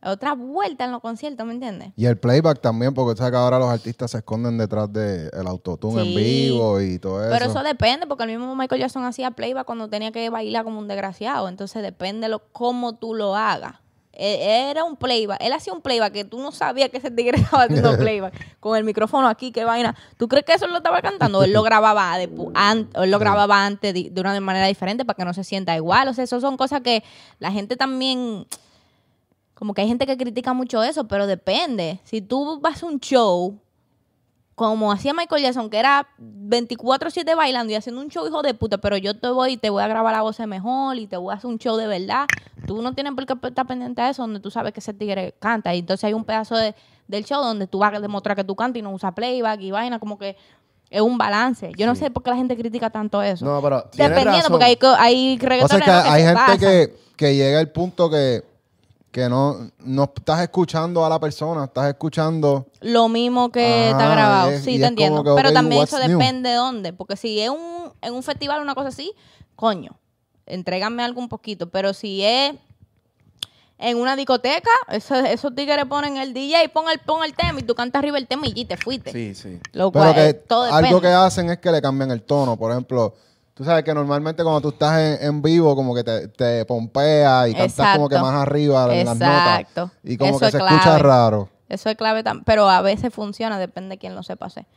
otra 0.05 0.33
vuelta 0.33 0.85
en 0.85 0.91
los 0.91 1.01
conciertos, 1.01 1.45
¿me 1.45 1.53
entiendes? 1.53 1.89
Y 1.95 2.05
el 2.05 2.17
playback 2.17 2.61
también, 2.61 2.93
porque 2.93 3.17
sabes 3.17 3.31
que 3.31 3.37
ahora 3.37 3.59
los 3.59 3.69
artistas 3.69 4.11
se 4.11 4.17
esconden 4.17 4.57
detrás 4.57 4.91
del 4.93 5.29
el 5.33 5.47
autotune 5.47 6.01
en 6.03 6.15
vivo 6.15 6.79
y 6.81 6.99
todo 6.99 7.21
eso. 7.23 7.31
Pero 7.31 7.45
eso 7.51 7.63
depende, 7.63 8.07
porque 8.07 8.23
el 8.23 8.29
mismo 8.31 8.55
Michael 8.55 8.81
Jackson 8.81 9.03
hacía 9.05 9.31
playback 9.31 9.65
cuando 9.65 9.89
tenía 9.89 10.11
que 10.11 10.29
bailar 10.29 10.63
como 10.63 10.79
un 10.79 10.87
desgraciado. 10.87 11.47
Entonces 11.49 11.81
depende 11.83 12.29
lo 12.29 12.39
cómo 12.51 12.93
tú 12.95 13.13
lo 13.13 13.35
hagas. 13.35 13.75
E- 14.17 14.69
Era 14.71 14.85
un 14.85 14.95
playback. 14.95 15.41
Él 15.41 15.51
hacía 15.51 15.73
un 15.73 15.81
playback 15.81 16.13
que 16.13 16.23
tú 16.23 16.39
no 16.39 16.53
sabías 16.53 16.89
que 16.89 16.97
ese 16.97 17.11
tigre 17.11 17.37
estaba 17.41 17.63
haciendo 17.63 17.97
playback. 17.97 18.33
con 18.61 18.77
el 18.77 18.83
micrófono 18.85 19.27
aquí, 19.27 19.51
qué 19.51 19.65
vaina. 19.65 19.93
¿Tú 20.17 20.27
crees 20.29 20.45
que 20.45 20.53
eso 20.53 20.67
lo 20.67 20.77
estaba 20.77 21.01
cantando? 21.01 21.43
Él 21.43 21.51
lo 21.51 21.63
grababa, 21.63 22.21
él 22.21 22.29
lo 23.07 23.19
grababa 23.19 23.65
antes 23.65 23.93
de, 23.93 24.09
de 24.11 24.21
una 24.21 24.39
manera 24.39 24.67
diferente 24.67 25.03
para 25.03 25.17
que 25.17 25.25
no 25.25 25.33
se 25.33 25.43
sienta 25.43 25.75
igual. 25.75 26.07
O 26.07 26.13
sea, 26.13 26.23
eso 26.23 26.39
son 26.39 26.55
cosas 26.57 26.81
que 26.81 27.03
la 27.39 27.51
gente 27.51 27.75
también... 27.75 28.45
Como 29.55 29.73
que 29.73 29.81
hay 29.81 29.87
gente 29.87 30.05
que 30.05 30.17
critica 30.17 30.53
mucho 30.53 30.83
eso, 30.83 31.07
pero 31.07 31.25
depende. 31.27 31.99
Si 32.03 32.21
tú 32.21 32.59
vas 32.61 32.83
a 32.83 32.85
un 32.85 32.99
show 32.99 33.57
como 34.53 34.89
hacía 34.91 35.13
Michael 35.13 35.43
Jackson, 35.43 35.69
que 35.69 35.77
era 35.77 36.07
24-7 36.17 37.35
bailando 37.35 37.73
y 37.73 37.75
haciendo 37.75 38.01
un 38.01 38.09
show 38.09 38.25
hijo 38.25 38.41
de 38.41 38.53
puta, 38.53 38.77
pero 38.77 38.95
yo 38.95 39.13
te 39.17 39.27
voy 39.29 39.53
y 39.53 39.57
te 39.57 39.69
voy 39.69 39.83
a 39.83 39.87
grabar 39.87 40.13
la 40.13 40.21
voz 40.21 40.39
mejor 40.39 40.97
y 40.97 41.07
te 41.07 41.17
voy 41.17 41.33
a 41.33 41.37
hacer 41.37 41.49
un 41.49 41.57
show 41.57 41.75
de 41.75 41.87
verdad. 41.87 42.25
Tú 42.65 42.81
no 42.81 42.93
tienes 42.93 43.13
por 43.13 43.25
qué 43.25 43.33
estar 43.47 43.67
pendiente 43.67 44.01
de 44.01 44.09
eso, 44.11 44.21
donde 44.23 44.39
tú 44.39 44.49
sabes 44.51 44.71
que 44.73 44.79
ese 44.79 44.93
tigre 44.93 45.35
canta. 45.39 45.75
Y 45.75 45.79
entonces 45.79 46.05
hay 46.05 46.13
un 46.13 46.23
pedazo 46.23 46.55
de- 46.55 46.73
del 47.07 47.25
show 47.25 47.43
donde 47.43 47.67
tú 47.67 47.79
vas 47.79 47.93
a 47.93 47.99
demostrar 47.99 48.35
que 48.37 48.43
tú 48.45 48.55
cantas 48.55 48.79
y 48.79 48.81
no 48.81 48.91
usas 48.91 49.13
playback 49.13 49.59
y 49.61 49.71
vaina, 49.71 49.99
como 49.99 50.17
que 50.17 50.37
es 50.89 51.01
un 51.01 51.17
balance. 51.17 51.71
Yo 51.77 51.85
no 51.85 51.95
sé 51.95 52.09
por 52.09 52.23
qué 52.23 52.29
la 52.29 52.37
gente 52.37 52.55
critica 52.55 52.89
tanto 52.89 53.21
eso. 53.21 53.43
No, 53.45 53.61
pero 53.61 53.83
Dependiendo, 53.93 54.31
razón. 54.31 54.51
porque 54.51 54.65
hay, 54.65 54.77
hay 54.97 55.35
o 55.35 55.39
sea 55.39 55.49
reggaetoneros 55.49 55.85
que 56.03 56.03
que 56.03 56.09
hay 56.09 56.23
gente 56.59 56.95
que 57.17 57.35
llega 57.35 57.59
al 57.59 57.69
punto 57.71 58.09
que, 58.09 58.43
que 59.15 59.29
no, 59.29 59.71
no 59.79 60.03
estás 60.13 60.41
escuchando 60.41 61.05
a 61.05 61.07
la 61.07 61.17
persona, 61.21 61.63
estás 61.63 61.87
escuchando... 61.87 62.67
Lo 62.81 63.07
mismo 63.07 63.49
que 63.49 63.91
está 63.91 64.09
grabado. 64.09 64.49
es- 64.49 64.65
sí, 64.65 64.77
te 64.77 64.87
entiendo. 64.87 65.23
Pero 65.37 65.53
también 65.53 65.83
eso 65.83 65.97
new? 65.99 66.09
depende 66.19 66.49
de 66.49 66.55
dónde. 66.55 66.91
Porque 66.91 67.15
si 67.15 67.39
es 67.39 67.49
un, 67.49 67.93
en 68.01 68.13
un 68.13 68.23
festival 68.23 68.61
una 68.61 68.75
cosa 68.75 68.89
así, 68.89 69.13
coño, 69.55 69.93
entrégame 70.45 71.01
algo 71.01 71.21
un 71.21 71.29
poquito. 71.29 71.69
Pero 71.69 71.93
si 71.93 72.25
es 72.25 72.55
en 73.77 73.97
una 73.97 74.17
discoteca, 74.17 74.69
eso- 74.89 75.15
esos 75.15 75.55
tigres 75.55 75.85
ponen 75.85 76.17
el 76.17 76.33
DJ, 76.33 76.67
pon 76.67 76.89
el, 76.91 76.99
pon 76.99 77.23
el 77.23 77.33
tema 77.35 77.61
y 77.61 77.63
tú 77.63 77.73
cantas 77.73 77.99
arriba 77.99 78.17
el 78.17 78.27
tema 78.27 78.47
y 78.53 78.65
te 78.65 78.75
fuiste. 78.75 79.13
Sí, 79.13 79.33
sí. 79.33 79.61
Lo 79.71 79.93
Pero 79.93 80.11
cual, 80.11 80.13
que 80.15 80.33
todo 80.33 80.63
algo 80.73 80.99
que 80.99 81.07
hacen 81.07 81.49
es 81.51 81.59
que 81.59 81.71
le 81.71 81.81
cambian 81.81 82.11
el 82.11 82.21
tono. 82.21 82.57
Por 82.57 82.69
ejemplo, 82.71 83.15
tú 83.55 83.63
sabes 83.63 83.83
que 83.83 83.93
normalmente 83.93 84.43
cuando 84.43 84.61
tú 84.61 84.69
estás 84.69 84.99
en, 84.99 85.27
en 85.27 85.41
vivo, 85.41 85.75
como 85.75 85.95
que 85.95 86.03
te, 86.03 86.27
te 86.27 86.63
pompea 86.65 87.47
y 87.49 87.55
cantas 87.55 87.95
como 87.95 88.07
que 88.07 88.19
más 88.19 88.35
arriba 88.35 88.95
en 88.95 89.05
las 89.07 89.17
notas. 89.17 89.59
Exacto. 89.61 89.91
Y 90.03 90.17
como 90.17 90.31
Eso 90.31 90.39
que 90.41 90.45
es 90.45 90.51
se 90.51 90.57
clave. 90.59 90.75
escucha 90.75 90.97
raro. 90.99 91.49
Eso 91.67 91.89
es 91.89 91.95
clave 91.97 92.21
también. 92.21 92.43
Pero 92.45 92.69
a 92.69 92.81
veces 92.81 93.11
funciona, 93.11 93.57
depende 93.57 93.95
de 93.95 93.97
quién 93.97 94.13
lo 94.13 94.21
sepa 94.21 94.45
hacer. 94.45 94.67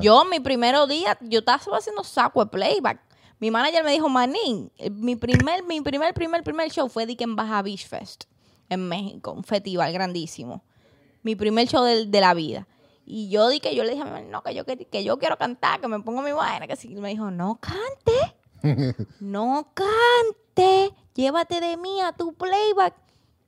Yo, 0.00 0.24
mi 0.26 0.40
primer 0.40 0.74
día, 0.88 1.16
yo 1.22 1.38
estaba 1.38 1.78
haciendo 1.78 2.04
saco 2.04 2.44
de 2.44 2.50
playback. 2.50 3.00
Mi 3.40 3.50
manager 3.50 3.82
me 3.82 3.92
dijo, 3.92 4.08
Manín, 4.08 4.70
eh, 4.78 4.90
mi 4.90 5.16
primer, 5.16 5.64
mi 5.64 5.80
primer, 5.80 6.12
primer, 6.14 6.42
primer 6.44 6.70
show 6.70 6.88
fue 6.88 7.06
de 7.06 7.16
que 7.16 7.24
en 7.24 7.34
Baja 7.34 7.60
Beach 7.62 7.86
Fest, 7.88 8.24
en 8.68 8.88
México, 8.88 9.32
un 9.32 9.42
festival 9.42 9.92
grandísimo. 9.92 10.62
Mi 11.22 11.34
primer 11.34 11.66
show 11.66 11.82
del- 11.82 12.10
de, 12.10 12.20
la 12.20 12.34
vida. 12.34 12.66
Y 13.06 13.28
yo 13.28 13.48
di 13.48 13.60
que 13.60 13.74
yo 13.74 13.84
le 13.84 13.90
dije 13.90 14.02
a 14.02 14.06
mi 14.06 14.10
mamá, 14.12 14.22
no, 14.22 14.42
que 14.42 14.54
yo, 14.54 14.64
que, 14.64 14.76
que 14.78 15.04
yo 15.04 15.18
quiero 15.18 15.36
cantar, 15.36 15.80
que 15.80 15.88
me 15.88 16.00
pongo 16.00 16.22
mi 16.22 16.32
vaina, 16.32 16.66
que 16.66 16.76
sí. 16.76 16.88
Y 16.92 16.96
me 16.96 17.10
dijo, 17.10 17.30
no 17.30 17.60
cante, 17.60 18.96
no 19.20 19.68
cante, 19.74 20.90
llévate 21.14 21.60
de 21.60 21.76
mí 21.76 22.00
a 22.00 22.12
tu 22.12 22.32
playback. 22.34 22.94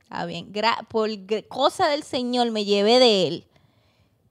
Está 0.03 0.25
bien, 0.27 0.53
gra- 0.53 0.87
por 0.89 1.09
cosa 1.49 1.89
del 1.89 2.03
Señor 2.03 2.51
me 2.51 2.65
llevé 2.65 2.99
de 2.99 3.27
él. 3.29 3.47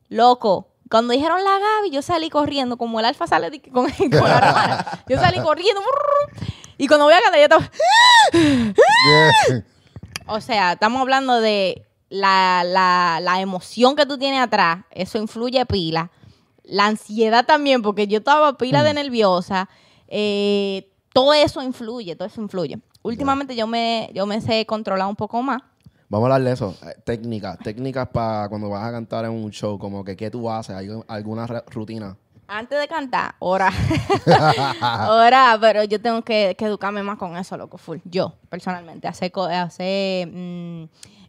Loco, 0.10 0.68
cuando 0.90 1.14
dijeron 1.14 1.44
la 1.44 1.58
Gaby, 1.58 1.90
yo 1.90 2.02
salí 2.04 2.30
corriendo, 2.30 2.78
como 2.78 3.00
el 3.00 3.06
alfa 3.06 3.26
sale 3.26 3.60
con, 3.64 3.90
con 3.92 4.10
la 4.12 4.38
hermana. 4.38 5.04
Yo 5.10 5.18
salí 5.18 5.40
corriendo. 5.40 5.82
y 6.78 6.88
cuando 6.88 7.06
voy 7.06 7.14
a 7.16 7.22
cantar, 7.22 7.40
yo 7.40 7.44
estaba. 7.46 7.72
O 10.28 10.42
sea, 10.42 10.74
estamos 10.74 11.02
hablando 11.02 11.40
de 11.42 11.86
la, 12.10 12.64
la, 12.66 13.20
la 13.22 13.42
emoción 13.42 13.96
que 13.96 14.06
tú 14.06 14.18
tienes 14.18 14.42
atrás. 14.42 14.86
Eso 14.92 15.18
influye 15.18 15.66
pila. 15.66 16.12
La 16.64 16.88
ansiedad 16.88 17.46
también, 17.46 17.82
porque 17.82 18.08
yo 18.08 18.20
estaba 18.20 18.58
pila 18.58 18.84
de 18.84 18.94
nerviosa. 18.94 19.70
Eh, 20.08 20.90
todo 21.14 21.34
eso 21.34 21.62
influye, 21.62 22.16
todo 22.16 22.28
eso 22.28 22.42
influye. 22.42 22.80
Últimamente 23.02 23.56
yo 23.56 23.68
me, 23.68 24.10
yo 24.14 24.26
me 24.26 24.42
sé 24.42 24.66
controlar 24.66 25.08
un 25.08 25.16
poco 25.16 25.42
más. 25.42 25.62
Vamos 26.10 26.30
a 26.30 26.36
hablar 26.36 26.48
de 26.48 26.54
eso. 26.54 26.76
Eh, 26.84 26.96
técnicas. 27.04 27.58
Técnicas 27.60 28.08
para 28.10 28.50
cuando 28.50 28.70
vas 28.70 28.88
a 28.88 28.92
cantar 28.92 29.26
en 29.26 29.32
un 29.32 29.52
show. 29.52 29.78
Como 29.78 30.04
que, 30.04 30.16
¿qué 30.16 30.30
tú 30.30 30.50
haces? 30.50 30.76
¿Hay 30.76 30.90
alguna 31.08 31.46
rutina? 31.68 32.18
Antes 32.48 32.80
de 32.80 32.88
cantar, 32.88 33.36
ora. 33.40 33.72
ora, 35.10 35.58
pero 35.60 35.84
yo 35.84 36.00
tengo 36.00 36.22
que, 36.22 36.56
que 36.58 36.66
educarme 36.66 37.02
más 37.02 37.18
con 37.18 37.36
eso, 37.38 37.58
loco, 37.58 37.78
full. 37.80 37.98
Yo, 38.06 38.36
personalmente. 38.50 39.08
Hacer, 39.08 39.32
hacer 39.36 40.28
mm, 40.28 40.88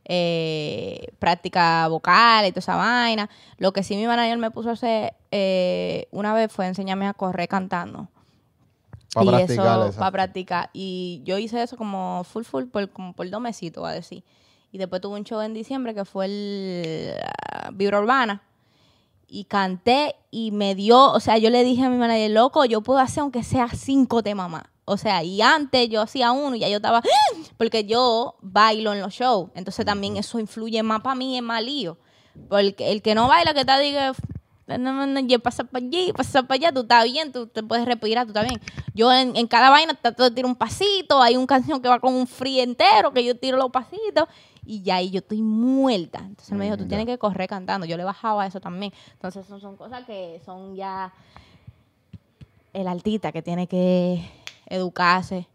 eh, 0.08 1.08
práctica 1.18 1.88
vocal 1.88 2.46
y 2.46 2.50
toda 2.50 2.60
esa 2.60 2.76
vaina. 2.76 3.28
Lo 3.58 3.72
que 3.72 3.82
sí 3.82 3.96
mi 3.96 4.06
manager 4.06 4.38
me 4.38 4.50
puso 4.50 4.70
a 4.70 4.72
hacer 4.72 5.14
eh, 5.32 6.06
una 6.12 6.32
vez 6.32 6.52
fue 6.52 6.66
enseñarme 6.66 7.06
a 7.06 7.12
correr 7.12 7.48
cantando. 7.48 8.08
Para 9.12 9.26
y 9.26 9.28
practicar 9.30 9.88
eso, 9.88 9.98
para 9.98 10.10
practicar. 10.12 10.70
Y 10.72 11.22
yo 11.24 11.38
hice 11.38 11.62
eso 11.62 11.76
como 11.76 12.22
full, 12.24 12.44
full, 12.44 12.64
por, 12.64 12.88
como 12.90 13.14
por 13.14 13.28
dos 13.28 13.40
mesitos, 13.40 13.84
a 13.84 13.90
decir. 13.90 14.22
Y 14.70 14.78
después 14.78 15.00
tuve 15.00 15.18
un 15.18 15.24
show 15.24 15.40
en 15.40 15.54
diciembre 15.54 15.94
que 15.94 16.04
fue 16.04 16.26
el 16.26 17.14
ah, 17.50 17.70
Vibra 17.72 17.98
Urbana. 17.98 18.42
Y 19.28 19.44
canté 19.44 20.14
y 20.30 20.52
me 20.52 20.76
dio, 20.76 21.12
o 21.12 21.18
sea, 21.18 21.36
yo 21.38 21.50
le 21.50 21.64
dije 21.64 21.82
a 21.82 21.88
mi 21.88 21.96
manager, 21.96 22.30
loco, 22.30 22.64
yo 22.64 22.80
puedo 22.80 23.00
hacer 23.00 23.22
aunque 23.22 23.42
sea 23.42 23.68
cinco 23.68 24.22
temas 24.22 24.48
más. 24.48 24.64
O 24.88 24.96
sea, 24.96 25.24
y 25.24 25.42
antes 25.42 25.88
yo 25.88 26.00
hacía 26.00 26.30
uno 26.30 26.54
y 26.54 26.60
ya 26.60 26.68
yo 26.68 26.76
estaba, 26.76 27.02
porque 27.58 27.84
yo 27.84 28.36
bailo 28.40 28.92
en 28.92 29.00
los 29.00 29.12
shows. 29.12 29.50
Entonces 29.54 29.84
también 29.84 30.16
eso 30.16 30.38
influye 30.38 30.82
más 30.84 31.00
para 31.00 31.16
mí, 31.16 31.36
es 31.36 31.42
más 31.42 31.62
lío. 31.62 31.98
Porque 32.48 32.92
el 32.92 33.02
que 33.02 33.14
no 33.14 33.26
baila, 33.26 33.52
que 33.52 33.60
está, 33.60 33.80
diga, 33.80 34.12
no, 34.68 34.78
no, 34.78 35.06
no, 35.06 35.20
ya 35.20 35.40
pasa 35.40 35.64
para 35.64 35.84
allí, 35.84 36.12
pasa 36.12 36.44
para 36.44 36.54
allá, 36.54 36.72
tú 36.72 36.82
estás 36.82 37.04
bien, 37.04 37.32
tú 37.32 37.48
te 37.48 37.64
puedes 37.64 37.84
respirar, 37.84 38.26
tú 38.26 38.30
estás 38.30 38.46
bien. 38.46 38.60
Yo 38.94 39.12
en, 39.12 39.34
en 39.34 39.48
cada 39.48 39.70
vaina 39.70 39.94
trato 39.94 40.22
de 40.22 40.30
tirar 40.30 40.48
un 40.48 40.56
pasito, 40.56 41.20
hay 41.20 41.36
una 41.36 41.46
canción 41.48 41.82
que 41.82 41.88
va 41.88 41.98
con 41.98 42.14
un 42.14 42.28
free 42.28 42.60
entero, 42.60 43.12
que 43.12 43.24
yo 43.24 43.36
tiro 43.36 43.56
los 43.56 43.72
pasitos, 43.72 44.28
y 44.64 44.82
ya 44.82 44.96
ahí 44.96 45.10
yo 45.10 45.18
estoy 45.18 45.42
muerta. 45.42 46.20
Entonces 46.20 46.52
él 46.52 46.58
me 46.58 46.64
dijo, 46.64 46.76
tú 46.76 46.86
tienes 46.86 47.06
que 47.06 47.18
correr 47.18 47.48
cantando. 47.48 47.86
Yo 47.86 47.96
le 47.96 48.04
bajaba 48.04 48.46
eso 48.46 48.60
también. 48.60 48.92
Entonces 49.14 49.46
son, 49.46 49.60
son 49.60 49.76
cosas 49.76 50.04
que 50.04 50.40
son 50.44 50.76
ya 50.76 51.12
el 52.72 52.86
artista 52.88 53.32
que 53.32 53.42
tiene 53.42 53.66
que 53.66 54.28
educarse. 54.66 55.48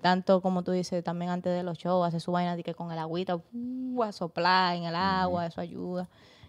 Tanto 0.00 0.40
como 0.40 0.62
tú 0.64 0.72
dices, 0.72 1.02
también 1.04 1.30
antes 1.30 1.52
de 1.52 1.62
los 1.62 1.78
shows, 1.78 2.06
hacer 2.06 2.20
su 2.20 2.32
vaina 2.32 2.56
de 2.56 2.62
que 2.64 2.74
con 2.74 2.90
el 2.90 2.98
agüita, 2.98 3.36
uh, 3.36 4.02
a 4.02 4.12
soplar 4.12 4.76
en 4.76 4.84
el 4.84 4.94
agua, 4.96 5.46
eso 5.46 5.60
ayuda. 5.60 6.08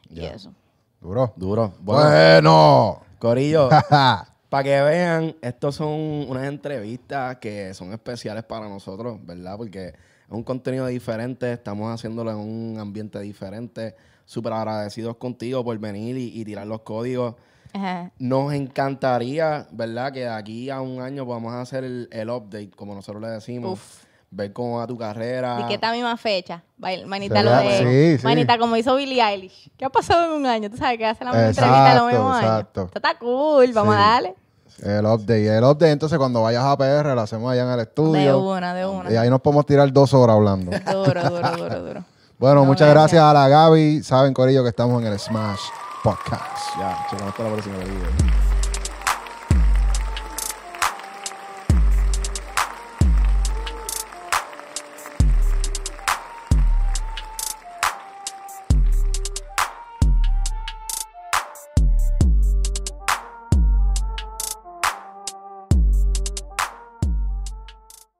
Y 0.09 0.25
eso. 0.25 0.51
Duro. 0.99 1.33
Duro. 1.35 1.73
Bueno, 1.79 2.09
Bueno. 2.09 3.01
Corillo, 3.19 3.69
para 4.49 4.63
que 4.63 4.81
vean, 4.81 5.35
estos 5.41 5.75
son 5.75 5.89
unas 6.29 6.45
entrevistas 6.45 7.37
que 7.37 7.73
son 7.73 7.93
especiales 7.93 8.43
para 8.43 8.67
nosotros, 8.67 9.17
¿verdad? 9.25 9.55
Porque 9.55 9.87
es 9.87 9.95
un 10.29 10.43
contenido 10.43 10.87
diferente, 10.87 11.53
estamos 11.53 11.93
haciéndolo 11.93 12.31
en 12.31 12.37
un 12.37 12.79
ambiente 12.79 13.19
diferente. 13.19 13.95
Súper 14.25 14.53
agradecidos 14.53 15.17
contigo 15.17 15.63
por 15.63 15.77
venir 15.77 16.17
y, 16.17 16.39
y 16.39 16.43
tirar 16.43 16.65
los 16.67 16.81
códigos. 16.81 17.35
Ajá. 17.73 18.11
Nos 18.19 18.53
encantaría, 18.53 19.67
¿verdad? 19.71 20.11
Que 20.11 20.21
de 20.21 20.29
aquí 20.29 20.69
a 20.69 20.81
un 20.81 21.01
año 21.01 21.25
podamos 21.25 21.53
hacer 21.53 21.83
el, 21.83 22.07
el 22.11 22.29
update, 22.29 22.71
como 22.75 22.93
nosotros 22.95 23.21
le 23.21 23.29
decimos. 23.29 23.73
Uf. 23.73 24.03
Ver 24.35 24.51
cómo 24.51 24.77
va 24.79 24.87
tu 24.87 24.97
carrera. 24.97 25.59
¿Y 25.61 25.67
qué 25.67 25.75
esta 25.75 25.91
misma 25.91 26.17
fecha? 26.17 26.63
Manita, 27.05 27.43
lo 27.43 27.51
de. 27.55 27.77
sí, 27.77 28.17
sí. 28.19 28.23
Manita, 28.25 28.57
como 28.57 28.75
hizo 28.75 28.95
Billie 28.95 29.21
Eilish. 29.21 29.69
¿Qué 29.77 29.85
ha 29.85 29.89
pasado 29.91 30.25
en 30.25 30.31
un 30.41 30.47
año? 30.47 30.71
Tú 30.71 30.77
sabes 30.77 30.97
que 30.97 31.05
hace 31.05 31.23
la 31.23 31.31
misma 31.31 31.49
Exacto, 31.49 31.67
entrevista 31.69 31.91
en 31.91 31.97
los 31.97 32.07
mismos 32.11 32.37
exacto. 32.41 32.79
años. 32.81 32.89
Esto 32.95 32.97
está 33.09 33.19
cool, 33.19 33.73
vamos 33.73 33.93
Sí. 33.95 34.01
a 34.01 34.05
darle. 34.05 34.35
El 34.81 35.05
update. 35.05 35.55
El 35.57 35.63
update, 35.63 35.91
entonces, 35.91 36.17
cuando 36.17 36.41
vayas 36.41 36.63
a 36.63 36.75
PR, 36.75 37.13
lo 37.13 37.21
hacemos 37.21 37.51
allá 37.51 37.61
en 37.61 37.69
el 37.69 37.75
De 37.77 37.83
estudio. 37.83 38.39
una, 38.39 38.73
de 38.73 38.85
una. 38.87 39.11
Y 39.11 39.15
ahí 39.17 39.29
nos 39.29 39.39
podemos 39.39 39.67
tirar 39.67 39.93
dos 39.93 40.11
horas 40.15 40.35
hablando. 40.35 40.71
Duro, 40.71 41.29
duro, 41.29 41.51
duro, 41.55 41.83
duro. 41.83 42.03
Bueno, 42.39 42.55
No, 42.61 42.65
muchas 42.65 42.89
gracias. 42.89 43.21
gracias 43.21 43.23
a 43.23 43.33
la 43.33 43.47
Gaby. 43.47 44.01
Saben, 44.01 44.33
Corillo, 44.33 44.63
que 44.63 44.69
estamos 44.69 44.99
en 44.99 45.09
el 45.13 45.19
Smash 45.19 45.59
Podcast. 46.03 46.75
Ya, 46.77 47.07
checamos 47.09 47.31
hasta 47.31 47.43
la 47.43 47.53
próxima. 47.53 48.52